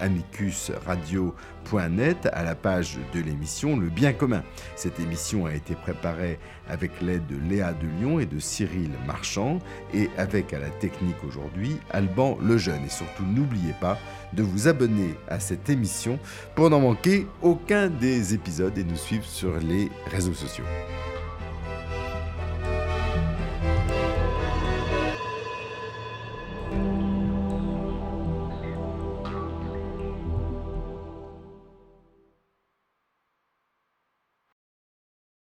à 1.77 2.43
la 2.43 2.55
page 2.55 2.97
de 3.13 3.19
l'émission 3.19 3.77
Le 3.77 3.89
bien 3.89 4.13
commun. 4.13 4.43
Cette 4.75 4.99
émission 4.99 5.45
a 5.45 5.53
été 5.53 5.75
préparée 5.75 6.39
avec 6.67 6.99
l'aide 7.01 7.27
de 7.27 7.37
Léa 7.37 7.73
de 7.73 7.85
Lyon 7.99 8.19
et 8.19 8.25
de 8.25 8.39
Cyril 8.39 8.89
Marchand 9.05 9.59
et 9.93 10.09
avec 10.17 10.51
à 10.53 10.59
la 10.59 10.69
technique 10.69 11.23
aujourd'hui 11.27 11.77
Alban 11.91 12.37
Lejeune. 12.41 12.85
Et 12.85 12.89
surtout 12.89 13.23
n'oubliez 13.23 13.73
pas 13.79 13.97
de 14.33 14.41
vous 14.41 14.67
abonner 14.67 15.13
à 15.27 15.39
cette 15.39 15.69
émission 15.69 16.17
pour 16.55 16.69
n'en 16.71 16.79
manquer 16.79 17.27
aucun 17.41 17.89
des 17.89 18.33
épisodes 18.33 18.77
et 18.77 18.83
nous 18.83 18.95
suivre 18.95 19.25
sur 19.25 19.57
les 19.59 19.89
réseaux 20.11 20.33
sociaux. 20.33 20.65